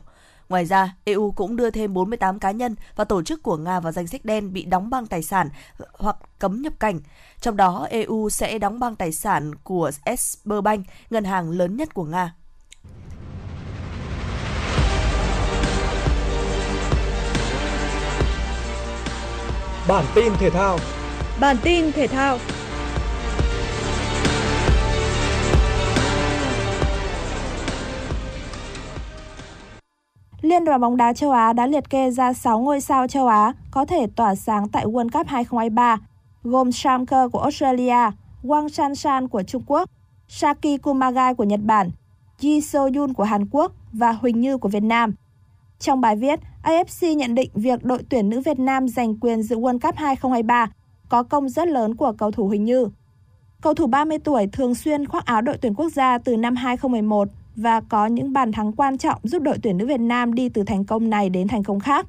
Ngoài 0.49 0.65
ra, 0.65 0.95
EU 1.03 1.31
cũng 1.31 1.55
đưa 1.55 1.69
thêm 1.69 1.93
48 1.93 2.39
cá 2.39 2.51
nhân 2.51 2.75
và 2.95 3.03
tổ 3.03 3.23
chức 3.23 3.43
của 3.43 3.57
Nga 3.57 3.79
vào 3.79 3.91
danh 3.91 4.07
sách 4.07 4.25
đen 4.25 4.53
bị 4.53 4.65
đóng 4.65 4.89
băng 4.89 5.07
tài 5.07 5.23
sản 5.23 5.49
hoặc 5.93 6.15
cấm 6.39 6.61
nhập 6.61 6.73
cảnh. 6.79 6.99
Trong 7.41 7.57
đó, 7.57 7.87
EU 7.89 8.29
sẽ 8.29 8.59
đóng 8.59 8.79
băng 8.79 8.95
tài 8.95 9.11
sản 9.11 9.55
của 9.55 9.91
Sberbank, 10.17 10.85
ngân 11.09 11.23
hàng 11.23 11.49
lớn 11.49 11.77
nhất 11.77 11.93
của 11.93 12.03
Nga. 12.03 12.35
Bản 19.87 20.05
tin 20.15 20.33
thể 20.39 20.49
thao 20.49 20.79
Bản 21.39 21.57
tin 21.63 21.91
thể 21.91 22.07
thao 22.07 22.37
Liên 30.41 30.65
đoàn 30.65 30.81
bóng 30.81 30.97
đá 30.97 31.13
châu 31.13 31.31
Á 31.31 31.53
đã 31.53 31.67
liệt 31.67 31.89
kê 31.89 32.11
ra 32.11 32.33
6 32.33 32.59
ngôi 32.59 32.81
sao 32.81 33.07
châu 33.07 33.27
Á 33.27 33.53
có 33.71 33.85
thể 33.85 34.07
tỏa 34.15 34.35
sáng 34.35 34.69
tại 34.69 34.85
World 34.85 35.09
Cup 35.09 35.27
2023, 35.27 35.97
gồm 36.43 36.71
Sam 36.71 37.05
Kerr 37.05 37.31
của 37.31 37.39
Australia, 37.39 38.11
Wang 38.43 38.67
Shanshan 38.67 39.27
của 39.27 39.43
Trung 39.43 39.63
Quốc, 39.67 39.89
Saki 40.27 40.81
Kumagai 40.81 41.33
của 41.33 41.43
Nhật 41.43 41.59
Bản, 41.63 41.91
Ji 42.39 42.61
So 42.61 42.79
Yun 42.95 43.13
của 43.13 43.23
Hàn 43.23 43.45
Quốc 43.51 43.71
và 43.93 44.11
Huỳnh 44.11 44.41
Như 44.41 44.57
của 44.57 44.69
Việt 44.69 44.83
Nam. 44.83 45.13
Trong 45.79 46.01
bài 46.01 46.15
viết, 46.15 46.39
AFC 46.63 47.15
nhận 47.15 47.35
định 47.35 47.49
việc 47.53 47.83
đội 47.83 48.03
tuyển 48.09 48.29
nữ 48.29 48.41
Việt 48.41 48.59
Nam 48.59 48.87
giành 48.87 49.19
quyền 49.19 49.43
dự 49.43 49.55
World 49.55 49.79
Cup 49.79 49.95
2023 49.95 50.71
có 51.09 51.23
công 51.23 51.49
rất 51.49 51.67
lớn 51.67 51.95
của 51.95 52.11
cầu 52.17 52.31
thủ 52.31 52.47
Huỳnh 52.47 52.65
Như. 52.65 52.89
Cầu 53.61 53.73
thủ 53.73 53.87
30 53.87 54.19
tuổi 54.19 54.47
thường 54.47 54.75
xuyên 54.75 55.05
khoác 55.05 55.25
áo 55.25 55.41
đội 55.41 55.57
tuyển 55.57 55.73
quốc 55.73 55.89
gia 55.89 56.17
từ 56.17 56.37
năm 56.37 56.55
2011 56.55 57.27
và 57.61 57.81
có 57.89 58.05
những 58.05 58.33
bàn 58.33 58.51
thắng 58.51 58.71
quan 58.71 58.97
trọng 58.97 59.19
giúp 59.23 59.41
đội 59.41 59.57
tuyển 59.63 59.77
nữ 59.77 59.85
Việt 59.85 59.99
Nam 59.99 60.33
đi 60.33 60.49
từ 60.49 60.63
thành 60.63 60.85
công 60.85 61.09
này 61.09 61.29
đến 61.29 61.47
thành 61.47 61.63
công 61.63 61.79
khác. 61.79 62.07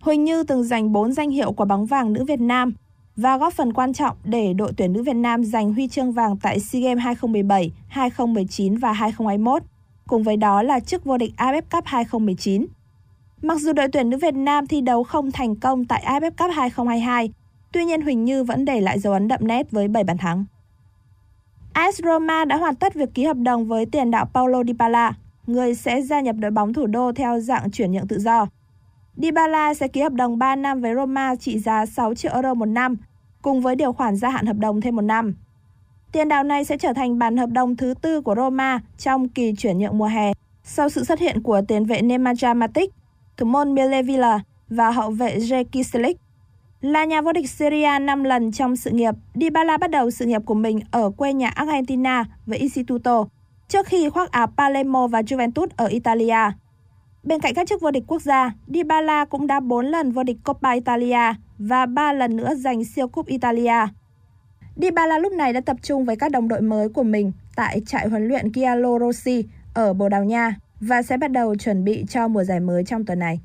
Huỳnh 0.00 0.24
Như 0.24 0.42
từng 0.42 0.64
giành 0.64 0.92
4 0.92 1.12
danh 1.12 1.30
hiệu 1.30 1.52
quả 1.52 1.66
bóng 1.66 1.86
vàng 1.86 2.12
nữ 2.12 2.24
Việt 2.24 2.40
Nam 2.40 2.74
và 3.16 3.36
góp 3.38 3.52
phần 3.52 3.72
quan 3.72 3.92
trọng 3.92 4.16
để 4.24 4.52
đội 4.52 4.72
tuyển 4.76 4.92
nữ 4.92 5.02
Việt 5.02 5.16
Nam 5.16 5.44
giành 5.44 5.74
huy 5.74 5.88
chương 5.88 6.12
vàng 6.12 6.36
tại 6.42 6.60
SEA 6.60 6.82
Games 6.82 7.04
2017, 7.04 7.72
2019 7.88 8.76
và 8.76 8.92
2021, 8.92 9.62
cùng 10.06 10.22
với 10.22 10.36
đó 10.36 10.62
là 10.62 10.80
chức 10.80 11.04
vô 11.04 11.18
địch 11.18 11.32
AFF 11.36 11.62
Cup 11.70 11.84
2019. 11.84 12.66
Mặc 13.42 13.60
dù 13.60 13.72
đội 13.72 13.88
tuyển 13.88 14.10
nữ 14.10 14.16
Việt 14.16 14.34
Nam 14.34 14.66
thi 14.66 14.80
đấu 14.80 15.04
không 15.04 15.32
thành 15.32 15.56
công 15.56 15.84
tại 15.84 16.04
AFF 16.06 16.30
Cup 16.30 16.50
2022, 16.54 17.30
tuy 17.72 17.84
nhiên 17.84 18.02
Huỳnh 18.02 18.24
Như 18.24 18.44
vẫn 18.44 18.64
để 18.64 18.80
lại 18.80 18.98
dấu 18.98 19.12
ấn 19.12 19.28
đậm 19.28 19.40
nét 19.42 19.70
với 19.70 19.88
7 19.88 20.04
bàn 20.04 20.18
thắng. 20.18 20.44
AS 21.76 22.00
Roma 22.04 22.44
đã 22.44 22.56
hoàn 22.56 22.74
tất 22.74 22.94
việc 22.94 23.14
ký 23.14 23.24
hợp 23.24 23.36
đồng 23.36 23.66
với 23.66 23.86
tiền 23.86 24.10
đạo 24.10 24.26
Paulo 24.34 24.64
Dybala, 24.64 25.12
người 25.46 25.74
sẽ 25.74 26.02
gia 26.02 26.20
nhập 26.20 26.36
đội 26.38 26.50
bóng 26.50 26.72
thủ 26.72 26.86
đô 26.86 27.12
theo 27.12 27.40
dạng 27.40 27.70
chuyển 27.70 27.92
nhượng 27.92 28.06
tự 28.06 28.18
do. 28.18 28.46
Dybala 29.16 29.74
sẽ 29.74 29.88
ký 29.88 30.00
hợp 30.00 30.12
đồng 30.12 30.38
3 30.38 30.56
năm 30.56 30.80
với 30.80 30.94
Roma 30.94 31.34
trị 31.34 31.58
giá 31.58 31.86
6 31.86 32.14
triệu 32.14 32.32
euro 32.32 32.54
một 32.54 32.66
năm, 32.66 32.96
cùng 33.42 33.60
với 33.60 33.76
điều 33.76 33.92
khoản 33.92 34.16
gia 34.16 34.30
hạn 34.30 34.46
hợp 34.46 34.56
đồng 34.58 34.80
thêm 34.80 34.96
một 34.96 35.02
năm. 35.02 35.34
Tiền 36.12 36.28
đạo 36.28 36.44
này 36.44 36.64
sẽ 36.64 36.78
trở 36.78 36.92
thành 36.92 37.18
bản 37.18 37.36
hợp 37.36 37.50
đồng 37.50 37.76
thứ 37.76 37.94
tư 38.02 38.20
của 38.20 38.34
Roma 38.34 38.80
trong 38.98 39.28
kỳ 39.28 39.54
chuyển 39.58 39.78
nhượng 39.78 39.98
mùa 39.98 40.06
hè, 40.06 40.32
sau 40.64 40.88
sự 40.88 41.04
xuất 41.04 41.18
hiện 41.18 41.42
của 41.42 41.60
tiền 41.68 41.84
vệ 41.84 42.00
Nemanja 42.00 42.56
Matic, 42.56 42.90
thủ 43.36 43.46
môn 43.46 43.74
Milevilla 43.74 44.40
và 44.68 44.90
hậu 44.90 45.10
vệ 45.10 45.38
Jeki 45.38 45.82
Slick. 45.82 46.25
Là 46.80 47.04
nhà 47.04 47.20
vô 47.20 47.32
địch 47.32 47.50
Syria 47.50 47.98
5 48.00 48.24
lần 48.24 48.52
trong 48.52 48.76
sự 48.76 48.90
nghiệp, 48.90 49.14
Dybala 49.34 49.76
bắt 49.76 49.90
đầu 49.90 50.10
sự 50.10 50.26
nghiệp 50.26 50.42
của 50.44 50.54
mình 50.54 50.80
ở 50.90 51.10
quê 51.10 51.32
nhà 51.32 51.48
Argentina 51.48 52.24
với 52.46 52.58
Instituto, 52.58 53.24
trước 53.68 53.86
khi 53.86 54.08
khoác 54.08 54.30
áo 54.30 54.46
Palermo 54.56 55.06
và 55.06 55.20
Juventus 55.20 55.66
ở 55.76 55.86
Italia. 55.86 56.50
Bên 57.22 57.40
cạnh 57.40 57.54
các 57.54 57.68
chức 57.68 57.80
vô 57.80 57.90
địch 57.90 58.04
quốc 58.06 58.22
gia, 58.22 58.52
Dybala 58.66 59.24
cũng 59.24 59.46
đã 59.46 59.60
4 59.60 59.86
lần 59.86 60.12
vô 60.12 60.22
địch 60.22 60.36
Coppa 60.44 60.70
Italia 60.70 61.34
và 61.58 61.86
3 61.86 62.12
lần 62.12 62.36
nữa 62.36 62.54
giành 62.54 62.84
siêu 62.84 63.08
cúp 63.08 63.26
Italia. 63.26 63.86
Dybala 64.76 65.18
lúc 65.18 65.32
này 65.32 65.52
đã 65.52 65.60
tập 65.60 65.76
trung 65.82 66.04
với 66.04 66.16
các 66.16 66.30
đồng 66.30 66.48
đội 66.48 66.60
mới 66.60 66.88
của 66.88 67.02
mình 67.02 67.32
tại 67.56 67.80
trại 67.86 68.08
huấn 68.08 68.28
luyện 68.28 68.52
Giallo 68.54 68.98
Rossi 68.98 69.44
ở 69.74 69.92
Bồ 69.92 70.08
Đào 70.08 70.24
Nha 70.24 70.54
và 70.80 71.02
sẽ 71.02 71.16
bắt 71.16 71.30
đầu 71.30 71.56
chuẩn 71.56 71.84
bị 71.84 72.04
cho 72.08 72.28
mùa 72.28 72.44
giải 72.44 72.60
mới 72.60 72.84
trong 72.84 73.04
tuần 73.04 73.18
này. 73.18 73.40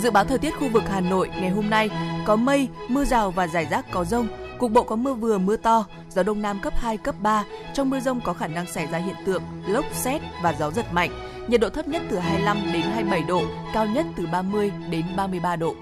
Dự 0.00 0.10
báo 0.10 0.24
thời 0.24 0.38
tiết 0.38 0.50
khu 0.50 0.68
vực 0.68 0.82
Hà 0.88 1.00
Nội 1.00 1.30
ngày 1.40 1.50
hôm 1.50 1.70
nay 1.70 1.90
có 2.24 2.36
mây, 2.36 2.68
mưa 2.88 3.04
rào 3.04 3.30
và 3.30 3.46
rải 3.46 3.66
rác 3.70 3.90
có 3.90 4.04
rông, 4.04 4.28
cục 4.58 4.72
bộ 4.72 4.82
có 4.82 4.96
mưa 4.96 5.14
vừa 5.14 5.38
mưa 5.38 5.56
to, 5.56 5.84
gió 6.10 6.22
đông 6.22 6.42
nam 6.42 6.60
cấp 6.62 6.72
2 6.76 6.96
cấp 6.96 7.14
3. 7.22 7.44
Trong 7.74 7.90
mưa 7.90 8.00
rông 8.00 8.20
có 8.20 8.32
khả 8.32 8.46
năng 8.46 8.66
xảy 8.66 8.86
ra 8.86 8.98
hiện 8.98 9.16
tượng 9.24 9.42
lốc 9.66 9.84
xét 9.92 10.22
và 10.42 10.54
gió 10.58 10.70
giật 10.70 10.92
mạnh. 10.92 11.10
Nhiệt 11.48 11.60
độ 11.60 11.68
thấp 11.68 11.88
nhất 11.88 12.02
từ 12.10 12.18
25 12.18 12.56
đến 12.72 12.82
27 12.82 13.22
độ, 13.22 13.42
cao 13.74 13.86
nhất 13.86 14.06
từ 14.16 14.26
30 14.32 14.72
đến 14.90 15.04
33 15.16 15.56
độ. 15.56 15.74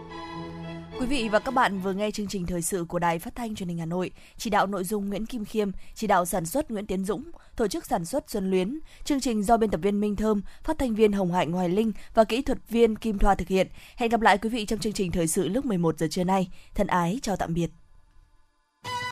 Quý 1.01 1.07
vị 1.07 1.29
và 1.33 1.39
các 1.39 1.55
bạn 1.55 1.81
vừa 1.81 1.93
nghe 1.93 2.11
chương 2.11 2.27
trình 2.27 2.47
thời 2.47 2.63
sự 2.63 2.85
của 2.89 2.99
Đài 2.99 3.19
Phát 3.19 3.35
thanh 3.35 3.55
Truyền 3.55 3.69
hình 3.69 3.79
Hà 3.79 3.87
Nội, 3.87 4.11
chỉ 4.37 4.51
đạo 4.51 4.67
nội 4.67 4.85
dung 4.85 5.09
Nguyễn 5.09 5.27
Kim 5.27 5.45
Khiêm, 5.45 5.71
chỉ 5.95 6.07
đạo 6.07 6.25
sản 6.25 6.47
xuất 6.47 6.71
Nguyễn 6.71 6.87
Tiến 6.87 7.05
Dũng, 7.05 7.31
tổ 7.57 7.69
chức 7.69 7.87
sản 7.87 8.05
xuất 8.05 8.31
Xuân 8.31 8.51
Luyến. 8.51 8.79
Chương 9.05 9.21
trình 9.21 9.43
do 9.43 9.57
biên 9.57 9.71
tập 9.71 9.81
viên 9.83 10.01
Minh 10.01 10.17
Thơm, 10.17 10.43
phát 10.63 10.79
thanh 10.79 10.95
viên 10.95 11.13
Hồng 11.13 11.33
Hạnh 11.33 11.53
Hoài 11.53 11.69
Linh 11.69 11.93
và 12.15 12.25
kỹ 12.25 12.43
thuật 12.43 12.59
viên 12.69 12.97
Kim 12.97 13.19
Thoa 13.19 13.35
thực 13.35 13.49
hiện. 13.49 13.69
Hẹn 13.97 14.11
gặp 14.11 14.21
lại 14.21 14.39
quý 14.39 14.49
vị 14.49 14.67
trong 14.67 14.79
chương 14.79 14.93
trình 14.93 15.13
thời 15.13 15.27
sự 15.27 15.49
lúc 15.49 15.65
11 15.65 15.99
giờ 15.99 16.07
trưa 16.11 16.25
nay. 16.25 16.49
Thân 16.75 16.87
ái 16.87 17.19
chào 17.23 17.37
tạm 17.37 17.55
biệt. 17.55 17.71